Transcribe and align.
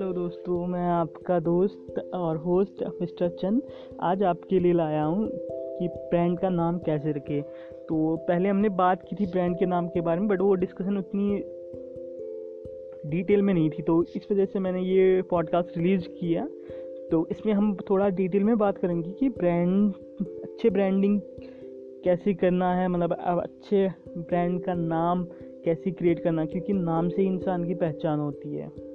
Hello 0.00 0.12
दोस्तों, 0.12 0.66
मैं 0.66 0.86
आपका 0.88 1.38
दोस्त 1.38 1.98
और 2.14 2.36
होस्ट 2.36 2.82
मिस्टर 3.00 3.28
चंद 3.28 3.62
आज 4.02 4.22
आपके 4.22 4.60
लिए 4.60 4.72
लाया 4.72 5.02
हूँ 5.04 5.28
कि 5.78 5.88
ब्रांड 5.88 6.38
का 6.38 6.48
नाम 6.48 6.78
कैसे 6.78 7.12
रखे। 7.12 7.40
तो 7.88 8.16
पहले 8.28 8.48
हमने 8.48 8.68
बात 8.68 9.02
की 9.02 9.16
थी 9.16 9.26
ब्रांड 9.26 9.58
के 9.58 9.66
नाम 9.66 9.88
के 9.88 10.00
बारे 10.00 10.20
में 10.20 10.28
बट 10.28 10.40
वो 10.40 10.54
डिस्कशन 10.54 10.96
उतनी 10.98 11.38
डिटेल 13.10 13.42
में 13.42 13.54
नहीं 13.54 13.68
थी 13.70 13.82
तो 13.82 14.02
इस 14.16 14.26
वजह 14.32 14.44
से 14.44 14.58
मैंने 14.58 14.82
ये 14.82 15.22
पॉडकास्ट 15.30 15.78
रिलीज़ 15.78 16.08
किया। 16.20 16.46
तो 17.10 17.26
इसमें 17.30 17.52
हम 17.52 17.76
थोड़ा 17.90 18.08
डिटेल 18.08 18.44
में 18.44 18.56
बात 18.58 18.78
करेंगे 18.78 19.10
कि 19.10 19.28
ब्रांड 19.28 19.92
अच्छे 20.42 20.70
ब्रांडिंग 20.70 21.20
कैसे 22.04 22.34
करना 22.34 22.74
है 22.74 22.88
मतलब 22.88 23.12
अच्छे 23.12 23.88
ब्रांड 24.18 24.62
का 24.64 24.74
नाम 24.74 25.24
कैसे 25.64 25.90
क्रिएट 25.90 26.24
करना 26.24 26.44
क्योंकि 26.44 26.72
नाम 26.72 27.08
से 27.08 27.22
ही 27.22 27.28
इंसान 27.28 27.64
की 27.64 27.74
पहचान 27.74 28.18
होती 28.18 28.54
है। 28.54 28.89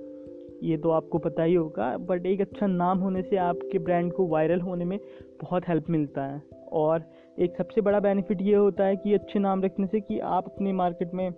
ये 0.63 0.77
तो 0.77 0.89
आपको 0.89 1.17
पता 1.17 1.43
ही 1.43 1.53
होगा 1.53 1.97
बट 1.97 2.25
एक 2.25 2.41
अच्छा 2.41 2.67
नाम 2.67 2.97
होने 2.97 3.21
से 3.21 3.37
आपके 3.37 3.79
ब्रांड 3.79 4.13
को 4.13 4.27
वायरल 4.27 4.61
होने 4.61 4.85
में 4.85 4.99
बहुत 5.41 5.67
हेल्प 5.67 5.89
मिलता 5.89 6.25
है। 6.25 6.41
और 6.71 7.03
एक 7.39 7.55
सबसे 7.57 7.81
बड़ा 7.81 7.99
बेनिफिट 7.99 8.41
ये 8.41 8.55
होता 8.55 8.83
है 8.83 8.95
कि 8.95 9.13
अच्छे 9.13 9.39
नाम 9.39 9.63
रखने 9.63 9.87
से 9.87 10.01
कि 10.01 10.19
आप 10.19 10.45
अपने 10.45 10.73
मार्केट 10.73 11.13
में 11.13 11.29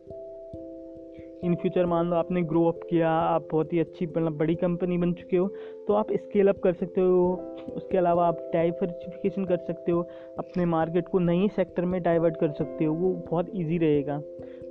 इन 1.43 1.55
फ्यूचर 1.55 1.85
मान 1.85 2.09
लो 2.09 2.15
आपने 2.15 2.41
ग्रो 2.43 2.63
अप 2.65 2.79
किया, 2.89 3.09
आप 3.09 3.47
बहुत 3.51 3.73
ही 3.73 3.79
अच्छी 3.79 4.05
मतलब 4.07 4.37
बड़ी 4.37 4.55
कंपनी 4.55 4.97
बन 4.97 5.13
चुके 5.13 5.37
हो 5.37 5.47
तो 5.87 5.93
आप 5.93 6.11
स्केल 6.13 6.47
अप 6.47 6.59
कर 6.63 6.73
सकते 6.73 7.01
हो। 7.01 7.33
उसके 7.75 7.97
अलावा 7.97 8.27
आप 8.27 8.37
डाइवर्सिफिकेशन 8.53 9.45
कर 9.45 9.57
सकते 9.57 9.91
हो, 9.91 10.01
अपने 10.39 10.65
मार्केट 10.65 11.07
को 11.07 11.19
नई 11.19 11.47
सेक्टर 11.55 11.85
में 11.85 12.01
डाइवर्ट 12.03 12.37
कर 12.39 12.51
सकते 12.53 12.85
हो, 12.85 12.93
वो 12.93 13.13
बहुत 13.29 13.49
इजी 13.55 13.77
रहेगा। 13.77 14.21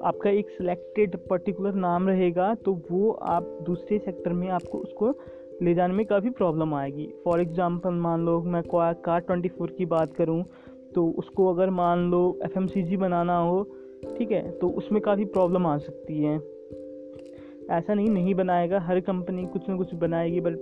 आपका 0.04 0.30
एक 0.30 0.50
सिलेक्टेड 0.50 1.16
पर्टिकुलर 1.28 1.74
नाम 1.76 2.08
रहेगा 2.08 2.54
तो 2.56 2.72
वो 2.90 3.10
आप 3.28 3.58
दूसरे 3.62 3.98
सेक्टर 3.98 4.32
में 4.32 4.48
आपको 4.50 4.78
उसको 4.78 5.14
ले 5.62 5.74
जाने 5.74 5.94
में 5.94 6.04
काफ़ी 6.06 6.30
प्रॉब्लम 6.32 6.74
आएगी। 6.74 7.06
फॉर 7.24 7.40
एग्ज़ाम्पल 7.40 7.94
मान 8.00 8.24
लो 8.26 8.40
मैं 8.42 8.62
कार 8.66 9.20
ट्वेंटी 9.20 9.48
फोर 9.48 9.70
की 9.70 9.86
बात 9.86 10.14
करूँ 10.14 10.42
तो 10.94 11.06
उसको 11.18 11.46
अगर 11.46 11.70
मान 11.72 12.10
लो 12.10 12.20
एफएमसीजी 12.44 12.96
बनाना 12.96 13.36
हो, 13.38 13.62
ठीक 14.18 14.30
है 14.32 14.50
तो 14.50 14.68
उसमें 14.78 15.00
काफ़ी 15.02 15.24
प्रॉब्लम 15.26 15.66
आ 15.66 15.76
सकती 15.78 16.22
है। 16.22 16.38
ऐसा 17.70 17.94
नहीं 17.94 18.10
नहीं 18.10 18.34
बनाएगा। 18.34 18.80
हर 18.80 19.00
कंपनी 19.00 19.44
कुछ 19.46 19.68
ना 19.68 19.76
कुछ 19.76 19.94
बनाएगी 19.94 20.40
बट 20.40 20.54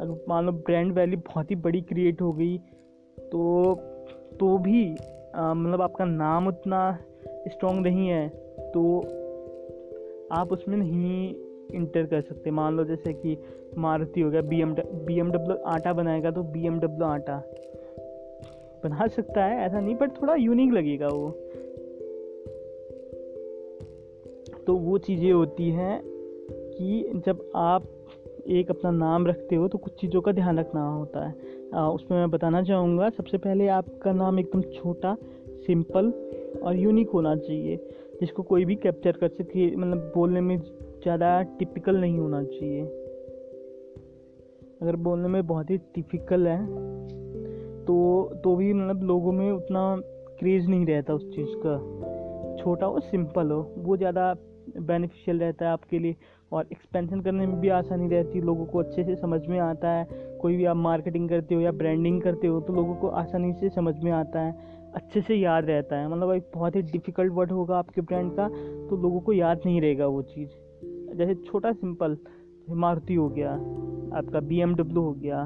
अगर 0.00 0.24
मान 0.28 0.46
लो 0.46 0.52
ब्रांड 0.52 0.92
वैल्यू 0.92 1.18
बहुत 1.26 1.50
ही 1.50 1.56
बड़ी 1.56 1.80
क्रिएट 1.82 2.20
हो 2.22 2.32
गई 2.32 2.58
तो 3.18 3.74
तो 4.40 4.56
भी 4.58 4.90
मतलब 4.90 5.82
आपका 5.82 6.04
नाम 6.04 6.46
उतना 6.48 6.80
स्ट्रॉन्ग 7.48 7.86
नहीं 7.86 8.08
है 8.08 8.28
तो 8.72 8.98
आप 10.32 10.52
उसमें 10.52 10.76
नहीं 10.76 11.34
इंटर 11.74 12.06
कर 12.06 12.20
सकते। 12.20 12.50
मान 12.50 12.76
लो 12.76 12.84
जैसे 12.84 13.12
कि 13.12 13.36
मारुति 13.78 14.20
हो 14.20 14.30
गया 14.30 14.40
B 14.42 14.60
M 14.60 14.74
B 14.74 15.18
M 15.20 15.30
W 15.30 15.56
आटा 15.66 15.92
बनाएगा 15.92 16.30
तो 16.30 16.42
बी 16.44 16.66
एम 16.66 16.78
डब्ल्यू 16.80 17.08
आटा 17.08 17.42
बना 18.84 19.06
सकता 19.06 19.44
है, 19.44 19.58
ऐसा 19.58 19.80
नहीं 19.80 19.94
बट 19.94 20.10
थोड़ा 20.22 20.34
यूनिक 20.34 20.72
लगेगा 20.72 21.08
वो। 21.08 21.30
तो 24.66 24.76
वो 24.76 24.98
चीज़ें 24.98 25.30
होती 25.32 25.70
हैं। 25.70 26.02
कि 26.74 27.22
जब 27.26 27.50
आप 27.56 27.88
एक 28.48 28.70
अपना 28.70 28.90
नाम 28.90 29.26
रखते 29.26 29.56
हो 29.56 29.68
तो 29.68 29.78
कुछ 29.78 29.92
चीज़ों 30.00 30.20
का 30.20 30.32
ध्यान 30.32 30.58
रखना 30.58 30.86
होता 30.88 31.26
है। 31.28 31.34
आ, 31.74 31.88
उसमें 31.88 32.18
मैं 32.18 32.30
बताना 32.30 32.62
चाहूँगा 32.62 33.08
सबसे 33.10 33.38
पहले 33.38 33.68
आपका 33.70 34.12
नाम 34.12 34.38
एकदम 34.38 34.62
छोटा 34.72 35.16
सिंपल 35.66 36.12
और 36.62 36.76
यूनिक 36.76 37.10
होना 37.10 37.34
चाहिए 37.36 37.76
जिसको 38.20 38.42
कोई 38.42 38.64
भी 38.64 38.74
कैप्चर 38.76 39.12
कर 39.12 39.28
सके 39.28 39.74
मतलब 39.76 40.12
बोलने 40.14 40.40
में 40.40 40.58
ज़्यादा 40.58 41.40
टिपिकल 41.58 41.96
नहीं 41.96 42.18
होना 42.18 42.42
चाहिए। 42.44 42.84
अगर 44.82 44.96
बोलने 44.98 45.28
में 45.28 45.46
बहुत 45.46 45.70
ही 45.70 45.78
टिपिकल 45.94 46.46
है 46.46 46.64
तो 47.84 47.94
तो 48.44 48.54
भी 48.56 48.72
मतलब 48.72 49.02
लोगों 49.02 49.32
में 49.32 49.50
उतना 49.52 49.96
क्रेज़ 50.38 50.68
नहीं 50.68 50.86
रहता 50.86 51.14
उस 51.14 51.34
चीज़ 51.34 51.54
का। 51.66 51.76
छोटा 52.56 52.86
हो 52.86 53.00
सिंपल 53.00 53.50
हो 53.50 53.60
वो 53.78 53.96
ज़्यादा 53.96 54.32
बेनिफिशियल 54.78 55.40
रहता 55.40 55.66
है 55.66 55.72
आपके 55.72 55.98
लिए 55.98 56.16
और 56.52 56.66
एक्सपेंशन 56.72 57.20
करने 57.20 57.46
में 57.46 57.60
भी 57.60 57.68
आसानी 57.68 58.08
रहती 58.08 58.38
है। 58.38 58.44
लोगों 58.44 58.66
को 58.66 58.78
अच्छे 58.78 59.04
से 59.04 59.14
समझ 59.16 59.40
में 59.46 59.58
आता 59.58 59.90
है। 59.90 60.06
कोई 60.40 60.56
भी 60.56 60.64
आप 60.64 60.76
मार्केटिंग 60.76 61.28
करते 61.28 61.54
हो 61.54 61.60
या 61.60 61.72
ब्रांडिंग 61.72 62.20
करते 62.22 62.46
हो 62.46 62.60
तो 62.60 62.72
लोगों 62.72 62.94
को 62.94 63.08
आसानी 63.08 63.52
से 63.52 63.68
समझ 63.68 63.94
में 64.00 64.10
आता 64.12 64.40
है। 64.40 64.52
अच्छे 64.94 65.20
से 65.20 65.34
याद 65.34 65.64
रहता 65.64 65.96
है। 65.96 66.08
मतलब 66.08 66.32
एक 66.32 66.50
बहुत 66.54 66.76
ही 66.76 66.82
डिफ़िकल्ट 66.82 67.32
वर्ड 67.32 67.52
होगा 67.52 67.78
आपके 67.78 68.00
ब्रांड 68.00 68.32
का 68.32 68.48
तो 68.88 68.96
लोगों 68.96 69.20
को 69.20 69.32
याद 69.32 69.60
नहीं 69.66 69.80
रहेगा 69.80 70.06
वो 70.06 70.22
चीज़। 70.22 70.50
जैसे 71.16 71.34
छोटा 71.34 71.72
सिंपल 71.72 72.16
मारुति 72.70 73.14
हो 73.14 73.28
गया, 73.28 73.52
आपका 74.18 74.40
बीएमडब्ल्यू 74.40 75.02
हो 75.02 75.12
गया, 75.12 75.44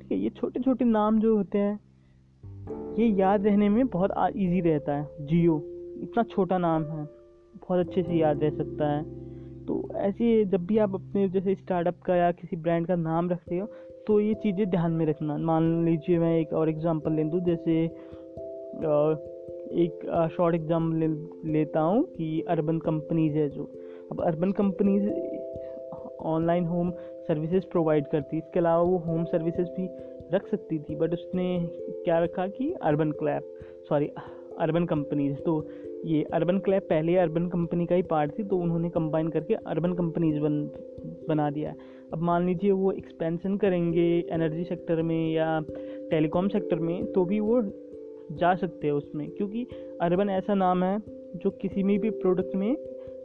ठीक 0.00 0.12
है, 0.12 0.18
ये 0.18 0.30
छोटे 0.30 0.60
छोटे 0.60 0.84
नाम 0.84 1.18
जो 1.20 1.36
होते 1.36 1.58
हैं, 1.58 1.80
ये 2.98 3.06
याद 3.06 3.46
रहने 3.46 3.68
में 3.68 3.86
बहुत 3.86 4.10
ईजी 4.36 4.60
रहता 4.60 4.96
है। 4.96 5.08
जियो 5.20 5.56
इतना 6.02 6.22
छोटा 6.22 6.58
नाम 6.58 6.84
है। 6.84 7.04
बहुत 7.58 7.86
अच्छे 7.86 8.02
से 8.02 8.14
याद 8.14 8.42
रह 8.42 8.50
सकता 8.52 8.88
है। 8.88 9.02
तो 9.66 9.82
ऐसे 9.98 10.44
जब 10.46 10.66
भी 10.66 10.78
आप 10.78 10.94
अपने 10.94 11.28
जैसे 11.28 11.54
स्टार्टअप 11.54 12.00
का 12.06 12.16
या 12.16 12.30
किसी 12.32 12.56
ब्रांड 12.58 12.86
का 12.86 12.96
नाम 12.96 13.30
रखते 13.30 13.58
हो 13.58 13.66
तो 14.06 14.18
ये 14.20 14.34
चीज़ें 14.42 14.68
ध्यान 14.70 14.92
में 14.92 15.06
रखना। 15.06 15.36
मान 15.38 15.84
लीजिए 15.84 16.18
मैं 16.18 16.38
एक 16.38 16.52
और 16.52 16.68
एग्ज़ाम्पल 16.68 17.12
ले 17.12 17.24
दूँ 17.24 17.40
जैसे 17.44 17.82
एक 19.76 20.30
शॉर्ट 20.36 20.54
एग्ज़ाम 20.54 20.92
ले, 20.92 21.06
लेता 21.52 21.80
हूँ 21.80 22.02
कि 22.06 22.40
अर्बन 22.48 22.78
कंपनीज़ 22.80 23.36
है 23.36 23.48
जो। 23.50 23.64
अब 24.12 24.20
urban 24.22 24.52
companies 24.52 25.08
online 26.26 26.64
home 26.66 26.90
services 27.28 27.64
provide 27.72 28.06
करती 28.06 28.38
इसके 28.38 28.58
अलावा 28.60 28.82
वो 28.82 28.98
होम 29.06 29.24
सर्विसेज़ 29.24 29.68
भी 29.76 29.88
रख 30.34 30.46
सकती 30.48 30.78
थी 30.78 30.94
बट 30.94 31.12
उसने 31.12 31.46
क्या 32.04 32.18
रखा 32.18 32.46
कि 32.48 32.72
urban 32.82 33.10
clap 33.12 33.52
sorry 33.88 34.10
urban 34.60 34.84
companies 34.86 35.36
तो 35.40 35.60
ये 36.06 36.22
अर्बन 36.34 36.58
क्लैब 36.58 36.82
पहले 36.82 37.16
अर्बन 37.16 37.46
कंपनी 37.48 37.86
का 37.86 37.94
ही 37.94 38.02
पार्ट 38.02 38.38
थी 38.38 38.42
तो 38.44 38.56
उन्होंने 38.56 38.88
कंबाइन 38.90 39.28
करके 39.28 39.54
अर्बन 39.54 39.92
कंपनीज़ 39.92 40.38
बन, 40.40 40.62
बना 41.28 41.50
दिया 41.50 41.70
है। 41.70 41.76
अब 42.12 42.22
मान 42.22 42.46
लीजिए 42.46 42.70
वो 42.72 42.92
एक्सपेंशन 42.92 43.56
करेंगे 43.56 44.06
एनर्जी 44.32 44.64
सेक्टर 44.64 45.02
में 45.02 45.32
या 45.32 45.60
टेलीकॉम 46.10 46.48
सेक्टर 46.48 46.78
में 46.78 47.12
तो 47.12 47.24
भी 47.24 47.40
वो 47.40 47.62
जा 48.32 48.54
सकते 48.54 48.86
हैं 48.86 48.94
उसमें, 48.94 49.28
क्योंकि 49.30 49.66
अर्बन 50.00 50.30
ऐसा 50.30 50.54
नाम 50.54 50.84
है 50.84 50.98
जो 51.36 51.50
किसी 51.52 51.82
में 51.82 51.98
भी 51.98 52.10
प्रोडक्ट 52.10 52.54
में 52.56 52.74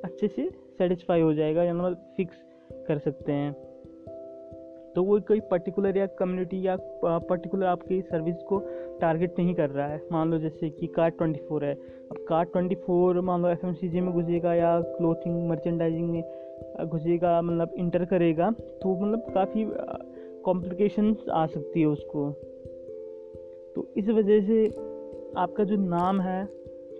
अच्छे 0.03 0.27
से 0.27 0.49
सेटिस्फाई 0.77 1.21
हो 1.21 1.33
जाएगा 1.33 1.63
या 1.63 1.73
मतलब 1.73 2.13
फिक्स 2.17 2.35
कर 2.87 2.97
सकते 2.97 3.31
हैं। 3.31 3.53
तो 4.95 5.03
वो 5.03 5.19
कोई 5.19 5.39
पर्टिकुलर 5.51 5.97
या 5.97 6.05
कम्युनिटी 6.19 6.65
या 6.67 6.77
पर्टिकुलर 7.05 7.65
आपकी 7.65 8.01
सर्विस 8.01 8.41
को 8.43 8.59
टारगेट 9.01 9.39
नहीं 9.39 9.53
कर 9.55 9.69
रहा 9.69 9.87
है। 9.87 10.01
मान 10.11 10.31
लो 10.31 10.37
जैसे 10.39 10.69
कि 10.69 10.87
कार 10.87 11.09
ट्वेंटी 11.09 11.39
फोर 11.49 11.65
है। 11.65 11.73
अब 11.73 12.25
कार 12.29 12.45
ट्वेंटी 12.45 12.75
फोर 12.75 13.19
मान 13.21 13.41
लो 13.41 13.49
एफ़ 13.49 13.65
में 13.65 14.11
घुसेगा 14.13 14.53
या 14.53 14.79
क्लोथिंग 14.81 15.47
मर्चेंडाइजिंग 15.49 16.09
में 16.09 16.87
घुसेगा 16.87 17.41
मतलब 17.41 17.73
इंटर 17.77 18.05
करेगा 18.05 18.49
तो 18.51 18.95
मतलब 18.95 19.33
काफ़ी 19.33 19.65
कॉम्प्लिकेशन 20.45 21.15
आ 21.31 21.45
सकती 21.45 21.79
है 21.79 21.85
उसको। 21.85 22.29
तो 23.75 23.87
इस 23.97 24.09
वजह 24.09 24.41
से 24.41 24.65
आपका 25.37 25.63
जो 25.63 25.75
नाम 25.75 26.21
है 26.21 26.45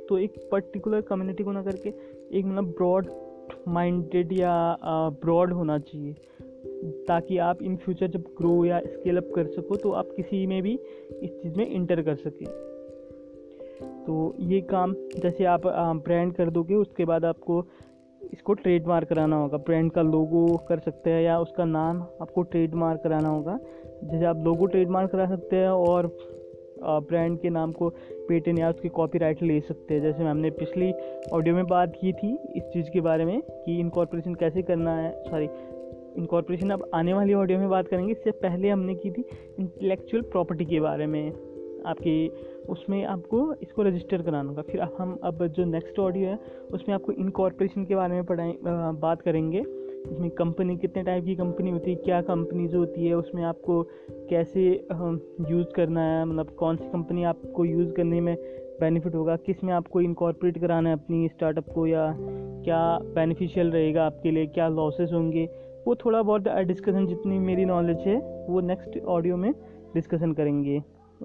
तो 0.10 0.18
एक 0.18 0.34
पर्टिकुलर 0.52 1.02
कम्युनिटी 1.02 1.44
को 1.44 1.52
ना 1.52 1.64
करके 1.64 1.90
एक 2.34 2.46
मतलब 2.46 2.66
ब्रॉड 2.78 3.08
माइंडेड 3.68 4.32
या 4.34 4.54
ब्रॉड 5.22 5.54
होना 5.54 5.78
चाहिए। 5.80 6.16
ताकि 7.08 7.38
आप 7.40 7.62
इन 7.64 7.76
फ्यूचर 7.76 8.08
जब 8.08 8.24
ग्रो 8.38 8.54
या 8.66 8.80
स्केल 8.80 9.18
अप 9.18 9.32
कर 9.36 9.48
सको 9.52 9.76
तो 9.76 9.92
आप 9.92 10.10
किसी 10.16 10.46
में 10.48 10.62
भी 10.64 10.74
इस 11.14 11.30
चीज़ 11.34 11.58
में 11.58 11.66
इंटर 11.68 12.02
कर 12.02 12.16
सकें। 12.16 12.48
तो 14.06 14.36
ये 14.42 14.60
काम 14.62 14.94
जैसे 15.16 15.46
आप 15.46 15.68
ब्रांड 15.68 16.34
कर 16.34 16.50
दोगे, 16.50 16.76
उसके 16.76 17.06
बाद 17.06 17.26
आपको 17.26 17.64
इसको 18.34 18.54
ट्रेडमार्क 18.54 19.08
कराना 19.08 19.36
होगा। 19.36 19.58
ब्रांड 19.58 19.92
का 19.92 20.02
लोगो 20.02 20.46
कर 20.70 20.80
सकते 20.80 21.10
हैं 21.10 21.22
या 21.24 21.40
उसका 21.40 21.66
नाम 21.66 22.02
आपको 22.22 22.42
ट्रेडमार्क 22.44 23.02
कराना 23.04 23.30
होगा। 23.30 23.58
जैसे 24.04 24.26
आप 24.26 24.44
लोगो 24.46 24.66
ट्रेडमार्क 24.66 25.12
करा 25.12 25.28
सकते 25.30 25.56
हैं 25.56 25.70
और 25.70 26.08
ब्रांड 26.82 27.40
के 27.40 27.50
नाम 27.50 27.72
को 27.72 27.90
पेटेंट 28.28 28.60
या 28.60 28.70
उसकी 28.70 28.90
कॉपीराइट 28.90 29.44
ले 29.44 29.60
सकते 29.62 29.94
हैं। 29.94 30.02
जैसे 30.02 30.24
हमने 30.24 30.50
पिछली 30.52 30.92
ऑडियो 31.34 31.56
में 31.56 31.66
बात 31.68 31.94
की 32.02 32.14
थी 32.14 32.34
इस 32.56 32.64
चीज़ 32.64 32.90
के 32.94 33.02
बारे 33.02 33.26
में 33.26 33.40
कि 33.42 33.80
इनकॉर्पोरेशन 33.80 34.36
कैसे 34.36 34.62
करना 34.62 34.96
है। 34.98 35.12
सॉरी 35.24 35.48
इनकॉर्पोरेशन 36.18 36.70
अब 36.70 36.90
आने 36.94 37.14
वाली 37.14 37.34
ऑडियो 37.34 37.60
में 37.60 37.70
बात 37.70 37.88
करेंगे, 37.88 38.12
इससे 38.12 38.32
पहले 38.32 38.70
हमने 38.70 38.96
की 38.96 39.12
थी 39.12 39.26
इंटेलेक्चुअल 39.60 40.24
प्रॉपर्टी 40.24 40.66
के 40.66 40.80
बारे 40.80 41.06
में। 41.06 41.32
आपकी, 41.86 42.28
उसमें 42.70 43.04
आपको 43.06 43.54
इसको 43.54 43.84
रजिस्टर 43.84 44.22
कराना 44.22 44.50
होगा। 44.50 44.62
फिर 44.62 44.82
अब 44.82 44.96
हम, 45.00 45.18
अब 45.24 45.46
जो 45.48 45.66
नेक्स्ट 45.66 46.00
ऑडियो 46.00 46.30
है, 46.30 46.40
उसमें 46.74 46.96
आपको 46.96 47.12
इनकॉर्पोरेशन 47.12 47.86
के 47.86 47.96
बारे 47.96 48.14
में 48.14 48.24
पढ़ाए 48.24 48.54
बात 49.02 49.22
करेंगे। 49.22 49.64
इसमें 50.02 50.30
कंपनी 50.32 50.76
कितने 50.78 51.04
टाइप 51.04 51.26
की 51.26 51.36
कंपनी 51.36 51.70
होती 51.70 51.90
है, 51.92 51.96
क्या 51.96 52.22
कंपनी 52.22 52.68
जो 52.68 52.80
होती 52.80 53.08
है, 53.08 53.14
उसमें 53.14 53.44
आपको 53.44 53.82
कैसे 54.30 54.70
यूज़ 55.50 55.68
करना 55.76 56.02
है 56.04 56.26
मतलब 56.26 56.56
कौन 56.60 56.76
सी 56.76 56.90
कंपनी 56.90 57.24
आपको 57.24 57.66
यूज़ 57.66 57.92
करने 57.94 58.22
में 58.22 58.36
बेनिफिट 58.82 59.16
होगा 59.16 59.36
किसमें 59.38 59.74
आपको 59.74 60.02
इनकॉर्पोरेट 60.02 60.58
कराना 60.58 60.90
है 60.90 60.96
अपनी 60.96 61.28
स्टार्टअप 61.28 61.74
को, 61.74 61.86
या 61.88 62.14
क्या 62.18 63.00
बेनिफिशियल 63.16 63.72
रहेगा 63.72 64.06
आपके 64.06 64.32
लिए, 64.32 64.46
क्या 64.48 64.68
लॉसेस 64.70 65.12
होंगे 65.14 65.46
वो 65.88 65.96
थोड़ा 65.96 66.22
बहुत 66.22 66.48
डिस्कशन 66.68 67.06
जितनी 67.08 67.40
मेरी 67.40 67.66
नॉलेज 67.66 68.08
है, 68.08 68.18
वो 68.50 68.60
नेक्स्ट 68.62 68.98
ऑडियो 69.08 69.38
में 69.38 69.52
डिस्कशन 69.94 70.34
करेंगे। 70.34 70.78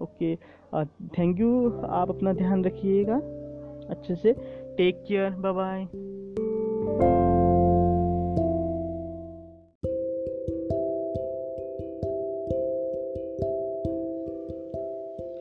ओके 0.03 0.35
थैंक 1.19 1.41
यू 1.41 1.70
आप 1.91 2.11
अपना 2.11 2.32
ध्यान 2.35 2.64
रखिएगा 2.64 3.17
अच्छे 3.91 4.14
से। 4.14 4.32
Take 4.76 5.05
care 5.08 5.31
bye 5.37 5.53
bye 5.53 5.81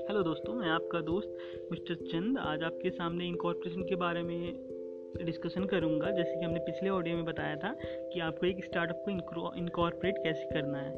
hello 0.08 0.24
दोस्तों, 0.24 0.54
मैं 0.54 0.70
आपका 0.70 1.00
दोस्त 1.02 1.38
मिस्टर 1.72 1.96
चंद। 2.06 2.38
आज 2.40 2.64
आपके 2.64 2.90
सामने 2.90 3.28
इनकॉर्पोरेशन 3.28 3.82
के 3.82 3.96
बारे 3.96 4.22
में 4.24 4.75
डिस्कशन 5.22 5.66
करूँगा। 5.66 6.12
जैसे 6.12 6.40
कि 6.40 6.46
हमने 6.46 6.60
पिछले 6.60 6.90
ऑडियो 6.90 7.16
में 7.16 7.26
बताया 7.26 7.56
था 7.56 7.76
कि 7.84 8.20
आपको 8.20 8.46
एक 8.46 8.64
स्टार्टअप 8.66 9.04
को 9.06 9.52
इनकॉर्पोरेट 9.58 10.18
कैसे 10.24 10.46
करना 10.46 10.78
है। 10.78 10.94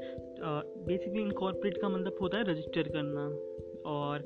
बेसिकली 0.85 1.21
इनकॉर्पोरेट 1.21 1.77
का 1.77 1.89
मतलब 1.89 2.17
होता 2.21 2.37
है 2.37 2.43
रजिस्टर 2.43 2.89
करना। 2.89 3.27
और 3.89 4.23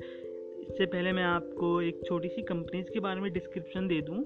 इससे 0.62 0.86
पहले 0.86 1.12
मैं 1.12 1.24
आपको 1.24 1.80
एक 1.82 2.00
छोटी 2.06 2.28
सी 2.28 2.42
कंपनीज़ 2.42 2.90
के 2.90 3.00
बारे 3.00 3.20
में 3.20 3.32
डिस्क्रिप्शन 3.32 3.88
दे 3.88 4.00
दूँ। 4.00 4.24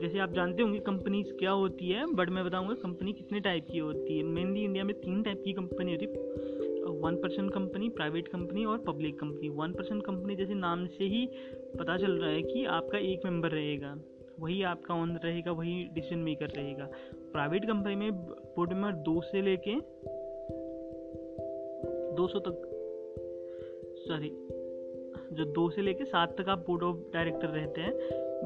जैसे 0.00 0.18
आप 0.18 0.32
जानते 0.32 0.62
होंगे 0.62 0.78
कंपनीज़ 0.78 1.32
क्या 1.32 1.50
होती 1.50 1.88
है 1.88 2.04
बट 2.14 2.30
मैं 2.30 2.44
बताऊँगा 2.44 2.74
कंपनी 2.74 3.12
कितने 3.12 3.40
टाइप 3.40 3.66
की 3.72 3.78
होती 3.78 4.16
है। 4.16 4.22
मेनली 4.24 4.64
इंडिया 4.64 4.84
में 4.84 4.94
तीन 5.00 5.22
टाइप 5.22 5.42
की 5.44 5.52
कंपनी 5.52 5.92
होती 5.92 6.06
है। 6.06 6.90
One 7.02 7.16
person 7.16 7.52
company 7.52 7.88
private 7.88 8.28
company 8.28 8.64
और 8.64 8.78
public 8.78 9.18
company 9.20 9.48
one 9.48 9.72
person 9.72 10.02
company 10.02 10.36
जैसे 10.36 10.54
नाम 10.54 10.86
से 10.86 11.04
ही 11.04 11.26
पता 11.78 11.96
चल 11.96 12.12
रहा 12.12 12.30
है 12.30 12.42
कि 12.42 12.64
आपका 12.64 12.98
एक 12.98 13.24
मेंबर 13.24 13.48
रहेगा। 13.48 13.94
वही 14.40 14.62
आपका 14.62 14.94
ऑनर 14.94 15.20
रहेगा, 15.24 15.52
वही 15.52 15.84
डिसीज़न 15.94 16.18
मेकर 16.18 16.46
रहेगा। 16.46 16.88
प्राइवेट 17.32 17.64
कंपनी 17.64 17.94
में 17.96 18.12
बोर्ड 18.12 18.72
मेंबर 18.72 18.92
दो 19.02 19.20
से 19.20 19.42
लेके 19.42 19.74
दो 22.16 22.26
सौ 22.28 22.38
तक 22.38 22.68
सॉरी 24.08 24.30
जो 25.32 25.44
दो 25.44 25.68
से 25.70 25.82
लेके 25.82 26.04
सात 26.04 26.36
तक 26.40 26.48
आप 26.48 26.64
बोर्ड 26.66 26.82
ऑफ़ 26.82 26.96
डायरेक्टर 27.12 27.48
रहते 27.48 27.80
हैं 27.80 27.92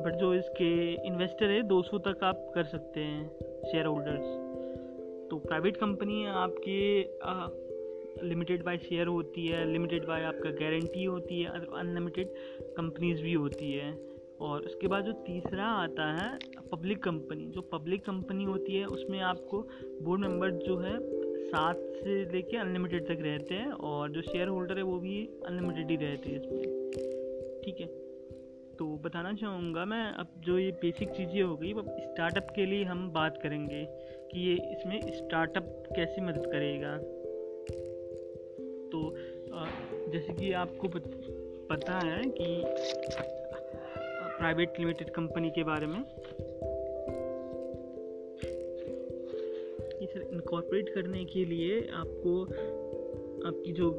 बट 0.04 0.14
जो 0.14 0.34
इसके 0.34 0.68
इन्वेस्टर 1.06 1.50
है, 1.50 1.62
दो 1.62 1.82
सौ 1.82 1.98
तक 1.98 2.24
आप 2.24 2.50
कर 2.54 2.64
सकते 2.64 3.00
हैं 3.00 3.28
शेयर 3.62 3.86
होल्डर्स 3.86 4.44
तो 5.30 5.38
प्राइवेट 5.38 5.76
कंपनी 5.76 6.24
आपके 6.26 6.78
लिमिटेड 8.22 8.64
बाय 8.64 8.78
शेयर 8.78 9.06
होती 9.06 9.46
है 9.46 9.64
लिमिटेड 9.72 10.04
बाय 10.06 10.22
आपका 10.24 10.50
गारंटी 10.50 11.04
होती 11.04 11.40
है 11.42 11.50
अनलिमिटेड 11.78 12.28
कंपनीज़ 12.76 13.22
भी 13.22 13.32
होती 13.32 13.72
है। 13.72 13.90
और 14.40 14.62
उसके 14.62 14.86
बाद 14.86 15.04
जो 15.04 15.12
तीसरा 15.26 15.64
आता 15.64 16.06
है 16.14 16.38
पब्लिक 16.72 17.02
कंपनी 17.02 17.46
जो 17.46 17.60
पब्लिक 17.72 18.04
कंपनी 18.04 18.44
होती 18.44 18.76
है, 18.76 18.86
उसमें 18.86 19.20
आपको 19.20 19.58
बोर्ड 20.02 20.20
मेंबर 20.20 20.50
जो 20.66 20.78
है, 20.78 20.98
सात 21.46 21.76
से 21.76 22.24
लेके 22.32 22.56
अनलिमिटेड 22.56 23.06
तक 23.06 23.22
रहते 23.22 23.54
हैं 23.54 23.70
और 23.88 24.10
जो 24.10 24.22
शेयर 24.22 24.48
होल्डर 24.48 24.76
है, 24.76 24.82
वो 24.82 24.98
भी 24.98 25.18
अनलिमिटेड 25.46 25.90
ही 25.90 25.96
रहते 25.96 26.30
हैं 26.30 26.36
इसमें। 26.36 26.90
ठीक 27.64 27.80
है? 27.80 27.86
तो 28.78 28.86
बताना 29.04 29.32
चाहूँगा 29.32 29.84
मैं, 29.84 30.04
अब 30.12 30.32
जो 30.38 30.58
ये 30.58 30.70
बेसिक 30.70 31.10
चीज़ें 31.10 31.42
हो 31.42 31.56
गई, 31.56 31.72
अब 31.72 31.96
स्टार्टअप 32.00 32.52
के 32.56 32.66
लिए 32.66 32.84
हम 32.84 33.08
बात 33.12 33.38
करेंगे 33.42 33.84
कि 34.32 34.40
ये 34.40 34.54
इसमें 34.72 35.00
स्टार्टअप 35.12 35.84
कैसे 35.96 36.22
मदद 36.22 36.46
करेगा। 36.46 36.96
तो 38.92 39.14
जैसे 40.12 40.32
कि 40.32 40.52
आपको 40.52 40.88
पता 41.68 41.98
है 41.98 42.22
कि 42.26 42.46
प्राइवेट 44.38 44.78
लिमिटेड 44.78 45.10
कंपनी 45.10 45.50
के 45.50 45.64
बारे 45.64 45.86
में? 45.86 46.02
सर 50.06 50.22
इनकॉर्पोरेट 50.32 50.88
करने 50.88 51.24
के 51.24 51.44
लिए 51.44 51.80
आपको, 51.94 52.42
आपकी 53.48 53.72
जो 53.72 53.90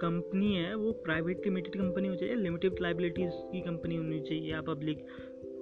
कंपनी 0.00 0.54
है, 0.54 0.74
वो 0.74 0.92
प्राइवेट 0.92 1.44
लिमिटेड 1.44 1.74
कंपनी 1.74 2.08
होनी 2.08 2.18
चाहिए 2.18 2.34
लिमिटेड 2.34 2.80
लाइबिलिटीज़ 2.80 3.32
की 3.52 3.60
कंपनी 3.60 3.96
होनी 3.96 4.20
चाहिए, 4.20 4.50
या 4.52 4.60
पब्लिक 4.60 5.04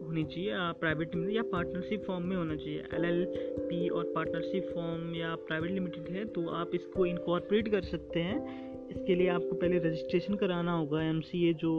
होनी 0.03 0.25
चाहिए, 0.25 0.51
या 0.51 0.73
प्राइवेट 0.73 1.17
या 1.31 1.43
पार्टनरशिप 1.43 2.05
फॉर्म 2.07 2.25
में 2.25 2.37
होना 2.37 2.57
चाहिए। 2.57 2.83
एल 2.95 3.05
एल 3.05 3.25
पी 3.61 3.89
और 3.89 4.13
पार्टनरशिप 4.15 4.71
फॉर्म 4.75 5.15
या 5.15 5.35
प्राइवेट 5.37 5.71
लिमिटेड 5.71 6.09
है 6.17 6.25
तो 6.25 6.49
आप 6.55 6.71
इसको 6.75 7.07
इनकॉर्पोरेट 7.07 7.69
कर 7.69 7.83
सकते 7.83 8.21
हैं। 8.21 8.66
इसके 8.97 9.15
लिए 9.15 9.29
आपको 9.29 9.55
पहले 9.57 9.79
रजिस्ट्रेशन 9.79 10.35
कराना 10.37 10.73
होगा 10.73 11.03
एमसीए 11.05 11.53
जो 11.55 11.73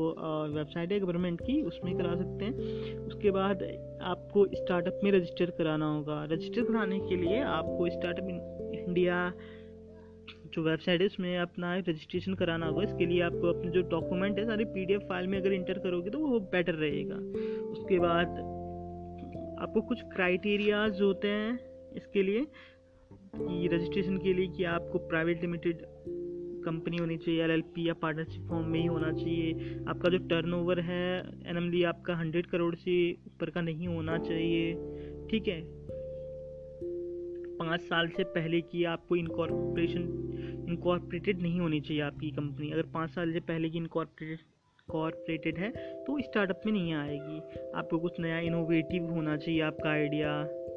वेबसाइट 0.56 0.92
है 0.92 1.00
गवर्नमेंट 1.00 1.42
की, 1.42 1.62
उसमें 1.64 1.98
करा 1.98 2.16
सकते 2.16 2.46
हैं। 2.46 2.98
उसके 3.08 3.32
बाद 3.32 3.64
आपको 4.06 4.46
स्टार्टअप 4.56 5.00
में 5.04 5.12
रजिस्टर 5.12 5.52
कराना 5.58 5.94
होगा। 5.94 6.24
रजिस्टर 6.32 6.64
कराने 6.64 7.00
के 7.00 7.16
लिए 7.18 7.42
आपको 7.44 7.90
स्टार्टअप 7.90 8.28
इंडिया 8.80 9.32
जो 10.48 10.62
वेबसाइट 10.64 11.02
है, 11.02 11.08
उसमें 11.08 11.38
अपना 11.38 11.76
रजिस्ट्रेशन 11.80 12.34
कराना 12.36 12.66
होगा। 12.68 12.84
इसके 12.84 13.06
लिए 13.06 13.22
आपको 13.22 13.48
अपने 13.50 13.72
जो 13.72 13.82
डॉक्यूमेंट 13.90 14.40
है, 14.40 14.46
सारे 14.46 14.66
पीडीएफ 14.68 15.02
फ़ाइल 15.10 15.28
में 15.28 15.38
अगर 15.40 15.54
इंटर 15.54 15.80
करोगे 15.80 16.10
तो 16.10 16.20
वो 16.20 16.40
बेटर 16.54 16.76
रहेगा। 16.76 17.16
उसके 17.72 18.00
बाद 18.00 18.38
आपको 19.60 19.82
कुछ 19.84 20.02
क्राइटेरियाज 20.14 21.02
होते 21.02 21.28
हैं 21.30 21.60
इसके 21.96 22.24
लिए 22.24 22.48
रजिस्ट्रेशन 23.68 24.18
के 24.18 24.34
लिए 24.34 24.48
कि 24.48 24.64
आपको 24.66 25.00
प्राइवेट 25.08 25.42
लिमिटेड 25.42 25.86
कंपनी 26.68 26.98
होनी 26.98 27.18
चाहिए 27.18 27.44
एलएलपी 27.44 27.88
या 27.88 27.94
पार्टनरशिप 27.94 28.48
फॉर्म 28.50 28.68
में 28.68 28.80
ही 28.80 28.86
होना 28.86 29.12
चाहिए। 29.14 29.76
आपका 29.88 30.10
जो 30.10 30.18
टर्नओवर 30.28 30.80
है 30.82 31.08
एन 31.48 31.84
आपका 31.86 32.16
हंड्रेड 32.16 32.46
करोड़ 32.46 32.76
से 32.76 32.96
ऊपर 33.28 33.50
का 33.50 33.62
नहीं 33.62 33.88
होना 33.88 34.18
चाहिए। 34.18 34.74
ठीक 35.30 35.48
है? 35.48 35.62
पाँच 37.60 37.82
साल 37.82 38.08
से 38.08 38.24
पहले 38.24 38.62
की 38.62 38.84
आपको 38.84 39.16
इनकॉर्पोरेशन 39.16 40.02
इनकॉर्पोरेटेड 40.70 41.42
नहीं 41.42 41.60
होनी 41.60 41.80
चाहिए 41.82 42.02
आपकी 42.02 42.30
कंपनी 42.32 42.70
अगर 42.72 42.86
पाँच 42.94 43.10
साल 43.10 43.32
से 43.34 43.40
पहले 43.40 43.70
की 43.70 43.78
इनकॉर्पोरेटेड 43.78 44.46
कॉर्पोरेटेड 44.88 45.58
है 45.58 45.70
तो 46.04 46.20
स्टार्टअप 46.22 46.62
में 46.66 46.72
नहीं 46.74 46.94
आएगी। 46.94 47.40
आपको 47.76 47.98
कुछ 48.00 48.20
नया 48.20 48.40
इनोवेटिव 48.40 49.10
होना 49.10 49.36
चाहिए, 49.38 49.62
आपका 49.62 49.90
आइडिया 49.90 50.30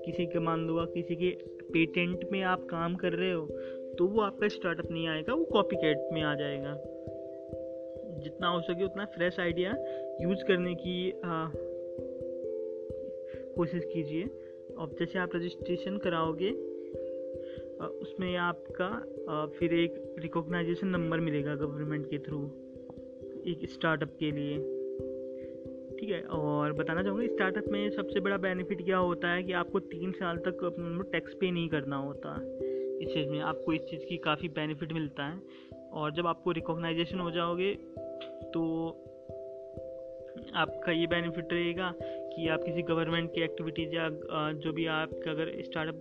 किसी 0.06 0.26
के, 0.26 0.38
मान 0.38 0.66
लो 0.66 0.86
किसी 0.86 1.16
के 1.16 1.30
पेटेंट 1.72 2.24
में 2.32 2.42
आप 2.42 2.66
काम 2.70 2.94
कर 2.94 3.12
रहे 3.12 3.32
हो 3.32 3.46
तो 3.98 4.06
वो 4.06 4.20
आपका 4.20 4.48
स्टार्टअप 4.48 4.90
नहीं 4.90 5.06
आएगा, 5.08 5.34
वो 5.34 5.44
कॉपी 5.44 5.76
में 6.12 6.22
आ 6.22 6.34
जाएगा। 6.34 6.74
जितना 8.20 8.48
हो 8.48 8.60
सके 8.60 8.84
उतना 8.84 9.04
फ्रेश 9.04 9.38
आइडिया 9.40 9.70
यूज़ 10.22 10.44
करने 10.44 10.74
की 10.74 11.12
कोशिश 13.54 13.84
कीजिए। 13.84 14.24
और 14.74 14.90
जैसे 14.98 15.18
आप 15.18 15.36
रजिस्ट्रेशन 15.36 15.96
कराओगे 15.96 16.50
उसमें 18.00 18.36
आपका 18.36 18.88
फिर 19.58 19.74
एक 19.74 19.94
रिकॉग्नाइजेशन 20.18 20.86
नंबर 20.86 21.20
मिलेगा 21.20 21.54
गवर्नमेंट 21.54 22.06
के 22.06 22.18
थ्रू 22.18 22.42
एक 23.46 23.68
स्टार्टअप 23.70 24.16
के 24.20 24.30
लिए। 24.30 24.58
ठीक 25.96 26.10
है, 26.10 26.20
और 26.22 26.72
बताना 26.72 27.02
चाहूँगा 27.02 27.26
स्टार्टअप 27.26 27.68
में 27.68 27.90
सबसे 27.90 28.20
बड़ा 28.20 28.36
बेनिफिट 28.36 28.84
क्या 28.84 28.98
होता 28.98 29.28
है 29.28 29.42
कि 29.42 29.52
आपको 29.52 29.80
तीन 29.80 30.12
साल 30.12 30.36
तक 30.36 30.58
टैक्स 31.12 31.34
पे 31.34 31.50
नहीं 31.50 31.68
करना 31.68 31.96
होता। 31.96 32.34
इस 33.00 33.14
चीज़ 33.14 33.28
में 33.28 33.40
आपको 33.40 33.72
इस 33.72 33.80
चीज़ 33.80 34.04
की 34.06 34.16
काफ़ी 34.16 34.48
बेनिफिट 34.48 34.92
मिलता 34.92 35.24
है। 35.24 35.40
और 35.92 36.12
जब 36.12 36.26
आपको 36.26 36.52
रिकॉग्नाइजेशन 36.52 37.18
हो 37.18 37.30
जाओगे 37.30 37.74
तो 38.54 38.62
आपका 40.54 40.92
ये 40.92 41.06
बेनिफिट 41.06 41.52
रहेगा 41.52 41.92
कि 42.02 42.48
आप 42.48 42.62
किसी 42.62 42.82
गवर्नमेंट 42.82 43.34
की 43.34 43.42
एक्टिविटीज़ 43.42 43.94
या 43.94 44.08
जो 44.52 44.72
भी 44.72 44.86
आप 44.86 45.10
अगर 45.28 45.62
स्टार्टअप 45.62 46.00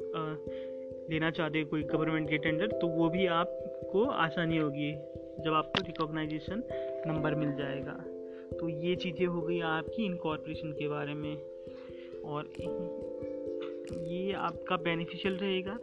लेना 1.11 1.31
चाहते 1.31 1.63
कोई 1.63 1.83
गवर्नमेंट 1.83 2.29
के 2.29 2.37
टेंडर 2.37 2.67
तो 2.67 2.87
वो 2.87 3.09
भी 3.09 3.25
आपको 3.25 4.03
आसानी 4.05 4.57
होगी 4.57 4.91
जब 5.43 5.53
आपको 5.53 5.81
रिकॉग्नाइजेशन 5.87 6.63
नंबर 7.07 7.35
मिल 7.35 7.55
जाएगा। 7.55 7.93
तो 8.59 8.69
ये 8.69 8.95
चीज़ें 8.95 9.25
हो 9.25 9.41
गई 9.41 9.59
आपकी 9.59 10.05
इनकॉर्पोरेशन 10.05 10.71
के 10.71 10.87
बारे 10.87 11.13
में। 11.13 11.35
और 12.25 12.49
ये 14.07 14.33
आपका 14.33 14.77
बेनिफिशियल 14.77 15.33
रहेगा। 15.35 15.77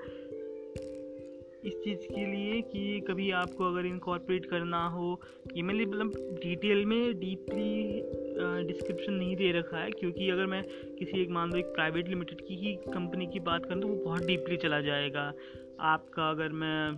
इस 1.66 1.74
चीज़ 1.84 2.06
के 2.08 2.24
लिए 2.26 2.60
कि 2.62 3.00
कभी 3.08 3.30
आपको 3.38 3.64
अगर 3.64 3.86
इनकॉर्पोरेट 3.86 4.44
करना 4.46 4.84
हो, 4.88 5.08
ये 5.56 5.62
मैंने 5.62 5.84
मतलब 5.86 6.38
डिटेल 6.42 6.84
में 6.86 7.18
डीपली 7.20 7.66
डिस्क्रिप्शन 8.66 9.12
नहीं 9.12 9.36
दे 9.36 9.50
रखा 9.52 9.78
है, 9.78 9.90
क्योंकि 9.90 10.30
अगर 10.30 10.46
मैं 10.46 10.62
किसी 10.98 11.20
एक 11.22 11.30
मान 11.30 11.50
लो 11.50 11.58
एक 11.58 11.74
प्राइवेट 11.74 12.08
लिमिटेड 12.08 12.40
की 12.40 12.56
ही 12.56 12.74
कंपनी 12.88 13.26
की 13.26 13.40
बात 13.42 13.66
करूँ 13.66 13.80
तो 13.82 13.88
वो 13.88 14.04
बहुत 14.04 14.26
डीपली 14.26 14.56
चला 14.56 14.80
जाएगा। 14.80 15.32
आपका 15.86 16.30
अगर 16.30 16.52
मैं 16.54 16.94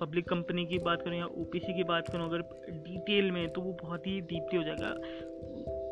पब्लिक 0.00 0.28
कंपनी 0.28 0.64
की 0.66 0.78
बात 0.78 1.02
करूँ 1.02 1.16
या 1.16 1.24
ओपीसी 1.24 1.74
की 1.76 1.84
बात 1.84 2.08
करूँ, 2.08 2.28
अगर 2.28 2.42
डिटेल 2.68 3.30
में 3.30 3.46
तो 3.48 3.60
वो 3.60 3.76
बहुत 3.82 4.06
ही 4.06 4.20
डीपली 4.22 4.58
हो 4.58 4.64
जाएगा। 4.64 4.90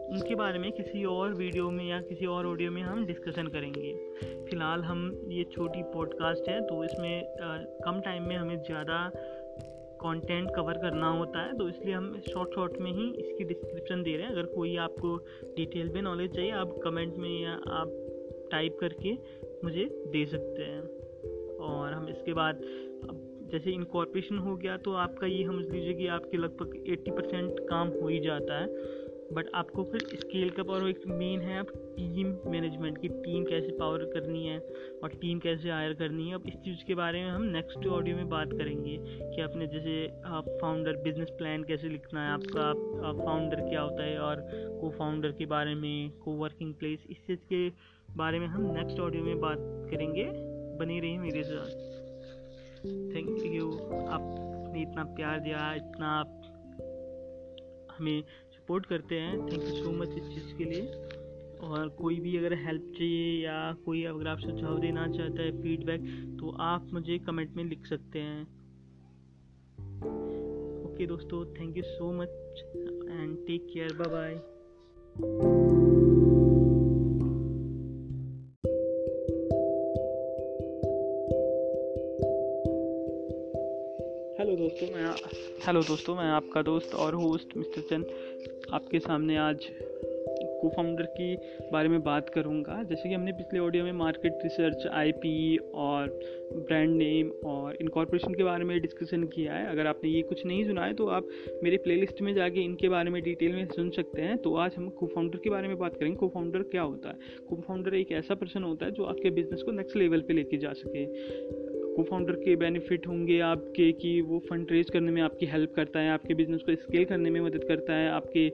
उनके 0.07 0.35
बारे 0.35 0.59
में 0.59 0.71
किसी 0.73 1.05
और 1.05 1.33
वीडियो 1.35 1.71
में 1.71 1.85
या 1.85 2.01
किसी 2.01 2.27
और 2.27 2.47
ऑडियो 2.47 2.71
में 2.71 2.83
हम 2.83 3.05
डिस्कशन 3.07 3.47
करेंगे। 3.47 3.93
फ़िलहाल 4.45 4.83
हम 4.83 5.11
ये 5.31 5.45
छोटी 5.53 5.83
पॉडकास्ट 5.95 6.49
है 6.49 6.61
तो 6.67 6.83
इसमें 6.85 7.41
आ, 7.41 7.57
कम 7.85 8.01
टाइम 8.01 8.23
में 8.23 8.37
हमें 8.37 8.57
ज़्यादा 8.59 8.99
कंटेंट 9.99 10.51
कवर 10.57 10.79
करना 10.79 11.09
होता 11.11 11.43
है 11.43 11.57
तो 11.59 11.69
इसलिए 11.69 11.95
हम 11.95 12.13
शॉर्ट 12.29 12.55
शॉर्ट 12.55 12.77
में 12.81 12.91
ही 12.93 13.11
इसकी 13.13 13.45
डिस्क्रिप्शन 13.45 14.03
दे 14.03 14.17
रहे 14.17 14.27
हैं। 14.27 14.33
अगर 14.33 14.47
कोई 14.55 14.77
आपको 14.79 15.17
डिटेल 15.57 15.89
में 15.89 16.01
नॉलेज 16.03 16.35
चाहिए 16.35 16.51
आप 16.55 16.75
कमेंट 16.85 17.17
में 17.17 17.31
या 17.43 17.53
आप 17.73 17.93
टाइप 18.53 18.77
करके 18.81 19.13
मुझे 19.65 19.85
दे 20.13 20.25
सकते 20.27 20.63
हैं। 20.63 20.83
और 21.67 21.93
हम 21.93 22.09
इसके 22.09 22.33
बाद 22.33 22.61
जैसे 23.53 23.71
इनकॉर्पोरेशन 23.71 24.39
हो 24.39 24.55
गया 24.57 24.77
तो 24.77 24.93
आपका 24.99 25.27
ये 25.27 25.45
समझ 25.47 25.65
लीजिए 25.67 25.93
कि 25.95 26.07
आपके 26.09 26.37
लगभग 26.37 26.73
80 26.93 27.11
परसेंट 27.11 27.61
काम 27.69 27.89
हो 28.01 28.09
ही 28.09 28.19
जाता 28.21 28.59
है। 28.61 29.05
बट 29.33 29.47
आपको 29.55 29.85
फिर 29.85 30.01
स्केल 30.15 30.51
का 30.51 30.63
पावर 30.63 30.89
एक 30.89 31.07
मेन 31.07 31.41
है 31.41 31.59
आप 31.59 31.67
टीम 31.97 32.27
मैनेजमेंट 32.51 32.99
की 32.99 33.09
टीम 33.09 33.45
कैसे 33.45 33.69
पावर 33.69 34.05
करनी 34.05 34.47
है 34.47 34.59
और 35.03 35.09
टीम 35.09 35.39
कैसे 35.39 35.71
हायर 35.71 35.95
करनी 35.95 36.29
है। 36.29 36.35
अब 36.35 36.47
इस 36.47 36.55
चीज़ 36.55 36.85
के 36.87 36.95
बारे 36.95 37.23
में 37.25 37.31
हम 37.31 37.43
नेक्स्ट 37.43 37.87
ऑडियो 37.87 38.17
में 38.17 38.29
बात 38.29 38.53
करेंगे 38.53 38.97
कि 39.03 39.41
आपने 39.41 39.67
जैसे 39.67 40.07
आप 40.25 40.49
फाउंडर 40.61 40.97
बिज़नेस 40.97 41.31
प्लान 41.31 41.65
कैसे 41.65 41.89
लिखना 41.89 42.27
है, 42.27 42.33
आपका, 42.33 42.69
आप 43.09 43.21
फाउंडर 43.25 43.69
क्या 43.69 43.81
होता 43.81 44.05
है 44.05 44.19
और 44.19 44.37
को 44.81 44.91
फाउंडर 44.91 45.33
के 45.33 45.47
बारे 45.47 45.75
में 45.75 46.11
को 46.11 46.33
वर्किंग 46.33 46.75
प्लेस 46.75 47.07
इस 47.11 47.27
चीज़ 47.27 47.41
के 47.53 47.69
बारे 48.17 48.39
में 48.39 48.47
हम 48.47 48.63
नेक्स्ट 48.63 49.01
ऑडियो 49.01 49.25
में 49.25 49.41
बात 49.41 49.59
करेंगे। 49.61 50.57
बनी 50.77 51.01
रही 51.01 51.19
मेरे 51.19 51.43
साथ। 51.43 51.71
थैंक 52.87 53.45
यू 53.47 53.71
आपने 54.09 54.83
इतना 54.83 55.05
प्यार 55.05 55.41
दिया, 55.41 55.75
इतना 55.75 56.09
आप 56.09 56.43
हमें 57.99 58.23
सपोर्ट 58.67 58.87
करते 58.87 59.15
हैं. 59.15 59.39
थैंक 59.41 59.63
यू 59.63 59.83
सो 59.83 59.91
मच 59.93 60.09
इस 60.09 60.29
चीज़ 60.29 60.57
के 60.59 60.65
लिए. 60.65 60.87
और 61.63 61.89
कोई 61.99 62.19
भी 62.21 62.37
अगर 62.37 62.55
हेल्प 62.55 62.93
चाहिए 62.99 63.45
या 63.45 63.73
कोई 63.85 64.03
अगर 64.05 64.29
आप 64.29 64.39
सुझाव 64.39 64.79
देना 64.79 65.07
चाहता 65.09 65.43
है 65.43 65.51
फीडबैक 65.63 66.01
तो 66.41 66.51
आप 66.61 66.89
मुझे 66.93 67.19
कमेंट 67.19 67.55
में 67.57 67.65
लिख 67.65 67.87
सकते 67.87 68.19
हैं. 68.19 68.43
ओके 70.85 71.07
दोस्तों 71.07 71.45
thank 71.55 71.77
you 71.77 71.83
so 71.83 72.13
much 72.13 72.29
and 73.11 73.37
take 73.47 73.67
care 73.73 73.97
bye 73.97 74.09
bye 74.09 75.76
दोस्तों 84.87 85.03
मैं 85.03 85.15
हेलो 85.67 85.81
दोस्तों, 85.81 86.15
मैं 86.15 86.25
आपका 86.25 86.61
दोस्त 86.63 86.95
और 86.95 87.15
होस्ट 87.15 87.57
मिस्टर 87.57 87.81
चंद 87.81 88.07
आपके 88.73 88.99
सामने 88.99 89.37
आज 89.37 89.69
को 90.61 90.69
फाउंडर 90.69 91.05
की 91.17 91.35
बारे 91.73 91.89
में 91.89 92.03
बात 92.03 92.29
करूँगा। 92.29 92.83
जैसे 92.83 93.09
कि 93.09 93.15
हमने 93.15 93.33
पिछले 93.33 93.59
ऑडियो 93.59 93.85
में 93.85 93.93
मार्केट 93.93 94.39
रिसर्च 94.43 94.87
आईपी 94.87 95.57
और 95.75 96.09
ब्रांड 96.55 96.95
नेम 96.97 97.31
और 97.47 97.77
इनकॉर्पोरेशन 97.77 98.35
के 98.35 98.43
बारे 98.43 98.65
में 98.65 98.81
डिस्कशन 98.81 99.25
किया 99.25 99.55
है। 99.55 99.67
अगर 99.71 99.87
आपने 99.87 100.11
ये 100.11 100.23
कुछ 100.23 100.45
नहीं 100.47 100.65
सुना 100.65 100.85
है 100.85 100.95
तो 100.95 101.07
आप 101.09 101.29
मेरे 101.65 101.77
प्लेलिस्ट 101.77 102.23
में 102.23 102.35
जाके 102.35 102.61
इनके 102.61 102.89
बारे 102.89 103.11
में 103.11 103.23
डिटेल 103.23 103.53
में 103.53 103.67
सुन 103.67 103.91
सकते 103.91 104.23
हैं। 104.23 104.39
तो 104.39 104.55
आज 104.57 104.75
हम 104.77 104.89
को 104.91 105.07
फाउंडर 105.07 105.39
के 105.39 105.51
बारे 105.51 105.69
में 105.69 105.79
बात 105.79 105.97
करेंगे। 105.97 106.17
को 106.17 106.29
फाउंडर 106.29 106.63
क्या 106.63 106.83
होता 106.83 107.09
है? 107.09 107.19
को 107.49 107.57
फाउंडर 107.57 107.95
एक 107.95 108.13
ऐसा 108.13 108.35
पर्सन 108.35 108.63
होता 108.63 108.87
है 108.87 108.93
जो 108.93 109.05
आपके 109.05 109.31
बिज़नेस 109.31 109.63
को 109.63 109.73
नेक्स्ट 109.73 109.97
लेवल 109.97 110.21
पर 110.21 110.35
लेके 110.35 110.57
जा 110.57 110.73
सके। 110.73 111.05
को 111.97 112.03
फाउंडर 112.03 112.35
के 112.35 112.57
बेनिफिट 112.57 113.07
होंगे 113.07 113.41
आपके 113.41 113.93
कि 113.93 114.21
वो 114.21 114.39
फंड 114.39 114.73
रेज 114.73 114.91
करने 114.91 115.13
में 115.13 115.23
आपकी 115.23 115.47
हेल्प 115.47 115.73
करता 115.77 116.01
है, 116.01 116.11
आपके 116.11 116.35
बिज़नेस 116.35 116.63
को 116.63 116.75
स्केल 116.75 117.05
करने 117.05 117.31
में 117.31 117.41
मदद 117.41 117.65
करता 117.65 117.95
है, 117.95 118.09
आपके 118.11 118.49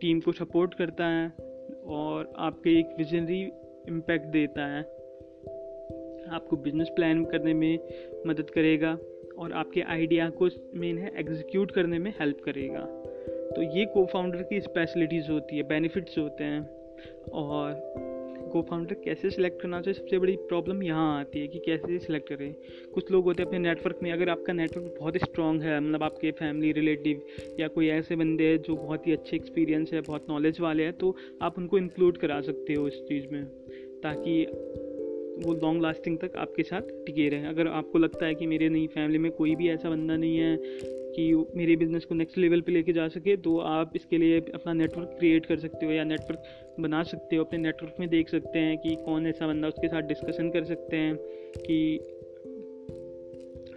टीम 0.00 0.20
को 0.20 0.32
सपोर्ट 0.32 0.74
करता 0.74 1.06
है 1.06 1.28
और 1.86 2.32
आपके 2.38 2.78
एक 2.78 2.94
विजनरी 2.98 3.40
इम्पैक्ट 3.88 4.26
देता 4.26 4.66
है। 4.66 4.82
आपको 6.30 6.56
बिज़नेस 6.56 6.88
प्लान 6.88 7.24
करने 7.24 7.54
में 7.54 7.78
मदद 8.26 8.50
करेगा 8.50 8.98
और 9.38 9.52
आपके 9.52 9.80
आइडिया 9.80 10.30
को 10.30 10.48
मेन 10.74 10.98
है 10.98 11.12
एग्जीक्यूट 11.18 11.70
करने 11.70 11.98
में 11.98 12.10
हेल्प 12.20 12.40
करेगा। 12.44 12.84
तो 13.56 13.62
ये 13.76 13.84
को 13.84 14.04
फाउंडर 14.06 14.42
की 14.42 14.60
स्पेशलिटीज़ 14.60 15.30
होती 15.30 15.56
है 15.56 15.62
बेनिफिट्स 15.62 16.18
होते 16.18 16.44
हैं 16.44 16.60
और 17.32 17.72
को 18.52 18.62
फाउंडर 18.62 18.94
कैसे 19.04 19.30
सिलेक्ट 19.30 19.60
करना 19.62 19.80
चाहिए 19.80 19.98
सबसे 20.00 20.18
बड़ी 20.18 20.36
प्रॉब्लम 20.48 20.82
यहाँ 20.82 21.18
आती 21.20 21.40
है 21.40 21.46
कि 21.48 21.58
कैसे 21.58 21.98
सिलेक्ट 21.98 22.28
करें। 22.28 22.54
कुछ 22.94 23.10
लोग 23.12 23.24
होते 23.24 23.42
हैं 23.42 23.48
अपने 23.48 23.58
नेटवर्क 23.58 23.98
में, 24.02 24.10
अगर 24.12 24.28
आपका 24.28 24.52
नेटवर्क 24.52 24.94
बहुत 24.98 25.16
स्ट्रॉन्ग 25.18 25.62
है 25.62 25.80
मतलब 25.80 26.02
आपके 26.02 26.30
फैमिली 26.32 26.72
रिलेटिव 26.72 27.22
या 27.60 27.68
कोई 27.68 27.88
ऐसे 27.90 28.16
बंदे 28.16 28.44
हैं 28.44 28.60
जो 28.62 28.76
बहुत 28.76 29.06
ही 29.06 29.12
अच्छे 29.12 29.36
एक्सपीरियंस 29.36 29.92
है, 29.92 30.00
बहुत 30.00 30.26
नॉलेज 30.28 30.60
वाले 30.60 30.82
हैं 30.82 30.92
तो 30.92 31.14
आप 31.42 31.58
उनको 31.58 31.78
इंक्लूड 31.78 32.18
करा 32.18 32.40
सकते 32.42 32.74
हो 32.74 32.86
इस 32.88 33.02
चीज़ 33.08 33.26
में, 33.32 33.44
ताकि 34.02 34.44
वो 35.38 35.52
लॉन्ग 35.54 35.82
लास्टिंग 35.82 36.18
तक 36.18 36.36
आपके 36.36 36.62
साथ 36.62 36.90
टिके 37.06 37.28
रहें। 37.28 37.46
अगर 37.46 37.68
आपको 37.68 37.98
लगता 37.98 38.26
है 38.26 38.34
कि 38.34 38.46
मेरे 38.46 38.68
नहीं 38.68 38.88
फैमिली 38.88 39.18
में 39.18 39.30
कोई 39.32 39.54
भी 39.54 39.68
ऐसा 39.68 39.90
बंदा 39.90 40.16
नहीं 40.16 40.36
है 40.36 40.56
कि 41.14 41.32
मेरे 41.56 41.76
बिज़नेस 41.76 42.04
को 42.04 42.14
नेक्स्ट 42.14 42.38
लेवल 42.38 42.60
पे 42.60 42.72
लेके 42.72 42.92
जा 42.92 43.08
सके 43.08 43.36
तो 43.36 43.58
आप 43.58 43.92
इसके 43.96 44.18
लिए 44.18 44.40
अपना 44.54 44.72
नेटवर्क 44.72 45.16
क्रिएट 45.18 45.46
कर 45.46 45.58
सकते 45.58 45.86
हो 45.86 45.92
या 45.92 46.04
नेटवर्क 46.04 46.42
बना 46.80 47.02
सकते 47.02 47.36
हो, 47.36 47.44
अपने 47.44 47.58
नेटवर्क 47.58 47.94
में 48.00 48.08
देख 48.08 48.28
सकते 48.28 48.58
हैं 48.58 48.78
कि 48.78 48.94
कौन 49.04 49.26
ऐसा 49.26 49.46
बंदा 49.46 49.68
उसके 49.68 49.88
साथ 49.88 50.02
डिस्कशन 50.02 50.50
कर 50.50 50.64
सकते 50.64 50.96
हैं 50.96 51.16
कि 51.58 51.98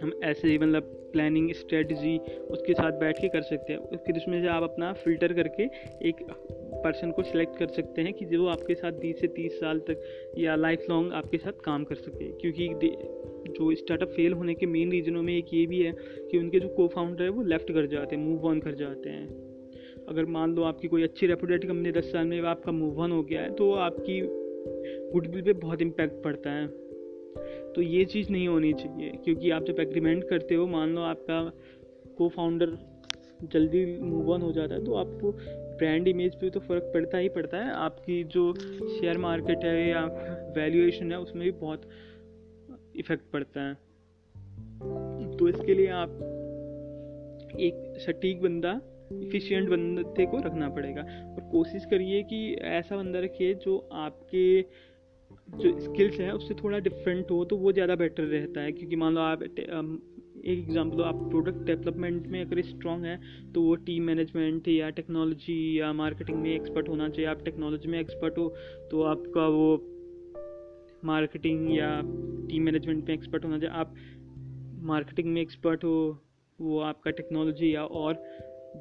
हम 0.02 0.12
ऐसे 0.24 0.48
ही 0.48 0.58
मतलब 0.58 0.82
प्लानिंग 1.12 1.52
स्ट्रेटजी 1.52 2.18
उसके 2.50 2.72
साथ 2.74 2.92
बैठ 2.92 3.20
के 3.20 3.28
कर 3.28 3.42
सकते 3.42 3.72
हैं। 3.72 3.96
फिर 3.96 4.16
उसमें 4.16 4.40
से 4.42 4.48
आप 4.48 4.62
अपना 4.62 4.92
फ़िल्टर 4.92 5.32
करके 5.32 5.62
एक 6.08 6.16
पर्सन 6.86 7.10
को 7.10 7.22
सिलेक्ट 7.24 7.58
कर 7.58 7.68
सकते 7.72 8.02
हैं 8.02 8.12
कि 8.14 8.24
जो 8.26 8.46
आपके 8.48 8.74
साथ 8.74 8.92
बीस 9.00 9.20
से 9.20 9.28
तीस 9.36 9.60
साल 9.60 9.78
तक 9.88 10.02
या 10.38 10.56
लाइफ 10.56 10.86
लॉन्ग 10.90 11.12
आपके 11.14 11.38
साथ 11.38 11.64
काम 11.64 11.84
कर 11.84 11.94
सके। 11.96 12.30
क्योंकि 12.32 12.68
जो 13.48 13.74
स्टार्टअप 13.74 14.08
फेल 14.10 14.32
होने 14.32 14.54
के 14.54 14.66
मेन 14.66 14.90
रीज़नों 14.90 15.22
में 15.22 15.36
एक 15.36 15.52
ये 15.54 15.66
भी 15.66 15.82
है 15.82 15.92
कि 16.22 16.38
उनके 16.38 16.60
जो 16.60 16.68
को 16.68 16.86
फाउंडर 16.88 17.24
है 17.24 17.30
वो 17.30 17.42
लेफ़्ट 17.44 17.72
कर 17.72 17.86
जाते 17.86 18.16
हैं 18.16 18.22
मूव 18.22 18.46
ऑन 18.48 18.60
कर 18.60 18.74
जाते 18.74 19.10
हैं। 19.10 19.26
अगर 20.08 20.24
मान 20.30 20.54
लो 20.54 20.62
आपकी 20.62 20.88
कोई 20.88 21.02
अच्छी 21.02 21.26
रेपूटेड 21.26 21.66
कंपनी 21.68 21.92
दस 21.92 22.10
साल 22.12 22.26
में 22.26 22.40
आपका 22.46 22.72
मूव 22.72 23.00
ऑन 23.02 23.12
हो 23.12 23.22
गया 23.22 23.40
है 23.42 23.54
तो 23.54 23.70
आपकी 23.82 24.20
गुडविल 25.12 25.42
पे 25.42 25.52
बहुत 25.54 25.82
इम्पैक्ट 25.82 26.22
पड़ता 26.24 26.50
है। 26.50 26.66
तो 27.72 27.82
ये 27.82 28.04
चीज़ 28.04 28.30
नहीं 28.32 28.48
होनी 28.48 28.72
चाहिए, 28.72 29.10
क्योंकि 29.24 29.50
आप 29.50 29.64
जब 29.64 29.80
एग्रीमेंट 29.80 30.24
करते 30.24 30.54
हो, 30.54 30.66
मान 30.66 30.94
लो 30.94 31.00
आपका 31.02 31.40
को 32.18 32.28
फाउंडर 32.28 32.76
जल्दी 33.52 33.84
मूव 34.00 34.30
ऑन 34.32 34.42
हो 34.42 34.52
जाता 34.52 34.74
है 34.74 34.84
तो 34.84 34.94
आपको 34.94 35.32
ब्रांड 35.78 36.08
इमेज 36.08 36.34
पे 36.40 36.50
तो 36.50 36.60
फ़र्क 36.60 36.90
पड़ता 36.94 37.18
ही 37.18 37.28
पड़ता 37.28 37.56
है। 37.56 37.72
आपकी 37.74 38.22
जो 38.24 38.52
शेयर 38.58 39.18
मार्केट 39.18 39.64
है 39.64 39.88
या 39.88 40.04
वैल्यूएशन 40.56 41.12
है, 41.12 41.18
उसमें 41.18 41.44
भी 41.44 41.50
बहुत 41.60 41.88
इफ़ेक्ट 42.96 43.30
पड़ता 43.32 43.60
है। 43.60 43.74
तो 45.36 45.48
इसके 45.48 45.74
लिए 45.74 45.88
आप 45.88 46.10
एक 47.60 47.98
सटीक 48.00 48.40
बंदा 48.42 48.80
इफ़िशियंट 49.14 49.68
बंदे 49.68 50.26
को 50.26 50.38
रखना 50.38 50.68
पड़ेगा। 50.68 51.02
और 51.02 51.48
कोशिश 51.52 51.84
करिए 51.84 52.22
कि 52.22 52.40
ऐसा 52.54 52.96
बंदा 52.96 53.20
रखिए 53.20 53.54
जो 53.54 53.78
आपके 53.92 54.62
जो 55.52 55.78
स्किल्स 55.80 56.18
हैं, 56.20 56.30
उससे 56.32 56.54
थोड़ा 56.54 56.78
डिफरेंट 56.78 57.30
हो 57.30 57.44
तो 57.44 57.56
वो 57.56 57.72
ज़्यादा 57.72 57.94
बेटर 57.96 58.22
रहता 58.22 58.60
है। 58.60 58.72
क्योंकि 58.72 58.96
मान 58.96 59.14
लो 59.14 59.20
आप 59.20 59.42
एक 60.46 60.58
एग्जांपल 60.58 61.02
आप 61.02 61.14
प्रोडक्ट 61.30 61.64
डेवलपमेंट 61.66 62.26
में 62.28 62.40
अगर 62.40 62.60
स्ट्रॉन्ग 62.62 63.04
है 63.04 63.18
तो 63.54 63.62
वो 63.62 63.74
टीम 63.86 64.02
मैनेजमेंट 64.02 64.68
या 64.68 64.90
टेक्नोलॉजी 64.90 65.56
या 65.80 65.92
मार्केटिंग 65.92 66.38
में 66.38 66.54
एक्सपर्ट 66.54 66.88
होना 66.88 67.08
चाहिए। 67.08 67.30
आप 67.30 67.42
टेक्नोलॉजी 67.44 67.88
में 67.88 67.98
एक्सपर्ट 68.00 68.38
हो 68.38 68.48
तो 68.90 69.02
आपका 69.04 69.46
वो 69.48 69.70
मार्केटिंग 71.04 71.76
या 71.76 71.90
टीम 72.50 72.62
मैनेजमेंट 72.62 73.08
में 73.08 73.14
एक्सपर्ट 73.14 73.44
होना 73.44 73.58
चाहिए। 73.58 73.74
आप 73.74 73.94
मार्केटिंग 74.86 75.32
में 75.34 75.40
एक्सपर्ट 75.40 75.84
हो, 75.84 76.18
वो 76.58 76.78
आपका 76.80 77.10
टेक्नोलॉजी 77.12 77.74
या 77.74 77.84
और 77.84 78.14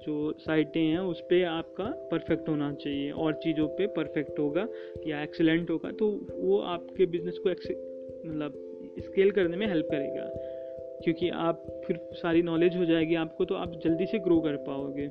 जो 0.05 0.33
साइटें 0.39 0.81
हैं, 0.81 0.99
उस 0.99 1.21
पर 1.21 1.43
आपका 1.45 1.85
परफेक्ट 2.11 2.49
होना 2.49 2.71
चाहिए। 2.73 3.11
और 3.11 3.33
चीज़ों 3.43 3.67
पे 3.67 3.87
परफेक्ट 3.95 4.39
होगा 4.39 4.67
या 5.07 5.21
एक्सेलेंट 5.23 5.69
होगा 5.69 5.91
तो 5.91 6.09
वो 6.33 6.59
आपके 6.73 7.05
बिज़नेस 7.05 7.37
को 7.37 7.49
मतलब 7.49 8.61
स्केल 8.99 9.31
करने 9.31 9.57
में 9.57 9.67
हेल्प 9.67 9.87
करेगा। 9.91 10.54
क्योंकि 11.03 11.29
आप 11.29 11.65
फिर 11.87 11.99
सारी 12.13 12.41
नॉलेज 12.41 12.75
हो 12.77 12.85
जाएगी 12.85 13.15
आपको 13.15 13.45
तो 13.45 13.55
आप 13.55 13.79
जल्दी 13.83 14.05
से 14.05 14.19
ग्रो 14.19 14.39
कर 14.41 14.55
पाओगे। 14.67 15.07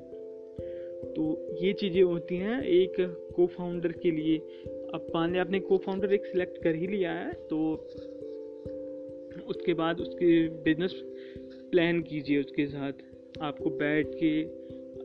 तो 1.06 1.24
ये 1.62 1.72
चीज़ें 1.72 2.02
होती 2.02 2.36
हैं 2.36 2.62
एक 2.62 2.94
को 3.36 3.46
फाउंडर 3.46 3.92
के 3.92 4.10
लिए। 4.10 4.36
अब 4.94 5.06
लिया 5.12 5.38
आपने 5.38 5.60
को 5.60 5.78
फाउंडर 5.78 6.12
एक 6.12 6.26
सिलेक्ट 6.26 6.62
कर 6.62 6.74
ही 6.74 6.86
लिया 6.86 7.12
है 7.12 7.32
तो 7.50 7.58
उसके 9.48 9.74
बाद 9.74 10.00
उसके 10.00 10.48
बिज़नेस 10.64 10.92
प्लान 11.70 12.00
कीजिए 12.02 12.40
उसके 12.40 12.66
साथ। 12.66 12.92
आपको 13.42 13.70
बैठ 13.70 14.14
के 14.14 14.32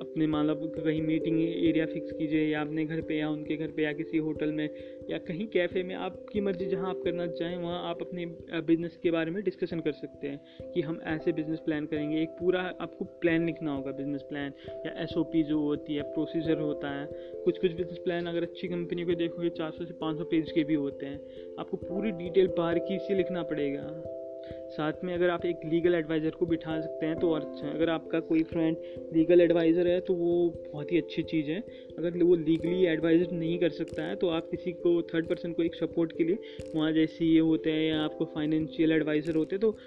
अपने 0.01 0.27
मतलब 0.27 0.71
कहीं 0.75 1.01
मीटिंग 1.01 1.41
एरिया 1.41 1.85
फिक्स 1.85 2.11
कीजिए 2.11 2.45
या 2.47 2.61
अपने 2.61 2.85
घर 2.85 3.01
पे 3.01 3.17
या 3.17 3.29
उनके 3.29 3.55
घर 3.57 3.67
पे 3.67 3.83
या 3.83 3.91
किसी 3.93 4.17
होटल 4.17 4.51
में 4.51 4.69
या 5.09 5.17
कहीं 5.17 5.47
कैफ़े 5.47 5.83
में, 5.83 5.95
आपकी 5.95 6.41
मर्ज़ी 6.41 6.65
जहाँ 6.65 6.89
आप 6.89 7.01
करना 7.03 7.27
चाहें, 7.27 7.57
वहाँ 7.57 7.89
आप 7.89 8.01
अपने 8.01 8.25
बिज़नेस 8.61 8.97
के 9.03 9.11
बारे 9.11 9.31
में 9.31 9.43
डिस्कशन 9.43 9.79
कर 9.79 9.91
सकते 9.91 10.27
हैं 10.27 10.71
कि 10.73 10.81
हम 10.81 10.99
ऐसे 11.07 11.31
बिज़नेस 11.31 11.59
प्लान 11.59 11.85
करेंगे। 11.85 12.21
एक 12.21 12.29
पूरा 12.29 12.61
आपको 12.81 13.05
प्लान 13.21 13.45
लिखना 13.45 13.75
होगा 13.75 13.91
बिज़नेस 13.91 14.21
प्लान 14.21 14.53
या 14.85 14.91
एसओपी 15.03 15.43
जो 15.43 15.59
होती 15.59 15.95
है 15.95 16.03
प्रोसीजर 16.13 16.59
होता 16.59 16.91
है। 16.91 17.05
कुछ 17.43 17.57
कुछ 17.57 17.71
बिज़नेस 17.71 17.97
प्लान 17.97 18.25
अगर 18.25 18.43
अच्छी 18.43 18.67
कंपनी 18.67 19.05
को 19.05 19.15
देखोगे, 19.15 19.49
चार 19.49 19.71
सौ 19.71 19.85
से 19.85 19.93
पाँच 19.93 20.17
सौ 20.17 20.23
पेज 20.23 20.51
के 20.51 20.63
भी 20.63 20.73
होते 20.73 21.05
हैं। 21.05 21.55
आपको 21.59 21.77
पूरी 21.77 22.11
डिटेल 22.11 22.47
बारीकी 22.57 22.99
से 22.99 23.15
लिखना 23.15 23.43
पड़ेगा। 23.43 24.18
साथ 24.69 25.03
में 25.03 25.13
अगर 25.13 25.29
आप 25.29 25.45
एक 25.45 25.61
लीगल 25.65 25.95
एडवाइज़र 25.95 26.29
को 26.29 26.45
बिठा 26.45 26.79
सकते 26.81 27.05
हैं 27.05 27.15
तो 27.19 27.29
और 27.29 27.41
अच्छा 27.41 27.69
अगर 27.69 27.89
आपका 27.89 28.19
कोई 28.19 28.43
फ्रेंड 28.43 28.77
लीगल 29.13 29.41
एडवाइज़र 29.41 29.87
है 29.87 29.99
तो 29.99 30.13
वो 30.13 30.33
बहुत 30.73 30.91
ही 30.91 30.97
अच्छी 30.97 31.23
चीज़ 31.23 31.49
है। 31.51 31.59
अगर 31.97 32.23
वो 32.23 32.35
लीगली 32.35 32.85
एडवाइज़र 32.85 33.31
नहीं 33.31 33.57
कर 33.59 33.69
सकता 33.69 34.03
है 34.03 34.15
तो 34.15 34.29
आप 34.29 34.49
किसी 34.51 34.71
को 34.71 35.01
थर्ड 35.03 35.27
पर्सन 35.27 35.53
को 35.53 35.63
एक 35.63 35.75
सपोर्ट 35.75 36.17
के 36.17 36.23
लिए, 36.23 36.37
वहाँ 36.75 36.91
जैसे 36.93 37.25
ये 37.25 37.39
होते 37.39 37.71
हैं 37.71 37.89
या 37.89 38.01
आपको 38.01 38.25
फाइनेंशियल 38.25 38.91
एडवाइज़र 38.91 39.35
होते 39.35 39.55
हैं 39.55 39.61
तो 39.61 39.77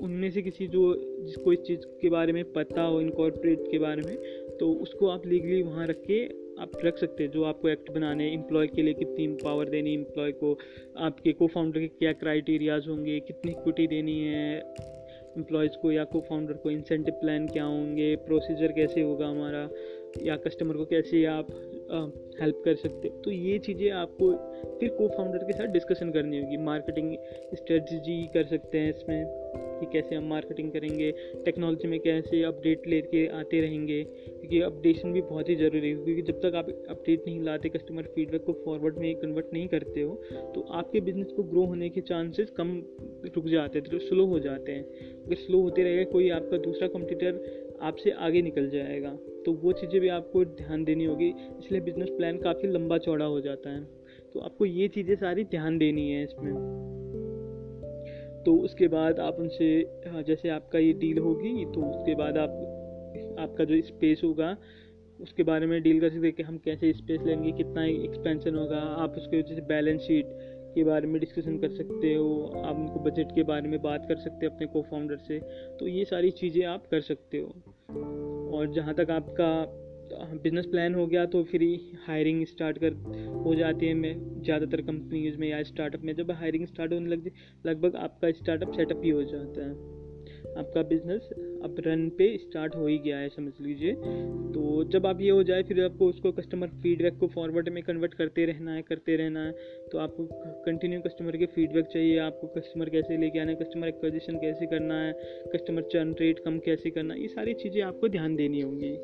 उनमें 0.00 0.30
से 0.30 0.42
किसी 0.42 0.66
जो, 0.66 0.94
जिसको 1.24 1.52
इस 1.52 1.58
चीज़ 1.58 1.80
के 2.00 2.08
बारे 2.10 2.32
में 2.32 2.44
पता 2.52 2.82
हो 2.82 3.00
इनकॉर्पोरेट 3.00 3.70
के 3.70 3.78
बारे 3.78 4.02
में 4.02 4.16
तो 4.58 4.72
उसको 4.72 5.08
आप 5.08 5.26
लीगली 5.26 5.62
वहाँ 5.62 5.86
रख 5.86 6.02
के 6.06 6.22
आप 6.58 6.72
रख 6.84 6.98
सकते 6.98 7.22
हैं, 7.22 7.30
जो 7.30 7.44
आपको 7.44 7.68
एक्ट 7.68 7.90
बनाने 7.92 8.30
एम्प्लॉय 8.32 8.66
के 8.66 8.82
लिए 8.82 8.94
कितनी 8.94 9.26
पावर 9.42 9.68
देनी 9.68 9.94
एम्प्लॉय 9.94 10.32
को, 10.32 10.56
आपके 10.98 11.32
को 11.32 11.46
फाउंडर 11.46 11.80
के 11.80 11.88
क्या 11.88 12.12
क्राइटेरियाज 12.14 12.88
होंगे, 12.88 13.18
कितनी 13.20 13.52
इक्विटी 13.52 13.86
देनी 13.86 14.18
है 14.20 14.58
एम्प्लॉयज़ 15.36 15.76
को 15.82 15.90
या 15.92 16.04
को 16.04 16.20
फाउंडर 16.20 16.54
को 16.54 16.70
इंसेंटिव 16.70 17.14
प्लान 17.14 17.46
क्या 17.48 17.64
होंगे 17.64 18.14
प्रोसीजर 18.26 18.72
कैसे 18.72 19.02
होगा 19.02 19.26
हमारा, 19.26 19.68
या 20.22 20.36
कस्टमर 20.36 20.76
को 20.76 20.84
कैसे 20.84 21.24
आप 21.26 21.46
हेल्प 22.40 22.62
कर 22.64 22.74
सकते 22.76 23.08
तो 23.24 23.30
ये 23.30 23.58
चीज़ें 23.58 23.90
आपको 23.92 24.30
फिर 24.80 24.88
को 24.88 25.08
फाउंडर 25.08 25.44
के 25.44 25.52
साथ 25.52 25.66
डिस्कशन 25.72 26.10
करनी 26.12 26.40
होगी। 26.40 26.56
मार्केटिंग 26.64 27.14
स्ट्रेटजी 27.54 28.22
कर 28.34 28.44
सकते 28.46 28.78
हैं 28.78 28.90
इसमें। 28.90 29.47
कि 29.80 29.86
कैसे 29.92 30.14
हम 30.14 30.28
मार्केटिंग 30.28 30.70
करेंगे 30.72 31.10
टेक्नोलॉजी 31.44 31.88
में 31.88 31.98
कैसे 32.00 32.42
अपडेट 32.44 32.86
लेके 32.86 33.26
आते 33.38 33.60
रहेंगे, 33.60 34.02
क्योंकि 34.04 34.60
अपडेशन 34.62 35.12
भी 35.12 35.20
बहुत 35.22 35.48
ही 35.48 35.54
ज़रूरी 35.56 35.88
है, 35.88 35.94
क्योंकि 35.96 36.22
जब 36.22 36.40
तक 36.40 36.54
आप 36.56 36.68
अपडेट 36.90 37.24
नहीं 37.26 37.40
लाते 37.42 37.68
कस्टमर 37.68 38.10
फीडबैक 38.14 38.44
को 38.44 38.52
फॉरवर्ड 38.64 38.98
में 38.98 39.14
कन्वर्ट 39.16 39.52
नहीं 39.52 39.68
करते 39.68 40.02
हो 40.02 40.14
तो 40.54 40.66
आपके 40.72 41.00
बिज़नेस 41.02 41.32
को 41.36 41.42
ग्रो 41.44 41.64
होने 41.66 41.88
के 41.88 42.00
चांसेस 42.02 42.50
कम 42.56 42.76
रुक 43.26 43.46
जाते 43.48 43.78
हैं 43.78 43.88
तो 43.88 43.98
स्लो 44.00 44.24
हो 44.26 44.38
जाते 44.40 44.72
हैं। 44.72 44.84
अगर 45.16 45.34
स्लो 45.36 45.60
होते 45.60 45.82
रहेगा, 45.82 46.04
कोई 46.10 46.28
आपका 46.30 46.56
दूसरा 46.58 46.88
कंप्यूटर 46.88 47.76
आपसे 47.82 48.10
आगे 48.10 48.42
निकल 48.42 48.68
जाएगा। 48.70 49.10
तो 49.46 49.52
वो 49.54 49.72
चीज़ें 49.72 50.00
भी 50.00 50.08
आपको 50.10 50.44
ध्यान 50.56 50.84
देनी 50.84 51.04
होगी, 51.04 51.28
इसलिए 51.58 51.80
बिज़नेस 51.80 52.08
प्लान 52.10 52.38
काफ़ी 52.38 52.68
लंबा 52.68 52.98
चौड़ा 52.98 53.24
हो 53.24 53.40
जाता 53.40 53.70
है। 53.70 53.84
तो 54.34 54.40
आपको 54.40 54.66
ये 54.66 54.88
चीज़ें 54.88 55.14
सारी 55.16 55.44
ध्यान 55.46 55.78
देनी 55.78 56.10
है 56.10 56.22
इसमें। 56.24 56.52
तो 58.48 58.56
उसके 58.56 58.88
बाद 58.88 59.20
आप 59.20 59.36
उनसे 59.38 59.88
हाँ, 60.08 60.22
जैसे 60.22 60.48
आपका 60.48 60.78
ये 60.78 60.92
डील 60.92 61.18
होगी 61.18 61.64
तो 61.64 61.82
उसके 61.82 62.14
बाद 62.14 62.38
आप 62.38 62.50
आपका 63.38 63.64
जो 63.64 63.80
स्पेस 63.80 64.20
होगा 64.24 64.56
उसके 65.20 65.42
बारे 65.42 65.66
में 65.66 65.82
डील 65.82 66.00
कर 66.00 66.08
सकते 66.08 66.26
हैं 66.26 66.32
कि 66.32 66.42
हम 66.42 66.58
कैसे 66.58 66.92
स्पेस 66.92 67.20
लेंगे 67.20 67.52
कितना 67.52 67.84
एक्सपेंशन 67.84 68.54
होगा 68.54 68.76
आप 68.76 69.16
उसके 69.16 69.42
जैसे 69.42 69.60
बैलेंस 69.60 70.00
शीट 70.00 70.26
के 70.74 70.84
बारे 70.84 71.06
में 71.06 71.20
डिस्कशन 71.20 71.58
कर 71.58 71.68
सकते 71.68 72.14
हो 72.14 72.52
आप 72.64 72.76
उनको 72.76 73.00
बजट 73.00 73.34
के 73.34 73.42
बारे 73.42 73.68
में 73.68 73.82
बात 73.82 74.06
कर 74.08 74.16
सकते 74.16 74.46
हो 74.46 74.54
अपने 74.54 74.66
को 74.66 74.82
फाउंडर 74.82 75.16
से 75.16 75.38
तो 75.80 75.86
ये 75.86 76.04
सारी 76.04 76.30
चीज़ें 76.30 76.64
आप 76.64 76.86
कर 76.90 77.00
सकते 77.00 77.38
हो। 77.38 77.48
और 78.58 78.72
जहाँ 78.72 78.94
तक 78.94 79.10
आपका 79.10 79.64
बिज़नेस 80.12 80.66
प्लान 80.66 80.94
हो 80.94 81.06
गया 81.06 81.24
तो 81.26 81.42
फिर 81.44 81.62
हायरिंग 82.06 82.44
स्टार्ट 82.46 82.78
कर, 82.78 82.92
हो 83.44 83.54
जाती 83.54 83.86
है 83.86 83.94
मैं 83.94 84.42
ज़्यादातर 84.42 84.80
कंपनीज़ 84.80 85.36
में 85.38 85.48
या 85.48 85.62
स्टार्टअप 85.64 86.02
में। 86.04 86.14
जब 86.14 86.30
हायरिंग 86.30 86.66
स्टार्ट 86.66 86.92
होने 86.92 87.10
लग, 87.10 87.30
लगभग 87.66 87.96
आपका 87.96 88.30
स्टार्टअप 88.32 88.72
सेटअप 88.72 89.00
ही 89.04 89.10
हो 89.10 89.22
जाता 89.24 89.64
है। 89.64 89.96
आपका 90.58 90.82
बिज़नेस 90.82 91.28
अब 91.64 91.76
रन 91.86 92.08
पे 92.08 92.36
स्टार्ट 92.38 92.74
हो 92.76 92.86
ही 92.86 92.98
गया 92.98 93.18
है, 93.18 93.28
समझ 93.28 93.52
लीजिए। 93.60 93.92
तो 94.54 94.84
जब 94.84 95.06
आप 95.06 95.20
ये 95.20 95.30
हो 95.30 95.42
जाए, 95.42 95.62
फिर 95.62 95.82
आपको 95.84 96.08
उसको 96.08 96.32
कस्टमर 96.32 96.68
फीडबैक 96.82 97.18
को 97.18 97.26
फॉरवर्ड 97.26 97.68
में 97.68 97.82
कन्वर्ट 97.82 98.14
करते 98.14 98.44
रहना 98.46 98.74
है, 98.74 98.82
करते 98.82 99.16
रहना 99.16 99.44
है। 99.44 99.52
तो 99.92 99.98
आपको 99.98 100.24
कंटिन्यू 100.64 101.00
कस्टमर 101.00 101.36
के 101.36 101.46
फीडबैक 101.46 101.86
चाहिए, 101.86 102.18
आपको 102.18 102.46
कस्टमर 102.56 102.88
कैसे 102.88 103.16
लेके 103.16 103.38
आना 103.38 103.50
है 103.50 103.56
कस्टमर 103.56 103.88
एक्विजिशन 103.88 104.36
कैसे 104.36 104.66
करना 104.66 105.00
है 105.00 105.12
कस्टमर 105.54 105.88
चर्न 105.92 106.14
रेट 106.20 106.38
कम 106.44 106.58
कैसे 106.58 106.90
करना 106.90 107.14
है, 107.14 107.20
ये 107.20 107.28
सारी 107.28 107.54
चीज़ें 107.54 107.82
आपको 107.82 108.08
ध्यान 108.08 108.36
देनी 108.36 108.60
होंगी। 108.60 108.96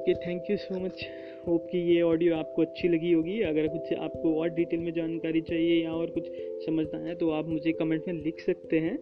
Okay 0.00 0.12
thank 0.14 0.44
you 0.50 0.56
so 0.56 0.78
much 0.80 1.02
hope 1.46 1.66
कि 1.72 1.78
ये 1.78 2.02
ऑडियो 2.02 2.34
आपको 2.34 2.62
अच्छी 2.62 2.88
लगी 2.88 3.12
होगी। 3.12 3.40
अगर 3.40 3.66
कुछ 3.68 3.92
आपको 3.92 4.34
और 4.34 4.48
डिटेल 4.48 4.80
में 4.80 4.92
जानकारी 4.92 5.40
चाहिए 5.40 5.82
या 5.84 5.92
और 5.92 6.10
कुछ 6.10 6.30
समझना 6.66 6.98
है 6.98 7.14
तो 7.14 7.28
आप 7.30 7.48
मुझे 7.48 7.72
कमेंट 7.72 8.08
में 8.08 8.14
लिख 8.14 8.40
सकते 8.40 8.78
हैं। 8.78 8.98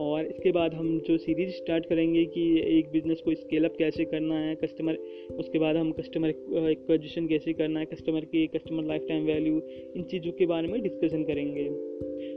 और 0.00 0.26
इसके 0.26 0.50
बाद 0.52 0.74
हम 0.74 0.98
जो 1.00 1.16
सीरीज़ 1.18 1.50
स्टार्ट 1.50 1.86
करेंगे 1.86 2.24
कि 2.24 2.42
एक 2.78 2.90
बिज़नेस 2.92 3.20
को 3.20 3.34
स्केल 3.34 3.64
अप 3.64 3.74
कैसे 3.78 4.04
करना 4.04 4.38
है 4.40 4.54
कस्टमर 4.54 4.98
उसके 5.34 5.58
बाद 5.58 5.76
हम 5.76 5.90
कस्टमर 5.92 6.28
एक्विजिशन 6.70 7.26
कैसे 7.26 7.52
करना 7.52 7.80
है 7.80 7.86
कस्टमर 7.86 8.24
की 8.24 8.46
कस्टमर 8.46 8.84
लाइफ 8.84 9.06
टाइम 9.08 9.26
वैल्यू 9.26 9.60
इन 9.96 10.02
चीज़ों 10.02 10.32
के 10.32 10.46
बारे 10.46 10.68
में 10.68 10.80
डिस्कशन 10.82 11.24
करेंगे। 11.24 11.66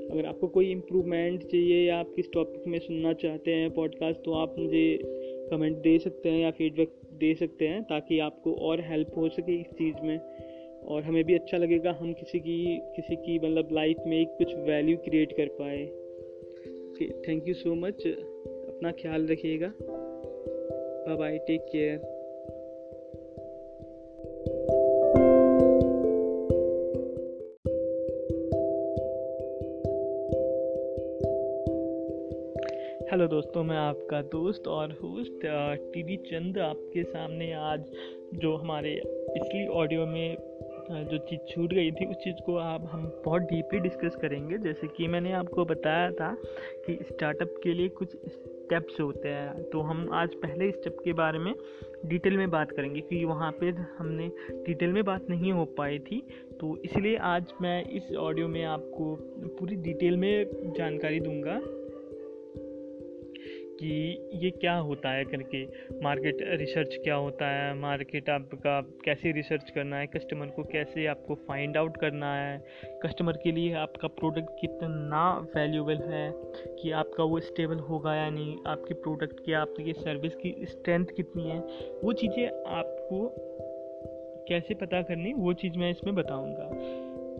अगर 0.08 0.26
आपको 0.26 0.48
कोई 0.48 0.72
इम्प्रूवमेंट 0.72 1.44
चाहिए 1.44 1.88
या 1.88 1.98
आप 1.98 2.14
किस 2.16 2.32
टॉपिक 2.34 2.68
में 2.68 2.80
सुनना 2.80 3.14
चाहते 3.24 3.52
हैं 3.52 3.72
पॉडकास्ट 3.72 4.20
तो 4.20 4.34
आप 4.34 4.56
मुझे 4.60 4.86
कमेंट 5.52 5.78
दे 5.78 5.98
सकते 6.00 6.30
हैं 6.30 6.40
या 6.40 6.52
फीडबैक 6.52 6.90
दे 7.20 7.36
सकते 7.36 7.68
हैं 7.68 7.84
ताकि 7.84 8.20
आपको 8.20 8.54
और 8.54 8.82
हेल्प 8.82 9.18
हो 9.18 9.30
सके 9.30 9.62
इस 9.62 9.68
चीज़ 9.68 9.96
में। 10.04 10.20
और 10.84 11.04
हमें 11.04 11.24
भी 11.24 11.36
अच्छा 11.36 11.58
लगेगा 11.58 11.92
हम 11.92 12.14
किसी 12.14 12.40
की 12.40 12.80
किसी 12.96 13.16
की 13.16 13.40
मतलब 13.40 13.70
लाइफ 13.72 13.98
में 14.08 14.22
एक 14.22 14.28
कुछ 14.28 14.56
वैल्यू 14.56 14.98
क्रिएट 14.98 15.32
कर 15.32 15.48
पाए। 15.62 15.86
थैंक 17.28 17.48
यू 17.48 17.54
सो 17.54 17.76
मच 17.76 18.08
अपना 18.08 18.92
ख्याल 18.92 19.28
रखिएगा। 19.28 19.74
Bye 19.80 21.16
bye 21.16 21.38
take 21.38 21.62
care 21.62 22.13
hello 33.14 33.28
दोस्तों, 33.28 33.64
मैं 33.64 33.78
आपका 33.78 34.22
दोस्त 34.22 34.68
और 34.68 34.92
होस्ट 34.92 35.42
टी 35.94 36.16
चंद 36.18 36.58
आपके 36.58 37.04
सामने 37.04 37.54
आज 37.54 37.84
जो 38.34 38.56
हमारे 38.56 39.02
पिछली 39.06 39.68
ऑडियो 39.68 40.06
में 40.06 40.38
जो 40.92 41.18
चीज़ 41.18 41.40
छूट 41.52 41.74
गई 41.74 41.92
थी, 41.92 42.06
उस 42.06 42.16
चीज़ 42.16 42.36
को 42.46 42.56
आप, 42.56 42.90
हम 42.92 43.22
बहुत 43.26 43.42
डीपली 43.42 43.80
डिस्कस 43.80 44.16
करेंगे। 44.16 44.58
जैसे 44.58 44.88
कि 44.88 45.08
मैंने 45.08 45.32
आपको 45.32 45.66
बताया 45.66 46.12
था 46.12 46.34
कि 46.86 46.98
स्टार्टअप 47.02 47.54
के 47.64 47.74
लिए 47.74 47.90
कुछ 47.90 48.10
स्टेप्स 48.10 49.00
होते 49.00 49.30
हैं। 49.30 49.64
तो 49.64 49.82
हम 49.82 50.10
आज 50.14 50.34
पहले 50.36 50.72
स्टेप 50.72 50.98
के 51.04 51.14
बारे 51.14 51.40
में 51.40 51.54
डिटेल 52.06 52.38
में 52.38 52.50
बात 52.50 52.72
करेंगे 52.72 53.00
क्योंकि 53.02 53.26
वहाँ 53.26 53.52
पे 53.52 53.70
हमने 53.98 54.32
डिटेल 54.66 54.90
में 54.90 55.04
बात 55.04 55.30
नहीं 55.30 55.52
हो 55.52 55.66
पाई 55.66 56.00
थी। 56.00 56.22
तो 56.60 56.78
इसलिए 56.78 57.16
आज 57.18 57.54
मैं 57.62 57.84
इस 57.84 58.12
ऑडियो 58.16 58.48
में 58.48 58.64
आपको 58.64 59.16
पूरी 59.60 59.76
डिटेल 59.76 60.18
में 60.18 60.46
जानकारी 60.78 61.20
दूँगा। 61.20 61.62
कि 63.80 64.30
ये 64.34 64.52
क्या 64.52 64.76
होता 64.76 65.12
है 65.12 65.26
करके? 65.26 65.66
मार्केट 66.04 66.38
रिसर्च 66.42 66.96
क्या 67.04 67.16
होता 67.16 67.50
है? 67.50 67.76
मार्केट 67.76 68.30
आपका 68.30 68.82
कैसे 68.82 69.32
रिसर्च 69.32 69.70
करना 69.70 69.98
है? 69.98 70.08
कस्टमर 70.08 70.46
को 70.46 70.64
कैसे 70.64 71.06
आपको 71.06 71.36
फाइंड 71.36 71.78
आउट 71.78 71.98
करना 71.98 72.36
है? 72.36 72.64
कस्टमर 73.04 73.34
के 73.34 73.52
लिए 73.52 73.74
आपका 73.74 74.08
प्रोडक्ट 74.08 74.50
कितना 74.62 75.48
वैल्यूबल 75.56 75.96
है? 75.96 76.34
कि 76.82 76.92
आपका 76.92 77.24
वो 77.24 77.40
स्टेबल 77.40 77.76
होगा 77.76 78.16
या 78.16 78.30
नहीं? 78.30 78.58
आपके 78.68 78.94
प्रोडक्ट 78.94 79.46
की, 79.46 79.54
आपकी 79.54 79.94
सर्विस 79.94 80.36
की 80.36 80.56
स्ट्रेंथ 80.62 81.06
कितनी 81.06 81.44
है? 81.44 81.60
वो 82.04 82.14
चीज़ें 82.14 82.64
आपको 82.66 83.36
कैसे 84.50 84.74
पता 84.74 85.02
करनी 85.02 85.34
वो 85.34 85.54
चीज़ 85.54 85.78
मैं 85.78 85.92
इसमें 85.92 86.16
बताऊँगा। 86.16 86.70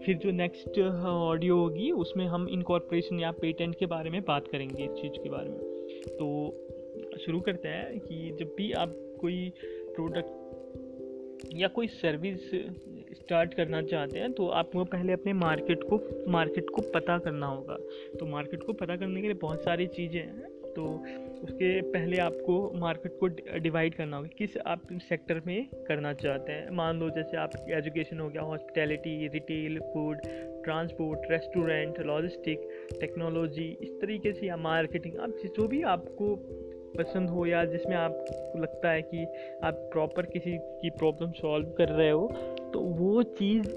फिर 0.06 0.18
जो 0.18 0.32
नेक्स्ट 0.32 0.80
ऑडियो 1.06 1.58
होगी, 1.58 1.92
उसमें 1.92 2.26
हम 2.26 2.48
इनकॉर्पोरेशन 2.48 3.20
या 3.20 3.32
पेटेंट 3.32 3.76
के 3.76 3.86
बारे 3.86 4.10
में 4.10 4.22
बात 4.22 4.48
करेंगे 4.48 4.84
इस 4.84 4.92
चीज़ 4.92 5.24
के 5.24 5.30
बारे 5.30 5.50
में। 5.50 5.73
तो 6.10 7.18
शुरू 7.26 7.40
करते 7.40 7.68
हैं 7.68 8.00
कि 8.00 8.36
जब 8.40 8.54
भी 8.58 8.72
आप 8.72 8.96
कोई 9.22 9.52
प्रोडक्ट 9.96 11.54
या 11.56 11.68
कोई 11.68 11.88
सर्विस 11.88 12.50
स्टार्ट 13.14 13.54
करना 13.54 13.82
चाहते 13.82 14.20
हैं 14.20 14.32
तो 14.34 14.48
आपको 14.48 14.84
पहले 14.86 15.14
अपने 15.14 15.34
मार्केट 15.34 15.84
को 15.84 16.00
मार्केट 16.32 16.70
को 16.70 16.82
पता 16.82 17.18
करना 17.18 17.48
होगा। 17.48 17.78
तो 18.20 18.26
मार्केट 18.26 18.64
को 18.64 18.74
पता 18.74 18.96
करने 18.96 19.22
के 19.22 19.28
लिए 19.28 19.38
बहुत 19.42 19.64
सारी 19.64 19.88
चीज़ें 19.88 20.20
हैं। 20.20 20.52
तो 20.76 20.84
उसके 21.44 21.82
पहले 21.82 22.18
आपको 22.18 22.56
मार्केट 22.80 23.18
को 23.20 23.28
डिवाइड 23.60 23.96
करना 23.96 24.18
होगा, 24.18 24.30
किस 24.38 24.58
आप 24.58 24.82
सेक्टर 25.10 25.42
में 25.48 25.68
करना 25.88 26.14
चाहते 26.14 26.52
हैं। 26.52 26.72
मान 26.72 27.00
लो 27.00 27.10
जैसे 27.10 27.38
आप 27.38 27.52
एजुकेशन 27.70 28.20
हो 28.20 28.30
गया 28.30 28.42
hospitality 28.42 29.28
retail 29.28 29.80
food 29.80 30.22
transport 30.64 31.32
restaurant 31.32 32.00
logistic 32.00 32.68
technology 33.00 33.78
इस 33.82 33.90
तरीके 34.02 34.34
से 34.34 34.48
या 34.48 34.58
मार्केटिंग 34.58 35.18
आप 35.20 35.30
जो 35.30 35.68
भी 35.68 35.82
आपको 35.82 36.36
पसंद 36.98 37.30
हो 37.30 37.46
या 37.46 37.66
जिसमें 37.66 37.96
आपको 37.96 38.60
लगता 38.60 38.92
है 38.92 39.02
कि 39.02 39.26
आप 39.64 39.74
प्रॉपर 39.94 40.26
किसी 40.26 40.58
की 40.82 40.90
प्रॉब्लम 40.90 41.32
सॉल्व 41.32 41.68
कर 41.68 41.90
रहे 41.90 42.10
हो 42.10 42.28
तो 42.74 42.80
वो 42.80 43.24
चीज़ 43.24 43.68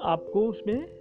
आपको 0.00 0.46
उसमें 0.46 0.99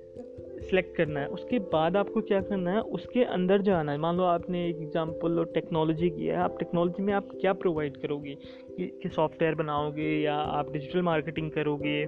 सेलेक्ट 0.62 0.98
करना 0.98 1.20
है। 1.20 1.28
उसके 1.28 1.60
बाद 1.60 1.98
आपको 1.98 2.22
क्या 2.22 2.42
करना 2.42 2.72
है? 2.72 2.82
उसके 2.82 3.24
अंदर 3.24 3.62
जाना 3.62 3.92
है। 3.92 3.98
मान 3.98 4.18
लो 4.18 4.24
आपने 4.24 4.70
एक 4.70 4.78
एग्जांपल 4.78 5.32
लो 5.32 5.44
टेक्नोलॉजी 5.44 6.10
की 6.10 6.26
है। 6.26 6.36
आप 6.36 6.60
टेक्नोलॉजी 6.60 7.04
में 7.04 7.14
आप 7.14 7.28
क्या 7.42 7.54
प्रोवाइड 7.54 7.98
करोगे? 7.98 8.36
कि, 8.78 9.00
कि 9.04 9.10
सॉफ्टवेयर 9.10 9.56
बनाओगे 9.56 10.22
या 10.22 10.36
आप 10.36 10.72
डिजिटल 10.72 11.02
मार्केटिंग 11.02 11.52
करोगे? 11.52 12.08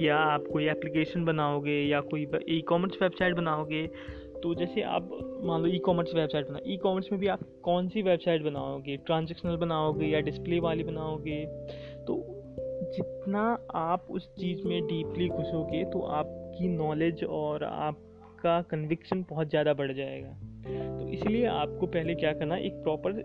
या 0.00 0.16
आप 0.16 0.44
कोई 0.52 0.68
एप्लीकेशन 0.68 1.24
बनाओगे? 1.24 1.82
या 1.82 2.00
कोई 2.00 2.26
ई 2.48 2.60
कॉमर्स 2.60 3.02
वेबसाइट 3.02 3.34
बनाओगे? 3.34 3.86
तो 4.42 4.54
जैसे 4.54 4.82
आप 4.82 5.08
मान 5.44 5.60
लो 5.60 5.66
ई 5.66 5.78
कॉमर्स 5.78 6.14
वेबसाइट 6.14 6.48
बना 6.48 6.58
ई 6.66 6.76
कॉमर्स 6.76 7.12
में 7.12 7.20
भी 7.20 7.26
आप 7.26 7.40
कौन 7.62 7.88
सी 7.88 8.02
वेबसाइट 8.02 8.42
बनाओगे? 8.42 8.96
ट्रांजेक्शनल 8.96 9.56
बनाओगे 9.56 10.06
या 10.06 10.20
डिस्प्ले 10.20 10.60
वाली 10.60 10.84
बनाओगे? 10.84 11.46
तो 12.06 12.35
जितना 12.82 13.42
आप 13.74 14.06
उस 14.10 14.28
चीज़ 14.30 14.66
में 14.68 14.82
डीपली 14.86 15.28
घुसोगे 15.28 15.84
तो 15.84 16.00
आपकी 16.14 16.68
नॉलेज 16.68 17.24
और 17.24 17.64
आपका 17.64 18.60
कन्विक्शन 18.62 19.24
बहुत 19.30 19.50
ज़्यादा 19.50 19.74
बढ़ 19.74 19.92
जाएगा। 19.92 20.28
तो 20.98 21.08
इसलिए 21.08 21.46
आपको 21.46 21.86
पहले 21.86 22.14
क्या 22.14 22.32
करना 22.32 22.56
एक 22.56 22.82
प्रॉपर 22.82 23.22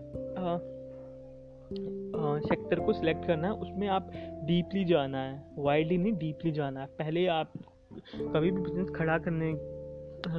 सेक्टर 2.42 2.80
को 2.80 2.92
सिलेक्ट 2.92 3.26
करना 3.26 3.48
है, 3.48 3.54
उसमें 3.54 3.86
आप 3.88 4.10
डीपली 4.44 4.84
जाना 4.84 5.18
है 5.18 5.42
वाइडली 5.58 5.96
नहीं 5.98 6.12
डीपली 6.12 6.52
जाना 6.52 6.80
है। 6.80 6.86
पहले 6.98 7.26
आप 7.26 7.52
कभी 8.14 8.50
भी 8.50 8.60
बिज़नेस 8.60 8.88
खड़ा 8.96 9.18
करने, 9.18 9.52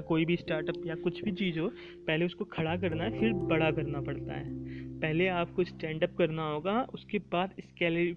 कोई 0.01 0.25
भी 0.25 0.35
स्टार्टअप 0.35 0.85
या 0.85 0.95
कुछ 0.95 1.23
भी 1.23 1.31
चीज़ 1.31 1.59
हो, 1.59 1.67
पहले 2.07 2.25
उसको 2.25 2.45
खड़ा 2.45 2.75
करना 2.77 3.03
है, 3.03 3.19
फिर 3.19 3.33
बड़ा 3.33 3.71
करना 3.71 4.01
पड़ता 4.01 4.33
है। 4.33 4.82
पहले 5.03 5.27
आपको 5.27 5.63
स्टैंड 5.63 6.03
अप 6.03 6.15
करना 6.17 6.51
होगा, 6.51 6.87
उसके 6.93 7.17
बाद 7.17 7.51
स्केल 7.59 8.15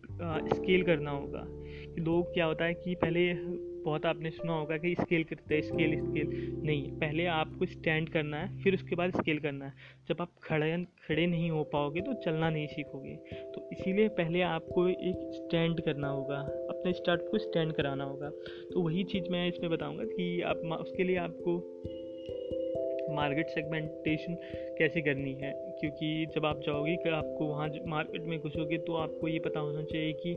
स्केल 0.54 0.82
करना 0.82 1.10
होगा। 1.10 1.44
कि 1.94 2.00
लोग 2.00 2.34
क्या 2.34 2.44
होता 2.44 2.64
है 2.64 2.74
कि 2.74 2.94
पहले 2.94 3.34
बहुत 3.84 4.06
आपने 4.06 4.30
सुना 4.30 4.52
होगा 4.52 4.76
कि 4.76 4.94
स्केल 5.00 5.24
करते 5.24 5.54
हैं 5.54 5.62
स्केल 5.62 5.96
स्केल 6.00 6.56
नहीं, 6.64 6.92
पहले 6.92 7.26
आपको 7.26 7.66
स्टैंड 7.66 8.08
करना 8.08 8.36
है, 8.36 8.62
फिर 8.62 8.74
उसके 8.74 8.96
बाद 8.96 9.10
स्केल 9.10 9.38
करना 9.38 9.66
है। 9.66 9.72
जब 10.08 10.16
आप 10.20 10.30
खड़े 10.42 10.86
खड़े 11.08 11.26
नहीं 11.26 11.50
हो 11.50 11.64
पाओगे 11.64 12.00
तो 12.00 12.12
चलना 12.14 12.50
नहीं 12.50 12.66
सीखोगे। 12.66 13.16
तो 13.54 13.68
इसीलिए 13.72 14.08
पहले 14.08 14.40
आपको 14.40 14.88
एक 14.88 15.30
स्टैंड 15.34 15.80
करना 15.80 16.08
होगा, 16.08 16.36
अपने 16.70 16.92
स्टार्ट 16.92 17.20
को 17.30 17.38
स्टैंड 17.38 17.72
कराना 17.72 18.04
होगा। 18.04 18.30
तो 18.72 18.80
वही 18.80 19.04
चीज़ 19.04 19.24
मैं 19.30 19.48
इसमें 19.48 19.70
बताऊँगा 19.70 20.04
कि 20.04 20.40
आप 20.40 20.56
उसके 20.56 21.04
लिए 21.04 21.16
आपको 21.16 21.82
मार्केट 23.10 23.48
सेगमेंटेशन 23.48 24.34
कैसे 24.78 25.00
करनी 25.00 25.32
है? 25.34 25.52
क्योंकि 25.80 26.26
जब 26.34 26.46
आप 26.46 26.60
जाओगे 26.66 26.96
कि 26.96 27.08
आपको 27.08 27.46
वहाँ 27.46 27.68
मार्केट 27.86 28.22
में 28.22 28.38
घुसोगे 28.38 28.78
तो 28.78 28.94
आपको 28.96 29.28
ये 29.28 29.38
पता 29.38 29.60
होना 29.60 29.82
चाहिए 29.82 30.12
कि 30.12 30.34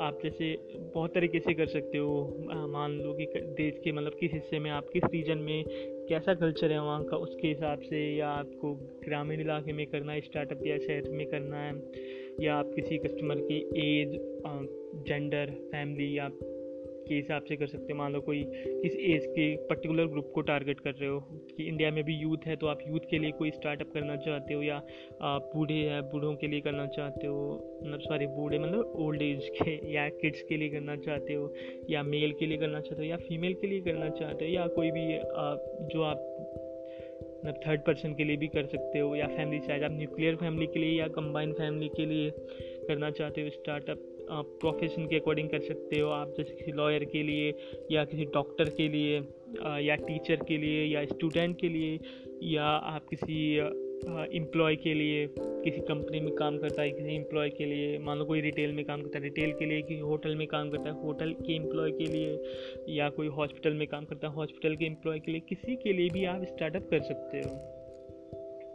आप 0.00 0.18
जैसे 0.24 0.52
बहुत 0.94 1.14
तरीके 1.14 1.40
से 1.40 1.54
कर 1.54 1.66
सकते 1.66 1.98
हो। 1.98 2.68
मान 2.72 2.92
लो 2.92 3.12
कि 3.14 3.26
देश 3.56 3.80
के 3.84 3.92
मतलब 3.92 4.16
किस 4.20 4.32
हिस्से 4.32 4.58
में 4.58 4.70
आप 4.70 4.86
किस 4.92 5.02
रीजन 5.12 5.38
में 5.38 5.64
कैसा 6.08 6.34
कल्चर 6.34 6.72
है 6.72 6.80
वहाँ 6.82 7.02
का, 7.04 7.16
उसके 7.16 7.48
हिसाब 7.48 7.80
से 7.80 7.98
या 8.16 8.28
आपको 8.28 8.74
ग्रामीण 9.04 9.40
इलाके 9.40 9.72
में 9.72 9.86
करना 9.86 10.12
है 10.12 10.20
स्टार्टअप 10.20 10.66
या 10.66 10.78
शहर 10.78 11.10
में 11.10 11.26
करना 11.26 11.56
है, 11.56 11.74
या 12.40 12.54
आप 12.54 12.72
किसी 12.76 12.98
कस्टमर 12.98 13.40
की 13.40 13.58
एज 13.80 14.18
जेंडर 15.06 15.50
फैमिली 15.72 16.16
या 16.18 16.28
के 17.10 17.14
हिसाब 17.14 17.44
से 17.48 17.56
कर 17.56 17.66
सकते 17.66 17.92
हो। 17.92 17.98
मान 17.98 18.12
लो 18.12 18.20
कोई 18.20 18.42
किस 18.56 18.96
एज 19.10 19.26
के 19.28 19.54
पर्टिकुलर 19.68 20.06
ग्रुप 20.06 20.30
को 20.34 20.40
टारगेट 20.50 20.80
कर 20.80 20.92
रहे 20.92 21.08
हो 21.08 21.20
कि 21.50 21.64
इंडिया 21.64 21.90
में 21.90 22.02
भी 22.04 22.14
यूथ 22.16 22.46
है 22.46 22.56
तो 22.56 22.66
आप 22.66 22.78
यूथ 22.88 23.10
के 23.10 23.18
लिए 23.18 23.30
कोई 23.38 23.50
स्टार्टअप 23.50 23.90
करना 23.94 24.16
चाहते 24.18 24.54
हो 24.54 24.62
या 24.62 24.82
बूढ़े 25.22 25.74
हैं, 25.74 26.02
बूढ़ों 26.02 26.34
के 26.34 26.46
लिए 26.46 26.60
करना 26.60 26.86
चाहते 26.88 27.26
हो? 27.26 27.40
मतलब 27.84 28.00
सॉरी 28.00 28.26
बूढ़े 28.28 28.58
मतलब 28.58 28.92
ओल्ड 28.96 29.22
एज 29.22 29.48
के 29.56 29.74
या 29.94 30.08
किड्स 30.20 30.42
के 30.48 30.56
लिए 30.56 30.68
करना 30.68 30.96
चाहते 30.96 31.34
हो? 31.34 31.52
या 31.90 32.02
मेल 32.02 32.32
के 32.32 32.46
लिए 32.46 32.58
करना 32.58 32.80
चाहते 32.80 33.02
हो? 33.02 33.08
या 33.08 33.16
फीमेल 33.18 33.54
के 33.54 33.66
लिए 33.66 33.80
करना 33.80 34.08
चाहते 34.10 34.44
हो? 34.44 34.50
या 34.50 34.66
कोई 34.68 34.90
भी 34.90 35.06
जो 35.94 36.02
आप 36.02 36.26
मतलब 37.44 37.60
थर्ड 37.66 37.80
पर्सन 37.80 38.14
के 38.14 38.24
लिए 38.24 38.36
भी 38.36 38.48
कर 38.48 38.66
सकते 38.66 38.98
हो? 38.98 39.14
या 39.16 39.26
फैमिली 39.26 39.60
साइज़ 39.60 39.84
आप 39.84 39.92
न्यूक्लियर 39.92 40.36
फैमिली 40.36 40.66
के 40.66 40.78
लिए 40.78 40.98
या 40.98 41.08
कंबाइंड 41.08 41.54
फैमिली 41.54 41.88
के 41.88 42.06
लिए 42.06 42.30
करना 42.88 43.10
चाहते 43.10 43.42
हो 43.42 43.50
स्टार्टअप 43.50 44.06
प्रोफेशन 44.30 45.06
के 45.06 45.16
अकॉर्डिंग 45.16 45.48
कर 45.48 45.60
सकते 45.60 45.98
हो। 45.98 46.10
आप 46.10 46.34
जैसे 46.36 46.54
किसी 46.54 46.72
लॉयर 46.72 47.04
के 47.04 47.22
लिए 47.22 47.52
या 47.92 48.04
किसी 48.04 48.24
डॉक्टर 48.34 48.68
के 48.70 48.88
लिए 48.88 49.18
या 49.80 49.94
टीचर 49.98 50.44
के 50.48 50.56
लिए, 50.56 50.84
या 50.84 51.04
स्टूडेंट 51.06 51.60
के 51.60 51.68
लिए, 51.68 51.98
या 52.44 52.64
आप 52.64 53.06
किसी 53.10 53.56
एम्प्लॉय 54.36 54.76
के 54.76 54.92
लिए, 54.94 55.26
किसी 55.38 55.80
कंपनी 55.80 56.20
में 56.20 56.32
काम 56.34 56.58
करता 56.58 56.82
है, 56.82 56.90
किसी 56.90 57.14
एम्प्लॉय 57.14 57.50
के 57.50 57.64
लिए। 57.64 57.98
मान 57.98 58.18
लो 58.18 58.24
कोई 58.24 58.40
रिटेल 58.40 58.72
में 58.72 58.84
काम 58.84 59.02
करता 59.02 59.18
है 59.18 59.24
रिटेल 59.24 59.52
के 59.52 59.66
लिए 59.66 59.82
किसी 59.82 60.00
होटल 60.00 60.36
में 60.36 60.46
काम 60.46 60.70
करता 60.70 60.88
है 60.88 61.02
होटल 61.02 61.32
के 61.32 61.54
एम्प्लॉय 61.54 61.90
के 61.90 62.06
लिए, 62.06 62.38
या 62.96 63.08
कोई 63.10 63.28
हॉस्पिटल 63.30 63.74
में 63.74 63.86
काम 63.88 64.04
करता 64.04 64.28
है 64.28 64.34
हॉस्पिटल 64.34 64.76
के 64.76 64.84
एम्प्लॉय 64.84 65.18
के 65.18 65.32
लिए, 65.32 65.40
किसी 65.48 65.76
के 65.76 65.92
लिए 65.92 66.08
भी 66.08 66.24
आप 66.24 66.44
स्टार्टअप 66.44 66.88
कर 66.90 67.02
सकते 67.02 67.38
हो। 67.38 67.79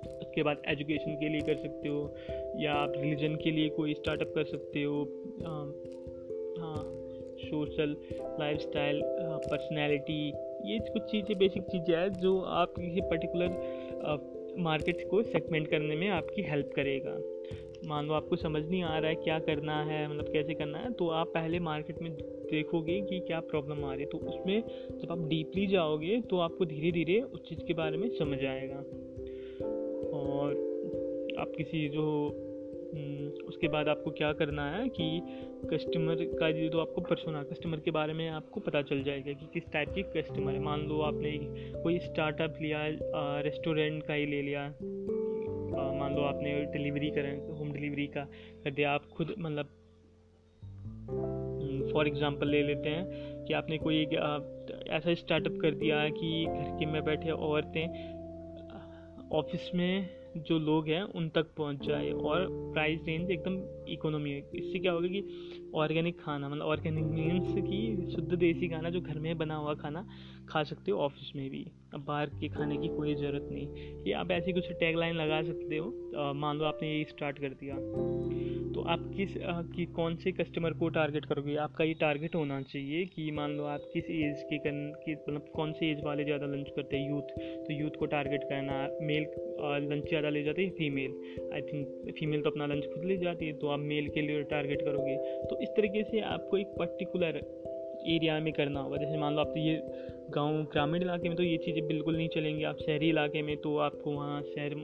उसके 0.07 0.43
बाद 0.43 0.61
एजुकेशन 0.67 1.15
के 1.15 1.29
लिए 1.29 1.41
कर 1.41 1.55
सकते 1.57 1.89
हो, 1.89 2.15
या 2.59 2.73
आप 2.73 2.93
रिलीजन 2.97 3.35
के 3.35 3.51
लिए 3.51 3.69
कोई 3.69 3.93
स्टार्टअप 3.93 4.31
कर 4.35 4.43
सकते 4.45 4.83
हो 4.83 5.01
हाँ 6.59 6.83
सोशल 7.37 7.95
लाइफ 8.39 8.59
स्टाइल 8.59 9.01
पर्सनैलिटी 9.03 10.21
ये 10.65 10.79
कुछ 10.89 11.03
चीज़ें 11.11 11.37
बेसिक 11.37 11.63
चीज़ें 11.63 11.95
हैं 11.95 12.09
जो 12.13 12.39
आप 12.59 12.73
किसी 12.79 13.01
पर्टिकुलर 13.01 14.53
मार्केट 14.59 15.07
को 15.09 15.21
सेगमेंट 15.23 15.67
करने 15.67 15.95
में 15.95 16.07
आपकी 16.09 16.41
हेल्प 16.41 16.71
करेगा। 16.75 17.17
मान 17.87 18.05
लो 18.07 18.13
आपको 18.13 18.35
समझ 18.35 18.61
नहीं 18.63 18.81
आ 18.83 18.97
रहा 18.97 19.09
है 19.09 19.15
क्या 19.15 19.37
करना 19.39 19.75
है 19.83 20.07
मतलब 20.09 20.31
कैसे 20.33 20.53
करना 20.53 20.77
है 20.77 20.91
तो 20.93 21.07
आप 21.11 21.27
पहले 21.27 21.59
मार्केट 21.59 22.01
में 22.01 22.11
देखोगे 22.11 22.99
कि 23.01 23.19
क्या 23.19 23.39
प्रॉब्लम 23.41 23.83
आ 23.85 23.93
रही 23.93 24.03
है। 24.03 24.09
तो 24.09 24.17
उसमें 24.19 24.61
जब 25.01 25.11
आप 25.11 25.27
डीपली 25.27 25.65
जाओगे 25.67 26.19
तो 26.29 26.39
आपको 26.39 26.65
धीरे 26.65 26.91
धीरे 26.91 27.19
उस 27.21 27.47
चीज़ 27.49 27.59
के 27.67 27.73
बारे 27.73 27.97
में 27.97 28.07
समझ 28.09 28.43
आएगा। 28.45 28.83
और 30.25 30.51
आप 31.39 31.51
किसी 31.57 31.89
जो 31.89 32.05
हम्म, 32.95 33.45
उसके 33.47 33.67
बाद 33.67 33.87
आपको 33.87 34.11
क्या 34.11 34.33
करना 34.33 34.71
है 34.71 34.89
कि 34.89 35.21
कस्टमर 35.71 36.15
का 36.15 36.51
जो 36.51 36.69
तो 36.69 36.79
आपको 36.79 37.01
पर्सोना 37.01 37.43
कस्टमर 37.43 37.79
के 37.79 37.91
बारे 37.91 38.13
में 38.13 38.29
आपको 38.29 38.59
पता 38.59 38.81
चल 38.81 39.03
जाएगा 39.03 39.33
कि 39.33 39.45
किस 39.53 39.63
टाइप 39.73 39.89
की 39.89 40.03
कस्टमर 40.03 40.51
है। 40.51 40.59
मान 40.59 40.81
लो 40.81 41.01
आपने 41.01 41.31
कोई 41.83 41.99
स्टार्टअप 41.99 42.55
लिया 42.61 42.79
रेस्टोरेंट 43.41 44.03
का 44.03 44.13
ही 44.13 44.25
ले 44.25 44.41
लिया। 44.41 44.67
मान 45.99 46.15
लो 46.15 46.21
आपने 46.21 46.65
डिलीवरी 46.65 47.09
करें 47.09 47.57
होम 47.57 47.71
डिलीवरी 47.71 48.07
का 48.07 48.23
कर 48.63 48.71
दिया 48.71 48.91
आप 48.91 49.05
खुद 49.05 49.35
मतलब 49.39 49.65
फॉर 51.93 52.07
एग्ज़ाम्पल 52.07 52.47
ले 52.47 52.63
लेते 52.63 52.89
हैं 52.89 53.05
कि 53.45 53.53
आपने 53.53 53.77
कोई 53.77 54.03
ऐसा 54.89 55.13
स्टार्टअप 55.13 55.57
कर 55.61 55.71
दिया 55.71 56.09
कि 56.09 56.45
घर 56.45 56.77
के 56.79 56.85
में 56.85 57.03
बैठे 57.05 57.31
औरतें 57.31 58.14
ऑफ़िस 59.31 59.69
में 59.75 60.09
जो 60.37 60.57
लोग 60.59 60.87
हैं, 60.87 61.01
उन 61.01 61.27
तक 61.29 61.53
पहुँच 61.57 61.85
जाए 61.87 62.09
और 62.11 62.47
प्राइस 62.73 62.99
रेंज 63.07 63.29
एकदम 63.31 63.55
इकोनॉमी 63.91 64.31
है। 64.31 64.39
इससे 64.55 64.79
क्या 64.79 64.91
होगा 64.91 65.07
कि 65.07 65.71
ऑर्गेनिक 65.75 66.19
खाना 66.21 66.49
मतलब 66.49 66.65
ऑर्गेनिक 66.65 67.05
मीन्स 67.05 67.53
की 67.57 68.11
शुद्ध 68.11 68.33
देसी 68.33 68.69
खाना 68.69 68.89
जो 68.89 69.01
घर 69.01 69.19
में 69.19 69.37
बना 69.37 69.55
हुआ 69.55 69.73
खाना 69.73 70.05
खा 70.49 70.63
सकते 70.63 70.91
हो 70.91 70.99
ऑफ़िस 70.99 71.31
में 71.35 71.49
भी। 71.49 71.65
अब 71.93 72.05
बाहर 72.07 72.29
के 72.29 72.47
खाने 72.47 72.77
की 72.77 72.87
कोई 72.87 73.15
ज़रूरत 73.15 73.47
नहीं। 73.51 74.03
ये 74.07 74.13
आप 74.13 74.31
ऐसी 74.31 74.53
कुछ 74.53 74.71
टैग 74.71 74.97
लाइन 74.97 75.15
लगा 75.15 75.41
सकते 75.43 75.77
हो। 75.77 76.33
मान 76.33 76.57
लो 76.57 76.65
आपने 76.65 76.97
ये 76.97 77.03
स्टार्ट 77.09 77.39
कर 77.39 77.49
दिया। 77.49 77.75
तो 78.75 78.81
आप 78.83 79.03
किस 79.15 79.33
कि 79.75 79.85
कौन 79.95 80.15
से 80.15 80.31
कस्टमर 80.31 80.73
को 80.79 80.87
टारगेट 80.95 81.25
करोगे? 81.25 81.55
आपका 81.57 81.83
ये 81.83 81.93
टारगेट 81.99 82.33
होना 82.35 82.61
चाहिए 82.63 83.05
कि 83.05 83.29
मान 83.31 83.51
लो 83.57 83.63
आप 83.65 83.81
किस 83.93 84.09
एज 84.11 84.41
के 84.49 84.57
कन 84.57 84.79
मतलब 85.09 85.45
कौन 85.55 85.71
से 85.73 85.91
एज 85.91 86.01
वाले 86.05 86.23
ज़्यादा 86.25 86.45
लंच 86.45 86.71
करते 86.75 86.97
हैं? 86.97 87.09
यूथ 87.09 87.29
तो 87.67 87.73
यूथ 87.73 87.99
को 87.99 88.05
टारगेट 88.05 88.43
करना 88.49 88.81
मेल 89.01 89.23
लंच 89.85 90.09
ज़्यादा 90.09 90.29
ले 90.29 90.43
जाते 90.43 90.63
हैं 90.63 90.71
फीमेल 90.71 91.13
आई 91.53 91.61
थिंक 91.61 92.11
फीमेल 92.19 92.41
तो 92.41 92.49
अपना 92.49 92.65
लंच 92.65 92.85
खुद 92.85 93.05
ले 93.05 93.17
जाती 93.17 93.45
है 93.45 93.53
तो 93.59 93.67
आप 93.67 93.79
मेल 93.85 94.09
के 94.09 94.21
लिए 94.21 94.43
टारगेट 94.51 94.81
करोगे? 94.81 95.15
तो 95.45 95.61
इस 95.61 95.69
तरीके 95.77 96.03
से 96.03 96.21
आपको 96.33 96.57
एक 96.57 96.75
पर्टिकुलर 96.79 97.41
एरिया 98.07 98.39
में 98.39 98.51
करना 98.53 98.79
होगा। 98.79 98.97
जैसे 98.97 99.17
मान 99.17 99.33
लो 99.33 99.41
आप 99.41 99.47
तो 99.47 99.59
ये 99.59 99.79
गाँव, 100.31 100.61
ग्रामीण 100.73 101.01
इलाके 101.01 101.29
में 101.29 101.37
तो 101.37 101.43
ये 101.43 101.57
चीज़ें 101.57 101.87
बिल्कुल 101.87 102.17
नहीं 102.17 102.29
चलेंगी। 102.35 102.63
आप 102.63 102.77
शहरी 102.81 103.09
इलाके 103.09 103.41
में 103.41 103.55
तो 103.57 103.77
आपको 103.79 104.11
वहाँ 104.11 104.41
शहर 104.43 104.75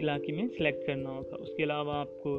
इलाके 0.00 0.32
में 0.32 0.46
सेलेक्ट 0.48 0.86
करना 0.86 1.10
होगा। 1.10 1.36
उसके 1.38 1.62
अलावा 1.62 1.94
आपको 2.00 2.38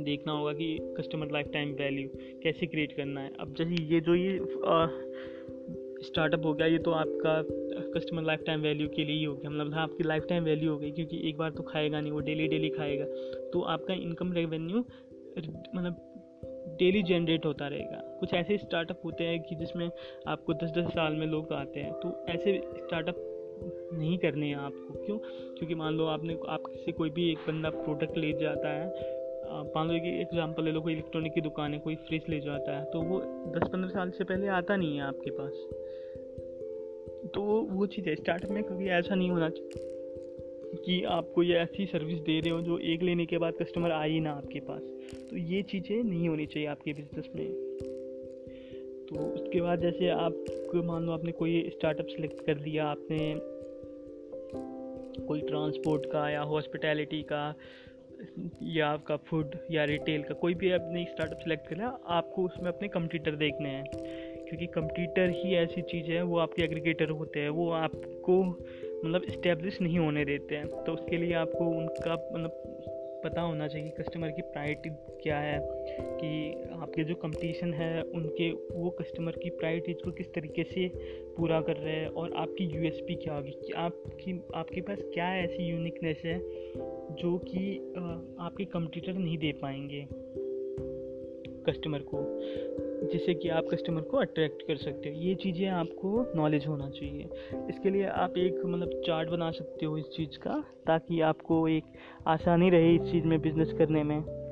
देखना 0.00 0.32
होगा 0.32 0.52
कि 0.52 0.94
कस्टमर 0.98 1.30
लाइफ 1.32 1.50
टाइम 1.52 1.72
वैल्यू 1.72 2.08
कैसे 2.42 2.66
क्रिएट 2.66 2.92
करना 2.92 3.20
है। 3.20 3.30
अब 3.40 3.54
जैसे 3.54 3.82
ये 3.84 4.00
जो 4.00 4.14
ये 4.14 4.38
स्टार्टअप 6.02 6.44
हो 6.44 6.52
गया, 6.54 6.66
ये 6.66 6.78
तो 6.78 6.90
आपका 6.90 7.42
कस्टमर 7.90 8.22
लाइफ 8.22 8.42
टाइम 8.46 8.60
वैल्यू 8.60 8.88
के 8.88 9.04
लिए 9.04 9.16
ही 9.16 9.24
हो 9.24 9.34
गया। 9.34 9.50
मतलब 9.50 9.74
आपकी 9.74 10.04
लाइफ 10.04 10.26
टाइम 10.28 10.44
वैल्यू 10.44 10.70
हो 10.70 10.78
गई, 10.78 10.90
क्योंकि 10.90 11.28
एक 11.28 11.36
बार 11.38 11.50
तो 11.50 11.62
खाएगा 11.62 12.00
नहीं, 12.00 12.12
वो 12.12 12.20
डेली 12.20 12.48
डेली 12.48 12.68
खाएगा। 12.68 13.04
तो 13.50 13.60
आपका 13.60 13.94
इनकम 13.94 14.32
रेवेन्यू 14.32 14.84
मतलब 15.74 16.10
डेली 16.78 17.02
जनरेट 17.02 17.46
होता 17.46 17.66
रहेगा। 17.68 18.16
कुछ 18.20 18.34
ऐसे 18.34 18.58
स्टार्टअप 18.58 19.00
होते 19.04 19.24
हैं 19.24 19.42
कि 19.42 19.54
जिसमें 19.54 19.90
आपको 20.26 20.54
दस 20.54 20.70
दस 20.70 20.90
साल 20.90 21.12
में 21.12 21.26
लोग 21.26 21.52
आते 21.52 21.80
हैं। 21.80 21.92
तो 21.92 22.26
ऐसे 22.28 22.60
स्टार्टअप 22.76 23.16
नहीं 23.92 24.18
करने 24.18 24.46
हैं 24.46 24.56
आपको। 24.56 25.04
क्यों? 25.04 25.18
क्योंकि 25.18 25.74
मान 25.74 25.94
लो 25.94 26.06
आपने 26.06 26.38
आप 26.48 26.62
से 26.84 26.92
कोई 26.92 27.10
भी 27.10 27.30
एक 27.32 27.38
बंदा 27.38 27.70
प्रोडक्ट 27.70 28.16
ले 28.18 28.32
जाता 28.32 28.68
है 28.68 28.88
मान 29.54 29.88
लो 29.88 29.98
कि 30.00 30.20
एग्जांपल 30.20 30.64
ले 30.64 30.72
लो, 30.72 30.80
कोई 30.80 30.92
इलेक्ट्रॉनिक 30.92 31.34
की 31.34 31.40
दुकान 31.40 31.74
है, 31.74 31.78
कोई 31.78 31.94
फ्रिज 31.94 32.22
ले 32.28 32.40
जाता 32.40 32.78
है 32.78 32.84
तो 32.84 33.00
वो 33.00 33.20
दस 33.56 33.68
पंद्रह 33.68 33.90
साल 33.90 34.10
से 34.10 34.24
पहले 34.24 34.48
आता 34.48 34.76
नहीं 34.76 34.96
है 34.96 35.02
आपके 35.02 35.30
पास। 35.30 35.52
तो 37.34 37.42
वो 37.70 37.86
चीज़ 37.86 38.08
है 38.08 38.14
स्टार्टअप 38.14 38.50
में 38.50 38.62
कभी 38.62 38.88
ऐसा 38.88 39.14
नहीं 39.14 39.30
होना 39.30 39.48
चाहिए 39.48 39.92
कि 40.86 41.02
आप 41.04 41.32
कोई 41.34 41.52
ऐसी 41.52 41.86
सर्विस 41.86 42.18
दे 42.18 42.40
रहे 42.40 42.50
हो 42.50 42.60
जो 42.60 42.78
एक 42.78 43.02
लेने 43.02 43.26
के 43.26 43.38
बाद 43.38 43.54
कस्टमर 43.54 43.90
आए 43.90 44.10
ही 44.10 44.20
ना 44.20 44.30
आपके 44.30 44.60
पास। 44.60 44.82
तो 45.30 45.36
ये 45.36 45.62
चीज़ें 45.62 46.02
नहीं 46.04 46.28
होनी 46.28 46.46
चाहिए 46.46 46.68
आपके 46.68 46.92
बिज़नेस 46.92 47.28
में। 47.36 47.52
तो 49.06 49.24
उसके 49.34 49.60
बाद 49.60 49.80
जैसे 49.80 50.08
आप, 50.08 50.44
मान 50.74 51.06
लो 51.06 51.12
आपने 51.12 51.32
कोई 51.32 51.70
स्टार्टअप 51.70 52.06
सेलेक्ट 52.06 52.46
कर 52.46 52.54
दिया 52.54 52.86
आपने 52.86 53.40
कोई 55.26 55.40
ट्रांसपोर्ट 55.40 56.06
का 56.06 56.30
या 56.30 56.40
हॉस्पिटैलिटी 56.42 57.22
का 57.22 57.54
या 58.62 58.88
आपका 58.88 59.16
फ़ूड 59.16 59.54
या 59.70 59.84
रिटेल 59.84 60.22
का 60.22 60.34
कोई 60.34 60.54
भी 60.54 60.72
आपने 60.72 61.04
स्टार्टअप 61.04 61.38
सेलेक्ट 61.38 61.68
करा 61.68 61.98
आपको 62.06 62.44
उसमें 62.44 62.68
अपने 62.68 62.88
कंप्यूटर 62.88 63.30
देखने 63.30 63.68
हैं। 63.68 63.84
क्योंकि 64.44 64.66
कंप्यूटर 64.66 65.30
ही 65.30 65.54
ऐसी 65.54 65.82
चीज़ 65.82 66.10
है, 66.10 66.22
वो 66.22 66.38
आपके 66.38 66.62
एग्रीगेटर 66.62 67.08
होते 67.08 67.40
हैं, 67.40 67.48
वो 67.48 67.70
आपको 67.70 68.42
मतलब 69.04 69.22
इस्टेब्लिश 69.22 69.80
नहीं 69.80 69.98
होने 69.98 70.24
देते 70.24 70.56
हैं। 70.56 70.66
तो 70.66 70.92
उसके 70.92 71.16
लिए 71.16 71.34
आपको 71.34 71.64
उनका 71.64 72.30
मतलब 72.32 72.50
पता 73.24 73.40
होना 73.40 73.68
चाहिए 73.68 73.88
कि 73.88 74.02
कस्टमर 74.02 74.28
की 74.28 74.42
प्रायरिटी 74.42 74.90
क्या 75.22 75.38
है, 75.38 75.60
कि 76.00 76.62
आपके 76.72 77.04
जो 77.04 77.14
कंपटीशन 77.14 77.74
है, 77.74 78.02
उनके, 78.02 78.50
वो 78.50 78.90
कस्टमर 78.90 79.32
की 79.32 79.50
प्रायरिटीज 79.50 80.02
को 80.04 80.10
किस 80.10 80.34
तरीके 80.34 80.64
से 80.64 80.88
पूरा 81.36 81.60
कर 81.60 81.76
रहे 81.76 81.94
हैं 81.94 82.08
और 82.08 82.32
आपकी 82.32 82.64
यूएसपी 82.64 83.14
क्या 83.14 83.34
होगी? 83.34 83.50
कि 83.50 83.72
आपकी, 83.72 84.40
आपके 84.54 84.80
पास 84.80 84.98
क्या 85.14 85.36
ऐसी 85.36 85.62
यूनिकनेस 85.62 86.22
है 86.24 86.38
जो 87.14 87.38
कि 87.38 87.94
आपके 88.40 88.64
कंपटीटर 88.64 89.12
नहीं 89.12 89.38
दे 89.38 89.52
पाएँगे? 89.52 90.06
कस्टमर 91.68 91.98
को, 91.98 92.18
जिससे 93.12 93.34
कि 93.34 93.48
आप 93.48 93.64
कस्टमर 93.72 94.00
को 94.00 94.16
अट्रैक्ट 94.16 94.62
कर 94.62 94.76
सकते 94.76 95.08
हो। 95.08 95.14
ये 95.14 95.34
चीज़ें 95.34 95.68
आपको 95.68 96.32
नॉलेज 96.36 96.66
होना 96.66 96.90
चाहिए। 96.90 97.28
इसके 97.68 97.90
लिए 97.90 98.06
आप 98.06 98.38
एक 98.38 98.62
मतलब 98.64 99.02
चार्ट 99.06 99.28
बना 99.28 99.50
सकते 99.50 99.86
हो 99.86 99.98
इस 99.98 100.04
चीज़ 100.04 100.38
का, 100.38 100.64
ताकि 100.86 101.20
आपको 101.20 101.68
एक 101.68 101.84
आसानी 102.26 102.70
रहे 102.70 102.94
इस 102.94 103.12
चीज़ 103.12 103.24
में 103.24 103.40
बिज़नेस 103.40 103.72
करने 103.72 104.02
में। 104.02 104.44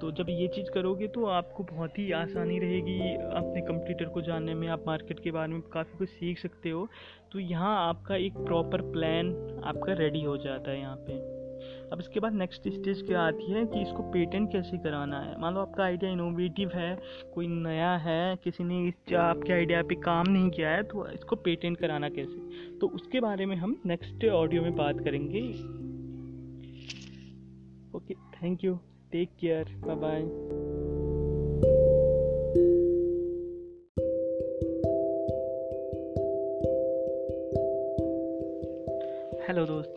तो 0.00 0.10
जब 0.10 0.26
ये 0.28 0.48
चीज़ 0.48 0.70
करोगे 0.70 1.08
तो 1.08 1.24
आपको 1.24 1.62
बहुत 1.62 1.98
ही 1.98 2.12
आसानी 2.12 2.58
रहेगी 2.58 3.14
अपने 3.14 3.60
कंप्यूटर 3.60 4.04
को 4.04 4.20
जानने 4.20 4.54
में। 4.54 4.68
आप 4.68 4.84
मार्केट 4.86 5.20
के 5.20 5.30
बारे 5.30 5.52
में 5.52 5.62
काफ़ी 5.62 5.98
कुछ 5.98 6.08
सीख 6.08 6.38
सकते 6.38 6.70
हो। 6.70 6.88
तो 7.32 7.38
यहाँ 7.38 7.88
आपका 7.88 8.16
एक 8.16 8.32
प्रॉपर 8.32 8.80
प्लान 8.80 9.60
आपका 9.64 9.92
रेडी 9.92 10.22
हो 10.22 10.36
जाता 10.36 10.70
है 10.70 10.78
यहाँ 10.78 10.96
पे। 10.96 11.37
अब 11.92 12.00
इसके 12.00 12.20
बाद 12.20 12.32
नेक्स्ट 12.32 12.68
स्टेज 12.68 13.02
क्या 13.02 13.20
आती 13.20 13.52
है 13.52 13.64
कि 13.66 13.82
इसको 13.82 14.02
पेटेंट 14.12 14.52
कैसे 14.52 14.78
कराना 14.78 15.20
है? 15.20 15.40
मान 15.40 15.54
लो 15.54 15.60
आपका 15.60 15.84
आइडिया 15.84 16.10
इनोवेटिव 16.10 16.70
है, 16.74 16.98
कोई 17.34 17.46
नया 17.48 17.96
है, 17.96 18.36
किसी 18.36 18.64
ने 18.64 18.86
इस 18.88 19.14
आपके 19.14 19.52
आइडिया 19.52 19.82
पे 19.82 19.94
काम 19.94 20.28
नहीं 20.28 20.50
किया 20.50 20.70
है 20.70 20.82
तो 20.82 21.06
इसको 21.08 21.36
पेटेंट 21.36 21.76
कराना 21.76 22.08
कैसे? 22.08 22.78
तो 22.78 22.88
उसके 22.88 23.20
बारे 23.20 23.46
में 23.46 23.56
हम 23.56 23.76
नेक्स्ट 23.86 24.24
ऑडियो 24.24 24.62
में 24.62 24.76
बात 24.76 25.00
करेंगे। 25.00 25.42
Okay 27.98 28.14
thank 28.14 28.64
you 28.64 28.78
take 29.12 29.28
care 29.40 29.76
bye 29.78 29.96
bye 29.96 30.67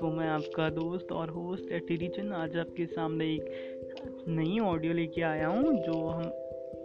दोस्तों 0.02 0.18
मैं 0.18 0.28
आपका 0.30 0.70
दोस्त 0.70 1.12
और 1.12 1.30
होस्ट 1.30 1.74
टीडीचन 1.88 2.32
आज 2.34 2.56
आपके 2.58 2.86
सामने 2.86 3.26
एक 3.26 4.24
नई 4.28 4.58
ऑडियो 4.60 4.94
लेके 4.94 5.22
आया 5.22 5.48
हूँ, 5.48 5.74
जो 5.78 6.08
हम 6.08 6.24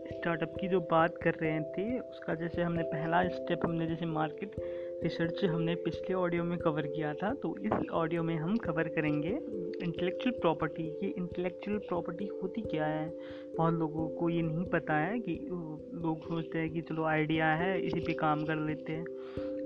स्टार्टअप 0.08 0.54
की 0.60 0.68
जो 0.68 0.80
बात 0.90 1.16
कर 1.22 1.34
रहे 1.42 1.60
थे, 1.70 1.98
उसका 2.00 2.34
जैसे 2.34 2.62
हमने 2.62 2.82
पहला 2.82 3.22
स्टेप 3.28 3.60
हमने 3.64 3.86
जैसे 3.86 4.06
मार्केट 4.06 4.56
रिसर्च 5.02 5.44
हमने 5.44 5.74
पिछले 5.84 6.14
ऑडियो 6.14 6.44
में 6.44 6.58
कवर 6.58 6.86
किया 6.86 7.14
था 7.14 7.32
तो 7.34 7.54
इस 7.64 7.88
ऑडियो 7.92 8.22
में 8.22 8.36
हम 8.36 8.56
कवर 8.56 8.88
करेंगे 8.88 9.28
इंटेलेक्चुअल 9.28 10.38
प्रॉपर्टी 10.40 10.88
ये 11.02 11.14
इंटेलेक्चुअल 11.18 11.78
प्रॉपर्टी 11.78 12.26
होती 12.42 12.60
क्या 12.60 12.86
है? 12.86 13.08
बहुत 13.56 13.74
लोगों 13.74 14.08
को 14.08 14.28
ये 14.30 14.42
नहीं 14.42 14.64
पता 14.70 14.98
है 14.98 15.18
कि, 15.18 15.38
लोग 15.94 16.28
सोचते 16.28 16.58
हैं 16.58 16.70
कि 16.70 16.80
चलो 16.82 17.04
आइडिया 17.06 17.54
है, 17.54 17.80
इसी 17.80 18.00
पे 18.00 18.12
काम 18.14 18.44
कर 18.44 18.56
लेते 18.56 18.92
हैं। 18.92 19.04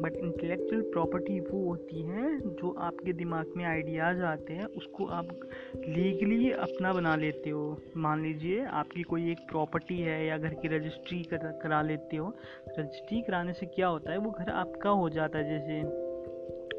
बट 0.00 0.16
इंटेलेक्चुअल 0.16 0.82
प्रॉपर्टी 0.82 1.40
वो 1.40 1.64
होती 1.68 2.02
है 2.02 2.40
जो 2.40 2.74
आपके 2.78 3.12
दिमाग 3.12 3.52
में 3.56 3.64
आइडियाज़ 3.64 4.22
आते 4.22 4.52
हैं 4.52 4.64
उसको 4.64 5.04
आप 5.04 5.28
लीगली 5.76 6.50
अपना 6.52 6.92
बना 6.92 7.16
लेते 7.16 7.50
हो। 7.50 7.78
मान 7.96 8.22
लीजिए 8.22 8.64
आपकी 8.64 9.02
कोई 9.02 9.30
एक 9.32 9.38
प्रॉपर्टी 9.38 9.98
है 9.98 10.26
या 10.26 10.38
घर 10.38 10.54
की 10.54 10.68
रजिस्ट्री 10.68 11.22
कर, 11.22 11.36
करा 11.36 11.82
लेते 11.82 12.16
हो। 12.16 12.34
रजिस्ट्री 12.78 13.20
कराने 13.22 13.52
से 13.52 13.66
क्या 13.66 13.86
होता 13.86 14.12
है? 14.12 14.18
वो 14.18 14.30
घर 14.30 14.50
आपका 14.50 14.90
हो 14.90 15.08
जाता 15.08 15.38
है 15.38 15.50
जैसे। 15.50 16.10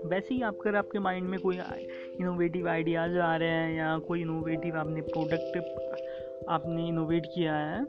वैसे 0.05 0.35
ही 0.35 0.41
आप 0.41 0.55
अगर 0.55 0.75
आपके 0.75 0.99
माइंड 0.99 1.29
में 1.29 1.39
कोई 1.39 1.57
इनोवेटिव 2.19 2.69
आइडियाज़ 2.69 3.17
आ 3.17 3.35
रहे 3.35 3.49
हैं 3.49 3.77
या 3.77 3.97
कोई 3.97 4.21
इनोवेटिव 4.21 4.75
आपने 4.75 5.01
प्रोडक्ट 5.01 5.57
आपने 6.49 6.87
इनोवेट 6.87 7.25
किया 7.25 7.55
है 7.55 7.81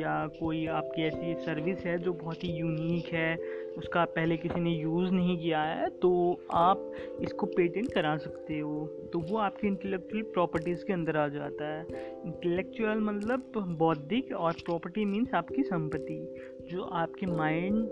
या 0.00 0.26
कोई 0.26 0.66
आपकी 0.66 1.02
ऐसी 1.02 1.34
सर्विस 1.34 1.78
है 1.84 1.98
जो 1.98 2.12
बहुत 2.12 2.44
ही 2.44 2.52
यूनिक 2.52 3.12
है 3.12 3.36
उसका 3.78 4.04
पहले 4.06 4.36
किसी 4.36 4.60
ने 4.60 4.70
यूज़ 4.70 5.10
नहीं 5.10 5.36
किया 5.38 5.62
है 5.62 5.88
तो 6.02 6.10
आप 6.52 6.92
इसको 7.20 7.46
पेटेंट 7.46 7.92
करा 7.92 8.16
सकते 8.16 8.58
हो। 8.58 8.86
तो 9.12 9.18
वो 9.20 9.38
आपकी 9.38 9.66
इंटेलेक्चुअल 9.66 10.22
प्रॉपर्टीज़ 10.24 10.84
के 10.84 10.92
अंदर 10.92 11.16
आ 11.16 11.26
जाता 11.28 11.68
है। 11.68 11.84
इंटेलेक्चुअल 12.24 13.00
मतलब 13.00 13.52
बौद्धिक 13.78 14.32
और 14.36 14.56
प्रॉपर्टी 14.64 15.04
मीन्स 15.04 15.34
आपकी 15.34 15.62
संपत्ति। 15.62 16.18
जो 16.70 16.82
आपके 16.82 17.26
माइंड 17.28 17.90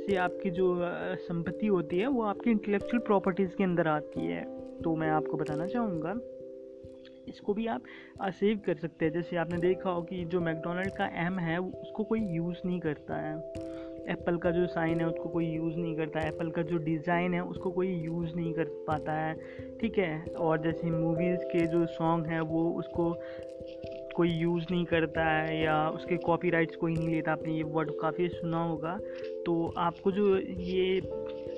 से 0.00 0.16
आपकी 0.16 0.50
जो 0.50 0.74
संपत्ति 1.18 1.66
होती 1.66 1.98
है, 1.98 2.06
वो 2.06 2.22
आपकी 2.22 2.50
इंटेलेक्चुअल 2.50 2.98
प्रॉपर्टीज़ 2.98 3.54
के 3.56 3.64
अंदर 3.64 3.88
आती 3.88 4.26
है। 4.26 4.44
तो 4.82 4.94
मैं 4.96 5.10
आपको 5.10 5.36
बताना 5.36 5.66
चाहूँगा, 5.66 6.18
इसको 7.28 7.54
भी 7.54 7.66
आप 7.66 7.82
सेव 8.30 8.60
कर 8.66 8.76
सकते 8.76 9.04
हैं। 9.04 9.12
जैसे 9.12 9.36
आपने 9.36 9.58
देखा 9.58 9.90
हो 9.90 10.02
कि 10.02 10.24
जो 10.24 10.40
मैकडोनल्ड 10.40 10.90
का 10.90 11.06
एम 11.26 11.38
है, 11.38 11.58
उसको 11.58 12.04
कोई 12.04 12.20
यूज़ 12.26 12.58
नहीं 12.66 12.80
करता 12.80 13.16
है। 13.16 13.34
एप्पल 14.08 14.36
का 14.36 14.50
जो 14.50 14.66
साइन 14.66 15.00
है, 15.00 15.06
उसको 15.06 15.28
कोई 15.28 15.46
यूज़ 15.46 15.76
नहीं 15.76 15.96
करता 15.96 16.20
है। 16.20 16.28
एप्पल 16.28 16.50
का 16.50 16.62
जो 16.62 16.76
डिज़ाइन 16.76 17.34
है, 17.34 17.44
उसको 17.44 17.70
कोई 17.70 17.88
यूज़ 17.88 18.34
नहीं 18.34 18.52
कर 18.52 18.64
पाता 18.64 19.12
है। 19.12 19.34
ठीक 19.80 19.98
है? 19.98 20.24
और 20.38 20.60
जैसे 20.60 20.90
मूवीज़ 20.90 21.40
के 21.40 21.66
जो 21.66 21.86
सॉन्ग 21.86 22.26
हैं, 22.26 22.40
वो 22.40 22.70
उसको 22.70 23.16
कोई 24.16 24.28
यूज़ 24.28 24.64
नहीं 24.70 24.84
करता 24.84 25.24
है, 25.24 25.62
या 25.62 25.88
उसके 25.88 26.16
कॉपी 26.16 26.50
राइट्स 26.50 26.76
कोई 26.76 26.94
नहीं 26.94 27.08
लेता। 27.08 27.32
आपने 27.32 27.52
ये 27.52 27.62
वर्ड 27.62 27.90
काफ़ी 28.00 28.28
सुना 28.28 28.64
होगा। 28.64 28.98
तो 29.46 29.74
आपको 29.76 30.10
जो 30.10 30.38
ये 30.38 31.00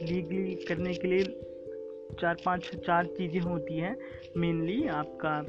लीगली 0.02 0.54
करने 0.54 0.94
के 0.94 1.08
लिए 1.08 1.24
चार 2.20 2.36
पाँच, 2.46 2.70
चार 2.86 3.06
चीज़ें 3.06 3.40
होती 3.40 3.78
हैं। 3.78 3.96
मेनली 4.36 4.86
आपका, 4.86 5.46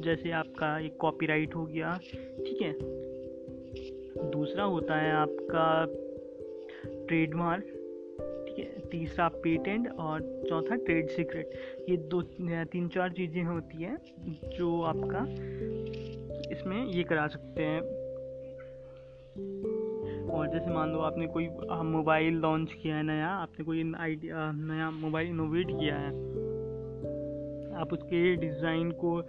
जैसे 0.00 0.30
आपका 0.30 0.78
एक 0.78 0.96
कॉपीराइट 0.96 1.54
हो 1.54 1.66
गया। 1.66 2.00
ठीक 2.38 2.62
है? 2.62 2.72
दूसरा 4.30 4.64
होता 4.64 4.96
है 4.96 5.12
आपका 5.12 5.86
ट्रेडमार्क 7.08 7.64
ठीक 8.46 8.58
है, 8.58 8.88
तीसरा 8.90 9.28
पेटेंट 9.38 9.88
और 9.90 10.20
चौथा 10.48 10.76
ट्रेड 10.76 11.08
सीक्रेट 11.10 11.48
ये 11.88 11.96
दो 12.10 12.22
तीन 12.22 12.88
चार 12.88 13.12
चीज़ें 13.12 13.42
होती 13.44 13.82
हैं 13.82 13.98
जो 14.50 14.80
आपका 14.84 15.24
इसमें 16.50 16.84
ये 16.86 17.02
करा 17.04 17.26
सकते 17.28 17.62
हैं। 17.62 17.80
और 20.28 20.48
जैसे 20.48 20.70
मान 20.70 20.92
लो 20.92 20.98
आपने 21.00 21.26
कोई 21.26 21.48
मोबाइल 21.86 22.34
लॉन्च 22.36 22.72
किया 22.72 22.96
है 22.96 23.02
नया, 23.04 23.28
आपने 23.28 23.64
कोई 23.64 23.92
आइडिया 23.98 24.50
नया 24.54 24.90
मोबाइल 24.92 25.28
इनोवेट 25.28 25.70
किया 25.70 25.96
है, 25.96 26.10
आप 27.74 27.92
उसके 27.92 28.34
डिज़ाइन 28.36 28.90
को 29.00 29.20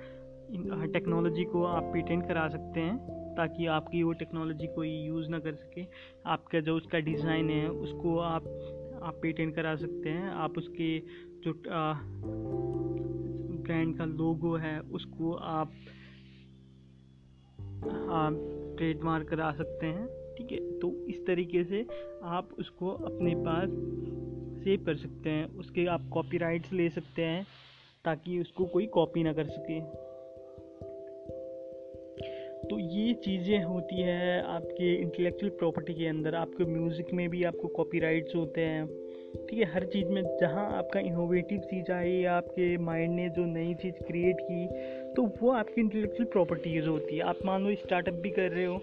टेक्नोलॉजी 0.93 1.43
को 1.45 1.63
आप 1.65 1.83
पेटेंट 1.93 2.27
करा 2.27 2.47
सकते 2.49 2.79
हैं। 2.79 3.18
ताकि 3.37 3.65
आपकी 3.65 4.03
वो 4.03 4.11
टेक्नोलॉजी 4.13 4.67
कोई 4.67 4.89
यूज़ 4.89 5.29
ना 5.29 5.39
कर 5.39 5.53
सके। 5.53 5.85
आपका 6.25 6.59
जो 6.59 6.75
उसका 6.75 6.99
डिज़ाइन 6.99 7.49
है, 7.49 7.69
उसको 7.69 8.17
आप 8.17 8.43
आप 9.03 9.19
पेटेंट 9.21 9.55
करा 9.55 9.75
सकते 9.75 10.09
हैं। 10.09 10.29
आप 10.29 10.57
उसके 10.57 10.99
जो 11.43 11.53
ब्रांड 13.63 13.97
का 13.97 14.05
लोगो 14.05 14.55
है, 14.55 14.79
उसको 14.79 15.33
आप 15.33 15.71
आप 18.09 18.33
ट्रेडमार्क 18.77 19.27
करा 19.27 19.51
सकते 19.51 19.85
हैं। 19.85 20.07
ठीक 20.35 20.51
है? 20.51 20.79
तो 20.79 21.05
इस 21.05 21.25
तरीके 21.25 21.63
से 21.63 21.87
आप 22.23 22.49
उसको 22.59 22.89
अपने 22.89 23.35
पास 23.35 23.69
सेव 24.63 24.83
कर 24.85 24.95
सकते 24.95 25.29
हैं। 25.29 25.45
उसके 25.55 25.85
आप 25.85 26.09
कॉपीराइट्स 26.13 26.73
ले 26.73 26.89
सकते 26.89 27.21
हैं, 27.21 27.45
ताकि 28.05 28.39
उसको 28.39 28.65
कोई 28.65 28.85
कॉपी 28.85 29.23
ना 29.23 29.33
कर 29.33 29.45
सके। 29.45 30.08
ये 32.99 33.13
चीज़ें 33.15 33.63
होती 33.63 34.01
है 34.01 34.41
आपके 34.45 34.93
इंटेलेक्चुअल 34.93 35.49
प्रॉपर्टी 35.59 35.93
के 35.93 36.07
अंदर, 36.07 36.35
आपके 36.35 36.65
म्यूज़िक 36.65 37.13
में 37.13 37.27
भी 37.29 37.43
आपको 37.43 37.67
कॉपीराइट्स 37.67 38.35
होते 38.35 38.61
हैं। 38.61 38.85
ठीक 39.47 39.59
है, 39.59 39.65
हर 39.65 39.83
चीज़ 39.85 40.07
में 40.07 40.21
जहाँ 40.41 40.65
आपका 40.77 40.99
इनोवेटिव 40.99 41.59
चीज़ 41.61 41.91
आई, 41.91 42.23
आपके 42.31 42.77
माइंड 42.77 43.15
ने 43.15 43.29
जो 43.29 43.45
नई 43.45 43.73
चीज़ 43.73 44.03
क्रिएट 44.03 44.41
की 44.41 44.65
तो 45.15 45.25
वो 45.41 45.51
आपकी 45.51 45.81
इंटेलेक्चुअल 45.81 46.29
प्रॉपर्टीज़ 46.31 46.87
होती 46.87 47.15
है। 47.15 47.23
आप 47.23 47.39
मान 47.45 47.63
लो 47.63 47.75
स्टार्टअप 47.75 48.15
भी 48.15 48.29
कर 48.29 48.51
रहे 48.51 48.65
हो 48.65 48.77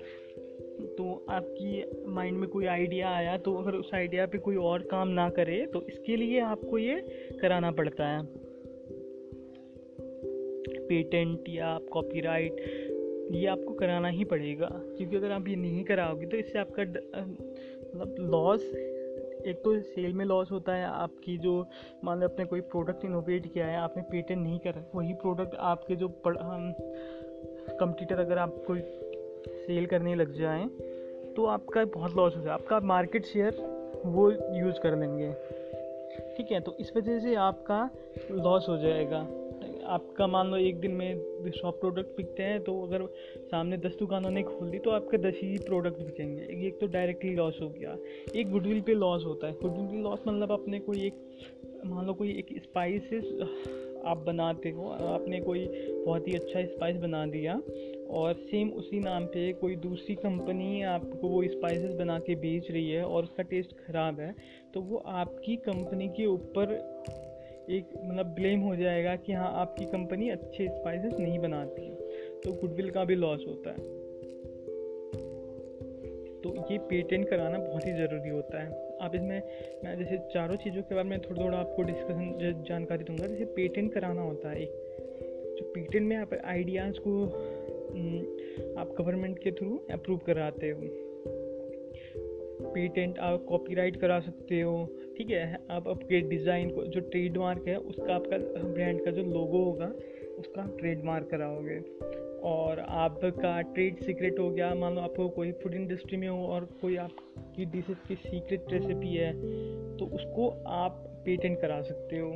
तो 0.99 1.05
आपकी 1.31 2.11
माइंड 2.13 2.37
में 2.39 2.49
कोई 2.49 2.67
आइडिया 2.69 3.11
आया 3.11 3.37
तो 3.37 3.55
अगर 3.55 3.75
उस 3.75 3.91
आइडिया 3.95 4.27
पे 4.27 4.39
कोई 4.39 4.57
और 4.71 4.83
काम 4.91 5.09
ना 5.11 5.29
करे 5.31 5.65
तो 5.67 5.83
इसके 5.83 6.17
लिए 6.17 6.41
आपको 6.41 6.79
ये 6.79 7.01
कराना 7.41 7.71
पड़ता 7.71 8.09
है। 8.09 8.25
पेटेंट 10.89 11.49
या 11.49 11.67
आप 11.67 11.87
कॉपीराइट 11.93 12.57
ये 13.31 13.47
आपको 13.47 13.75
कराना 13.75 14.09
ही 14.09 14.25
पड़ेगा, 14.25 14.69
क्योंकि 14.73 15.17
अगर 15.17 15.31
आप 15.33 15.49
ये 15.49 15.57
नहीं 15.57 15.85
कराओगे 15.85 16.27
तो 16.27 16.37
इससे 16.37 16.59
आपका 16.59 16.83
मतलब 16.83 18.15
लॉस 18.33 18.63
एक 19.47 19.61
तो 19.65 19.79
सेल 19.81 20.13
में 20.13 20.25
लॉस 20.25 20.51
होता 20.51 20.75
है, 20.75 20.85
आपकी 20.85 21.37
जो 21.39 21.53
मान 22.05 22.21
लो 22.21 22.27
आपने 22.27 22.45
कोई 22.45 22.61
प्रोडक्ट 22.63 23.05
इनोवेट 23.05 23.47
किया 23.53 23.67
है, 23.67 23.77
आपने 23.79 24.03
पेटेंट 24.03 24.43
नहीं 24.43 24.59
करा, 24.59 24.85
वही 24.95 25.13
प्रोडक्ट 25.15 25.55
आपके 25.55 25.97
जो 25.97 26.09
कंप्यूटर 27.79 28.21
अगर 28.21 28.39
आप 28.39 28.63
कोई 28.67 28.81
सेल 29.67 29.87
करने 29.87 30.15
लग 30.15 30.33
जाए 30.33 30.67
तो 31.37 31.47
आपका 31.47 31.85
बहुत 31.87 32.17
लॉस 32.17 32.37
हो 32.37 32.43
जाए। 32.43 32.53
आपका 32.55 32.81
मार्केट 32.83 33.25
शेयर 33.25 33.57
वो 34.07 34.31
यूज़ 34.31 34.81
कर 34.81 34.97
लेंगे। 34.99 35.33
ठीक 36.37 36.53
है 36.53 36.61
तो 36.61 36.77
इस 36.81 36.93
वजह 36.97 37.19
से 37.21 37.35
आपका 37.35 37.89
लॉस 38.31 38.67
हो 38.69 38.77
जाएगा। 38.79 39.27
आपका 39.87 40.27
मान 40.27 40.51
लो 40.51 40.57
एक 40.59 40.81
दिन 40.81 40.93
में 40.93 41.51
सौ 41.53 41.71
प्रोडक्ट 41.73 42.17
बिकते 42.17 42.43
हैं 42.43 42.61
तो 42.65 42.81
अगर 42.83 43.07
सामने 43.47 43.77
दस 43.79 43.97
दुकानों 43.99 44.31
ने 44.31 44.43
खोल 44.43 44.71
दी 44.71 44.79
तो 44.79 44.91
आपके 44.91 45.19
दस 45.19 45.39
ही 45.43 45.57
प्रोडक्ट 45.59 46.03
बिकेंगे 46.03 46.67
एक 46.67 46.79
तो 46.81 46.87
डायरेक्टली 46.89 47.35
लॉस 47.35 47.59
हो 47.63 47.69
गया। 47.71 47.97
एक 48.37 48.51
गुडविल 48.51 48.81
पे 48.81 48.95
लॉस 48.95 49.25
होता 49.25 49.47
है। 49.47 49.53
गुडविल 49.55 49.87
पे 49.87 50.03
लॉस 50.03 50.23
मतलब 50.29 50.53
अपने 50.53 50.79
कोई 50.81 51.07
एक, 51.07 51.25
मान 51.87 52.07
लो 52.07 52.15
कोई 52.15 52.31
एक 52.31 52.55
स्पाइसेस 52.63 53.25
आप 54.07 54.19
बनाते 54.19 54.71
हो, 54.71 54.89
आपने 54.89 55.41
कोई 55.41 55.67
बहुत 55.97 56.29
ही 56.29 56.35
अच्छा 56.35 56.65
स्पाइस 56.65 56.97
बना 56.97 57.25
दिया, 57.27 57.55
और 58.11 58.35
सेम 58.43 58.69
उसी 58.73 59.01
नाम 59.01 59.25
पे 59.27 59.53
कोई 59.53 59.77
दूसरी 59.77 60.15
कंपनी 60.15 60.83
आपको 60.87 61.29
वो 61.29 61.43
स्पाइसेस 61.47 61.95
बना 61.95 62.19
के 62.19 62.35
बेच 62.37 62.71
रही 62.71 62.91
है, 62.91 63.05
और 63.05 63.23
उसका 63.23 63.43
टेस्ट 63.45 63.73
ख़राब 63.87 64.21
है 64.21 64.35
तो 64.75 64.81
वो 64.81 65.03
आपकी 65.15 65.57
कंपनी 65.67 66.09
के 66.09 66.27
ऊपर 66.27 66.75
एक 67.71 67.87
मतलब 68.05 68.27
ब्लेम 68.27 68.61
हो 68.61 68.77
जाएगा 68.77 69.17
कि 69.17 69.33
हाँ 69.33 69.53
आपकी 69.53 69.85
कंपनी 69.85 70.31
अच्छे 70.31 70.69
स्पाइसेस 70.69 71.19
नहीं 71.19 71.39
बनाती 71.39 71.83
है। 71.83 71.95
तो 72.41 72.53
गुडविल 72.53 72.91
का 72.91 73.05
भी 73.05 73.15
लॉस 73.15 73.45
होता 73.49 73.71
है। 73.71 73.77
तो 76.41 76.73
ये 76.73 76.79
पेटेंट 76.79 77.29
कराना 77.29 77.59
बहुत 77.59 77.87
ही 77.87 77.93
ज़रूरी 77.93 78.29
होता 78.29 78.63
है। 78.63 78.99
आप 78.99 79.15
इसमें, 79.15 79.43
मैं 79.85 79.99
जैसे 79.99 80.19
चारों 80.19 80.57
चीज़ों 80.57 80.83
के 80.83 80.95
बारे 80.95 81.09
में 81.09 81.21
थोड़ा 81.21 81.45
थोड़ा 81.45 81.59
आपको 81.59 81.83
डिस्कशन 81.83 82.65
जानकारी 82.69 83.05
दूँगा। 83.05 83.27
जैसे 83.27 83.45
पेटेंट 83.45 83.93
कराना 83.93 84.23
होता 84.23 84.51
है 84.51 84.63
एक। 84.63 84.71
जो 85.59 85.73
पेटेंट 85.75 86.07
में 86.07 86.17
आप 86.17 86.31
आइडियाज़ 86.45 86.95
को 87.09 87.25
आप 88.81 88.95
गवर्नमेंट 89.01 89.39
के 89.39 89.51
थ्रू 89.51 89.87
अप्रूव 89.91 90.19
कराते 90.19 90.71
हो। 90.71 91.06
पेटेंट 92.77 93.19
आप 93.19 93.45
कॉपीराइट 93.49 93.97
करा 93.97 94.21
सकते 94.21 94.61
हो, 94.61 94.75
ठीक 95.19 95.31
है? 95.31 95.45
आप 95.71 95.89
आपके 95.89 96.21
डिज़ाइन 96.29 96.71
को, 96.71 96.85
जो 96.85 97.01
ट्रेडमार्क 97.03 97.69
है, 97.69 97.77
उसका 97.77 98.15
आपका 98.15 98.39
ब्रांड 98.65 99.05
का 99.05 99.11
जो 99.11 99.23
लोगो 99.25 99.65
होगा, 99.65 99.93
उसका 100.39 100.67
ट्रेडमार्क 100.79 101.29
कराओगे। 101.31 101.79
और 102.45 102.81
आपका 102.81 103.61
ट्रेड 103.63 103.99
सीक्रेट 103.99 104.39
हो 104.39 104.51
गया, 104.51 104.75
मान 104.75 104.95
लो 104.95 105.01
आपको 105.01 105.29
कोई 105.29 105.53
फ़ूड 105.53 105.75
इंडस्ट्री 105.75 106.17
में 106.17 106.29
हो 106.29 106.47
और 106.47 106.65
कोई 106.81 106.97
आपकी 106.97 107.65
डिशेज 107.65 107.97
की 108.09 108.15
सीक्रेट 108.17 108.73
रेसिपी 108.73 109.15
है 109.15 109.33
तो 109.97 110.07
उसको 110.17 110.49
आप 110.81 111.03
पेटेंट 111.25 111.61
करा 111.61 111.81
सकते 111.83 112.19
हो। 112.19 112.31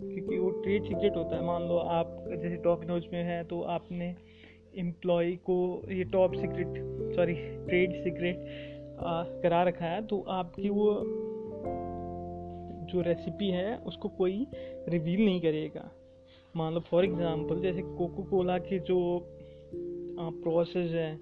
क्योंकि 0.00 0.38
वो 0.38 0.50
ट्रेड 0.62 0.84
सीक्रेट 0.84 1.16
होता 1.16 1.36
है। 1.36 1.44
मान 1.44 1.62
लो 1.62 1.76
आप, 1.92 2.24
जैसे 2.32 2.56
टॉप 2.56 2.84
नोज़ 2.84 3.06
में 3.12 3.22
है 3.24 3.42
तो 3.44 3.60
आपने 3.76 4.14
एम्प्लॉय 4.78 5.32
को 5.46 5.56
ये 5.90 6.04
top 6.12 6.34
secret 6.34 7.14
sorry 7.14 7.34
trade 7.66 7.94
secret 7.94 8.67
करा 9.00 9.62
रखा 9.62 9.86
है 9.86 10.06
तो 10.06 10.20
आपकी 10.30 10.68
वो 10.70 10.90
जो 12.90 13.00
रेसिपी 13.02 13.48
है, 13.50 13.76
उसको 13.78 14.08
कोई 14.10 14.46
रिवील 14.88 15.24
नहीं 15.24 15.40
करेगा। 15.40 15.90
मान 16.54 16.74
लो 16.74 16.80
फॉर 16.80 17.04
एग्ज़ाम्पल 17.04 17.60
जैसे 17.60 17.82
कोको 17.82 18.22
कोला 18.22 18.58
की 18.60 18.78
जो 18.80 18.98
प्रोसेस 20.18 20.90
है, 20.92 21.12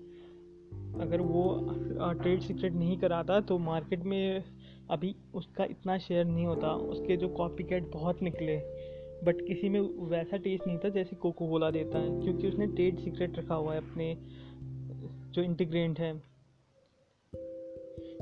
अगर 1.00 1.20
वो 1.22 1.42
ट्रेड 2.12 2.40
सीक्रेट 2.40 2.72
नहीं 2.74 2.96
कराता 2.98 3.40
तो 3.40 3.58
मार्केट 3.60 4.04
में 4.04 4.44
अभी 4.90 5.14
उसका 5.34 5.64
इतना 5.64 5.96
शेयर 5.98 6.24
नहीं 6.24 6.46
होता, 6.46 6.72
उसके 6.72 7.16
जो 7.16 7.28
कॉपी 7.30 7.64
कैट 7.64 7.90
बहुत 7.92 8.22
निकले। 8.22 8.56
बट 9.24 9.40
किसी 9.46 9.68
में 9.68 9.80
वैसा 10.08 10.36
टेस्ट 10.36 10.66
नहीं 10.66 10.78
था, 10.78 10.88
जैसे 10.90 11.16
कोको 11.16 11.48
कोला 11.48 11.70
देता 11.70 11.98
है, 11.98 12.20
क्योंकि 12.20 12.48
उसने 12.48 12.66
ट्रेड 12.66 12.98
सीक्रेट 12.98 13.38
रखा 13.38 13.54
हुआ 13.54 13.74
है 13.74 13.78
अपने, 13.80 14.14
जो 15.34 15.42
इंटीग्रेंट 15.42 16.00
है। 16.00 16.12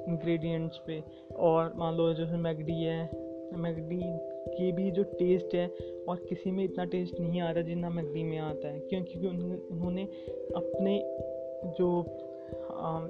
इंग्रेडिएंट्स 0.08 0.78
पे। 0.86 1.02
और 1.36 1.72
मान 1.76 1.94
लो 1.94 2.14
जैसे 2.14 2.36
मैगडी 2.36 2.82
है, 2.82 3.10
मैगडी 3.56 4.00
की 4.56 4.72
भी 4.72 4.90
जो 4.90 5.02
टेस्ट 5.02 5.54
है, 5.54 5.66
और 6.08 6.16
किसी 6.28 6.50
में 6.50 6.64
इतना 6.64 6.84
टेस्ट 6.84 7.20
नहीं 7.20 7.40
आता 7.40 7.60
जितना 7.60 7.90
मैगडी 7.90 8.22
में 8.22 8.38
आता 8.38 8.68
है। 8.68 8.80
क्योंकि 8.80 9.26
उन्होंने 9.26 10.08
अपने 10.56 11.18
जो 11.78 12.04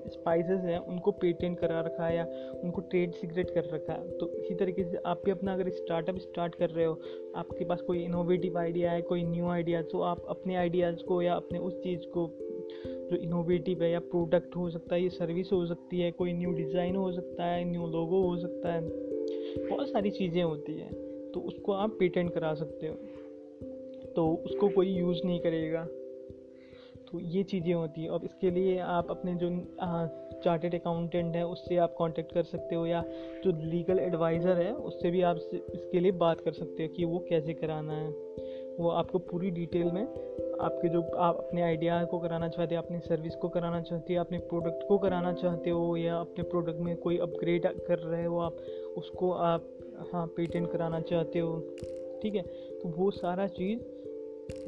स्पाइसेस 0.06 0.60
हैं, 0.60 0.78
उनको 0.78 1.10
पेटेंट 1.10 1.58
करा 1.58 1.80
रखा 1.80 2.06
है 2.06 2.16
या 2.16 2.26
उनको 2.64 2.80
ट्रेड 2.80 3.12
सीक्रेट 3.12 3.50
कर 3.50 3.64
रखा 3.64 3.92
है। 3.92 4.10
तो 4.10 4.28
इसी 4.28 4.54
तरीके 4.54 4.84
से 4.84 4.96
आप 5.06 5.22
भी 5.24 5.30
अपना 5.30 5.52
अगर 5.52 5.68
स्टार्टअप 5.68 6.16
स्टार्ट 6.16 6.54
कर 6.54 6.70
रहे 6.70 6.84
हो, 6.84 7.00
आपके 7.36 7.64
पास 7.64 7.80
कोई 7.80 8.04
इनोवेटिव 8.04 8.58
आइडिया 8.58 8.90
है, 8.92 9.02
कोई 9.02 9.24
न्यू 9.24 9.46
आइडिया 9.46 9.82
तो 9.82 10.00
आप 10.00 10.26
अपने 10.28 10.56
आइडियाज़ 10.56 11.02
को 11.02 11.22
या 11.22 11.34
अपने 11.34 11.58
उस 11.58 11.82
चीज़ 11.82 12.00
को 12.00 12.43
जो 13.10 13.16
इनोवेटिव 13.16 13.82
है 13.82 13.90
या 13.90 14.00
प्रोडक्ट 14.00 14.56
हो 14.56 14.68
सकता 14.70 14.94
है, 14.94 15.02
ये 15.02 15.08
सर्विस 15.10 15.52
हो 15.52 15.64
सकती 15.66 16.00
है, 16.00 16.10
कोई 16.10 16.32
न्यू 16.32 16.52
डिज़ाइन 16.52 16.96
हो 16.96 17.10
सकता 17.12 17.44
है 17.44 17.64
न्यू 17.64 17.86
लोगो 17.86 18.22
हो 18.22 18.36
सकता 18.36 18.72
है, 18.72 18.80
बहुत 19.68 19.88
सारी 19.88 20.10
चीज़ें 20.10 20.42
होती 20.42 20.72
हैं 20.72 20.92
तो 21.32 21.40
उसको 21.40 21.72
आप 21.72 21.96
पेटेंट 21.98 22.32
करा 22.34 22.54
सकते 22.54 22.86
हो। 22.86 22.94
तो 24.16 24.26
उसको 24.44 24.68
कोई 24.68 24.88
यूज़ 24.88 25.20
नहीं 25.24 25.38
करेगा। 25.40 25.84
तो 27.06 27.20
ये 27.20 27.42
चीज़ें 27.42 27.72
होती 27.74 28.02
हैं। 28.02 28.08
और 28.08 28.24
इसके 28.24 28.50
लिए 28.50 28.78
आप 28.78 29.10
अपने 29.10 29.34
जो 29.34 29.48
चार्टेड 30.44 30.74
अकाउंटेंट 30.74 31.36
है, 31.36 31.46
उससे 31.46 31.76
आप 31.76 31.94
कांटेक्ट 31.98 32.32
कर 32.32 32.42
सकते 32.42 32.74
हो 32.74 32.86
या 32.86 33.02
जो 33.44 33.50
लीगल 33.70 33.98
एडवाइज़र 33.98 34.56
है, 34.56 34.72
उससे 34.72 35.10
भी 35.10 35.22
आप 35.22 35.36
इसके 35.36 36.00
लिए 36.00 36.12
बात 36.12 36.40
कर 36.40 36.52
सकते 36.52 36.82
हो 36.82 36.88
कि 36.88 37.04
वो 37.04 37.18
कैसे 37.28 37.54
कराना 37.54 37.92
है। 37.92 38.08
वो 38.78 38.88
आपको 38.90 39.18
पूरी 39.20 39.50
डिटेल 39.50 39.90
में 39.90 40.06
आपके 40.60 40.88
जो 40.88 41.02
आप 41.02 41.36
अपने 41.36 41.62
आइडिया 41.62 42.04
को 42.04 42.18
कराना 42.18 42.48
चाहते 42.48 42.74
हो, 42.74 42.82
अपनी 42.82 42.98
सर्विस 42.98 43.34
को 43.34 43.48
कराना 43.48 43.80
चाहते 43.80 44.14
हो, 44.14 44.20
अपने 44.20 44.38
प्रोडक्ट 44.38 44.86
को 44.88 44.98
कराना 44.98 45.32
चाहते 45.32 45.70
हो, 45.70 45.96
या 45.96 46.16
अपने 46.16 46.44
प्रोडक्ट 46.44 46.80
में 46.80 46.96
कोई 46.96 47.18
अपग्रेड 47.18 47.66
कर 47.66 47.98
रहे 47.98 48.24
हो 48.24 48.38
आप, 48.38 48.56
उसको 48.96 49.30
आप 49.32 49.68
हाँ 50.12 50.26
पेटेंट 50.26 50.72
कराना 50.72 51.00
चाहते 51.00 51.38
हो, 51.38 51.58
ठीक 52.22 52.34
है? 52.34 52.42
तो 52.82 52.88
वो 52.88 53.10
सारा 53.10 53.46
चीज़ 53.46 53.80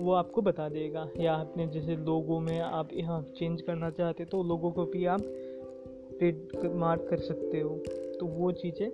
वो 0.01 0.13
आपको 0.13 0.43
बता 0.43 0.69
देगा। 0.69 1.09
या 1.21 1.35
अपने 1.35 1.67
जैसे 1.67 1.97
लोगों 1.97 2.41
में 2.41 2.61
आप 2.61 2.89
यहाँ 2.93 3.23
चेंज 3.39 3.63
करना 3.63 3.91
चाहते 3.91 4.23
हो 4.23 4.29
तो 4.31 4.43
लोगों 4.43 4.71
को 4.71 4.85
भी 4.85 5.07
आप 5.07 5.21
ट्रेड 6.19 6.75
मार्क 6.75 7.07
कर 7.11 7.19
सकते 7.19 7.61
हो। 7.61 7.77
तो 8.21 8.27
वो 8.27 8.53
चीज़ें, 8.53 8.87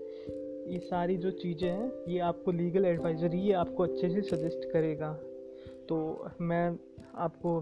ये 0.73 0.79
सारी 0.79 1.17
जो 1.17 1.31
चीज़ें 1.31 1.71
हैं, 1.71 1.93
ये 2.09 2.19
आपको 2.19 2.53
लीगल 2.53 2.85
एडवाइज़र 2.85 3.35
ही 3.35 3.53
आपको 3.53 3.83
अच्छे 3.83 4.09
से 4.09 4.23
सजेस्ट 4.23 4.73
करेगा। 4.73 5.19
तो 5.93 6.29
मैं 6.41 6.79
आपको 7.15 7.61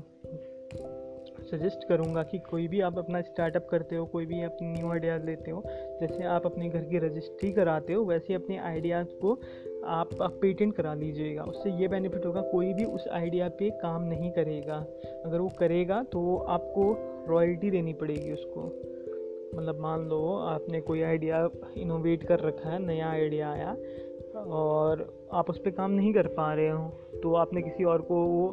सजेस्ट 1.42 1.88
करूँगा 1.88 2.22
कि 2.22 2.38
कोई 2.38 2.68
भी 2.68 2.80
आप 2.80 2.98
अपना 2.98 3.20
स्टार्टअप 3.20 3.66
करते 3.70 3.96
हो, 3.96 4.04
कोई 4.06 4.26
भी 4.26 4.42
अपनी 4.42 4.68
न्यू 4.68 4.90
आइडियाज़ 4.90 5.24
लेते 5.24 5.50
हो, 5.50 5.62
जैसे 6.00 6.24
आप 6.24 6.46
अपने 6.46 6.68
घर 6.68 6.84
की 6.84 6.98
रजिस्ट्री 6.98 7.52
कराते 7.52 7.92
हो, 7.92 8.04
वैसे 8.04 8.34
अपने 8.34 8.58
आइडियाज़ 8.58 9.06
को 9.06 9.32
आप 9.84 10.10
पेटेंट 10.42 10.74
करा 10.74 10.94
लीजिएगा। 10.94 11.42
उससे 11.42 11.70
ये 11.70 11.88
बेनिफिट 11.88 12.26
होगा, 12.26 12.40
कोई 12.40 12.72
भी 12.72 12.84
उस 12.84 13.08
आइडिया 13.08 13.48
पे 13.48 13.70
काम 13.70 14.02
नहीं 14.02 14.30
करेगा। 14.30 14.76
अगर 15.26 15.40
वो 15.40 15.48
करेगा 15.48 16.02
तो 16.02 16.36
आपको 16.36 16.92
रॉयल्टी 17.28 17.70
देनी 17.70 17.92
पड़ेगी 17.92 18.32
उसको। 18.32 18.66
मतलब 19.54 19.80
मान 19.80 20.08
लो 20.08 20.36
आपने 20.36 20.80
कोई 20.80 21.02
आइडिया 21.02 21.48
इनोवेट 21.76 22.22
कर 22.22 22.40
रखा 22.40 22.70
है, 22.70 22.78
नया 22.78 23.10
आइडिया 23.10 23.50
आया 23.50 23.76
और 24.36 25.28
आप 25.32 25.50
उस 25.50 25.58
पर 25.58 25.70
काम 25.70 25.90
नहीं 25.90 26.12
कर 26.14 26.26
पा 26.26 26.52
रहे 26.54 26.68
हो 26.68 26.88
तो 27.22 27.34
आपने 27.34 27.62
किसी 27.62 27.84
और 27.84 28.02
को 28.02 28.14
वो 28.14 28.48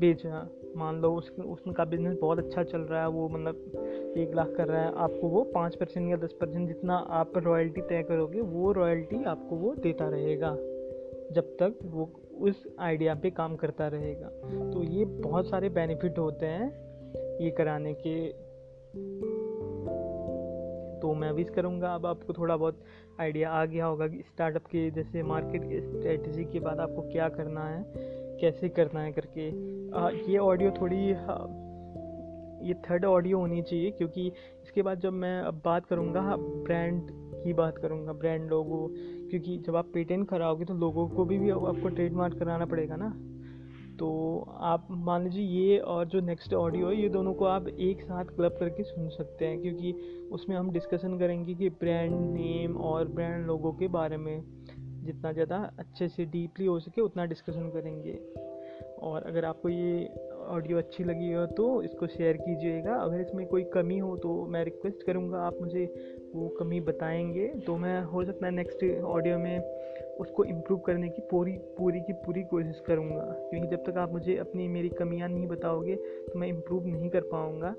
बेचा। 0.00 0.48
मान 0.76 1.00
लो 1.00 1.10
उस, 1.12 1.30
उसका 1.30 1.84
बिज़नेस 1.84 2.16
बहुत 2.20 2.38
अच्छा 2.38 2.62
चल 2.62 2.80
रहा 2.80 3.02
है, 3.02 3.08
वो 3.08 3.28
मतलब 3.28 4.14
एक 4.16 4.34
लाख 4.34 4.52
कर 4.56 4.68
रहा 4.68 4.82
है, 4.82 4.92
आपको 4.94 5.28
वो 5.28 5.42
पाँच 5.44 5.74
परसेंट 5.74 6.10
या 6.10 6.16
दस 6.16 6.32
परसेंट 6.32 6.68
जितना 6.68 6.96
आप 7.10 7.38
रॉयल्टी 7.38 7.80
तय 7.80 8.02
करोगे, 8.02 8.40
वो 8.40 8.72
रॉयल्टी 8.72 9.22
आपको 9.24 9.56
वो 9.56 9.74
देता 9.74 10.08
रहेगा, 10.08 10.54
जब 11.32 11.56
तक 11.60 11.78
वो 11.84 12.10
उस 12.40 12.62
आइडिया 12.78 13.14
पे 13.14 13.30
काम 13.30 13.56
करता 13.56 13.88
रहेगा। 13.88 14.28
तो 14.70 14.82
ये 14.82 15.04
बहुत 15.04 15.48
सारे 15.48 15.68
बेनिफिट 15.68 16.18
होते 16.18 16.46
हैं 16.46 16.70
ये 17.40 17.50
कराने 17.50 17.94
के 17.94 18.16
तो 21.00 21.14
मैं 21.14 21.30
विश 21.32 21.50
करूँगा। 21.50 21.94
अब 21.94 22.06
आपको 22.06 22.32
थोड़ा 22.32 22.56
बहुत 22.56 22.84
आइडिया 23.20 23.50
आ 23.50 23.64
गया 23.64 23.86
होगा 23.86 24.08
कि 24.08 24.22
स्टार्टअप 24.22 24.66
के 24.66 24.90
जैसे 24.90 25.22
मार्केट 25.22 25.64
के 25.64 25.80
स्ट्रेटजी 25.80 26.44
के 26.44 26.60
बाद 26.60 26.80
आपको 26.80 27.02
क्या 27.02 27.28
करना 27.28 27.68
है 27.68 27.84
कैसे 28.40 28.68
करना 28.68 29.00
है 29.00 29.12
करके। 29.12 29.48
आ, 29.90 30.10
ये 30.28 30.38
ऑडियो 30.38 30.70
थोड़ी 30.70 31.06
ये 32.68 32.74
थर्ड 32.74 33.04
ऑडियो 33.04 33.38
होनी 33.38 33.62
चाहिए 33.62 33.90
क्योंकि 33.90 34.26
इसके 34.62 34.82
बाद 34.82 35.00
जब 35.00 35.12
मैं 35.12 35.40
अब 35.40 35.60
बात 35.64 35.86
करूँगा 35.86 36.20
ब्रांड 36.36 37.10
की 37.44 37.52
बात 37.52 37.78
करूँगा 37.78 38.12
ब्रांड 38.12 38.48
लोगो 38.50 38.86
क्योंकि 39.30 39.56
जब 39.58 39.76
आप 39.76 39.90
पेटेंट 39.94 40.28
कराओगे 40.28 40.64
तो 40.64 40.74
लोगों 40.74 41.08
को 41.08 41.24
भी, 41.24 41.38
भी 41.38 41.50
आपको 41.50 41.88
ट्रेडमार्क 41.88 42.38
कराना 42.38 42.66
पड़ेगा 42.66 42.96
ना। 42.96 43.12
तो 43.98 44.08
आप 44.60 44.86
मान 44.90 45.24
लीजिए 45.24 45.44
ये 45.44 45.78
और 45.78 46.06
जो 46.08 46.20
नेक्स्ट 46.20 46.54
ऑडियो 46.54 46.88
है, 46.88 46.96
ये 46.96 47.08
दोनों 47.08 47.32
को 47.34 47.44
आप 47.44 47.68
एक 47.68 48.02
साथ 48.02 48.24
क्लब 48.26 48.56
करके 48.60 48.82
सुन 48.82 49.08
सकते 49.08 49.46
हैं, 49.46 49.60
क्योंकि 49.62 49.92
उसमें 50.32 50.56
हम 50.56 50.70
डिस्कशन 50.70 51.18
करेंगे 51.18 51.54
कि 51.54 51.68
ब्रांड 51.80 52.12
नेम 52.32 52.76
और 52.76 53.08
ब्रांड 53.08 53.46
लोगों 53.46 53.72
के 53.72 53.88
बारे 53.88 54.16
में 54.16 54.42
जितना 55.04 55.32
ज़्यादा 55.32 55.56
अच्छे 55.78 56.08
से 56.08 56.24
डीपली 56.26 56.66
हो 56.66 56.78
सके 56.80 57.00
उतना 57.00 57.24
डिस्कशन 57.24 57.70
करेंगे। 57.70 58.18
और 59.02 59.22
अगर 59.22 59.44
आपको 59.44 59.68
ये 59.68 60.06
ऑडियो 60.48 60.78
अच्छी 60.78 61.04
लगी 61.04 61.32
हो 61.32 61.44
तो 61.46 61.82
इसको 61.82 62.06
शेयर 62.06 62.36
कीजिएगा। 62.36 62.94
अगर 62.94 63.20
इसमें 63.20 63.46
कोई 63.46 63.64
कमी 63.74 63.98
हो 63.98 64.16
तो 64.16 64.44
मैं 64.46 64.64
रिक्वेस्ट 64.64 65.02
करूँगा, 65.02 65.38
आप 65.38 65.56
मुझे 65.60 65.84
वो 66.34 66.48
कमी 66.58 66.80
बताएँगे। 66.80 67.46
तो 67.66 67.76
मैं, 67.76 68.02
हो 68.02 68.24
सकता 68.24 68.46
है 68.46 68.52
नेक्स्ट 68.52 68.84
ऑडियो 69.04 69.38
में 69.38 69.60
उसको 70.20 70.44
इम्प्रूव 70.44 70.78
करने 70.78 71.08
की 71.08 71.22
पूरी 71.30 71.52
पूरी 71.52 72.00
की 72.00 72.12
पूरी 72.12 72.42
कोशिश 72.42 72.80
करूँगा। 72.86 73.24
क्योंकि 73.50 73.68
जब 73.68 73.84
तक 73.84 73.96
आप 73.96 74.12
मुझे 74.12 74.36
अपनी, 74.36 74.68
मेरी 74.68 74.88
कमियाँ 74.88 75.28
नहीं 75.28 75.46
बताओगे 75.46 75.96
तो 75.96 76.38
मैं 76.38 76.48
इम्प्रूव 76.48 76.86
नहीं 76.86 77.10
कर 77.10 77.20
पाऊँगा। 77.20 77.74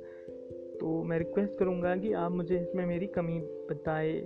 तो 0.79 1.03
मैं 1.03 1.17
रिक्वेस्ट 1.17 1.59
करूँगा 1.59 1.95
कि 1.95 2.13
आप 2.13 2.31
मुझे 2.31 2.59
इसमें 2.59 2.85
मेरी 2.85 3.07
कमी 3.07 3.39
बताए। 3.39 4.21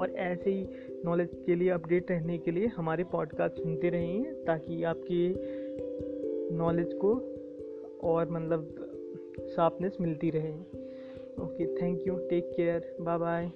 और 0.00 0.10
ऐसे 0.10 0.50
ही 0.50 0.68
नॉलेज 1.04 1.28
के 1.46 1.54
लिए 1.54 1.70
अपडेट 1.70 2.10
रहने 2.10 2.38
के 2.38 2.50
लिए 2.50 2.66
हमारे 2.66 3.04
पॉडकास्ट 3.04 3.56
सुनते 3.56 3.88
रहें 3.88 4.44
ताकि 4.44 4.84
आपकी 4.84 5.36
नॉलेज 6.56 6.92
को 6.94 7.10
और 8.02 8.30
मतलब 8.30 8.68
शार्पनेस 9.48 9.96
मिलती 10.00 10.30
रहे। 10.30 10.52
Okay 11.44 11.82
thank 11.82 12.06
you 12.06 12.16
take 12.16 12.52
care 12.56 12.96
bye 13.00 13.18
bye 13.18 13.50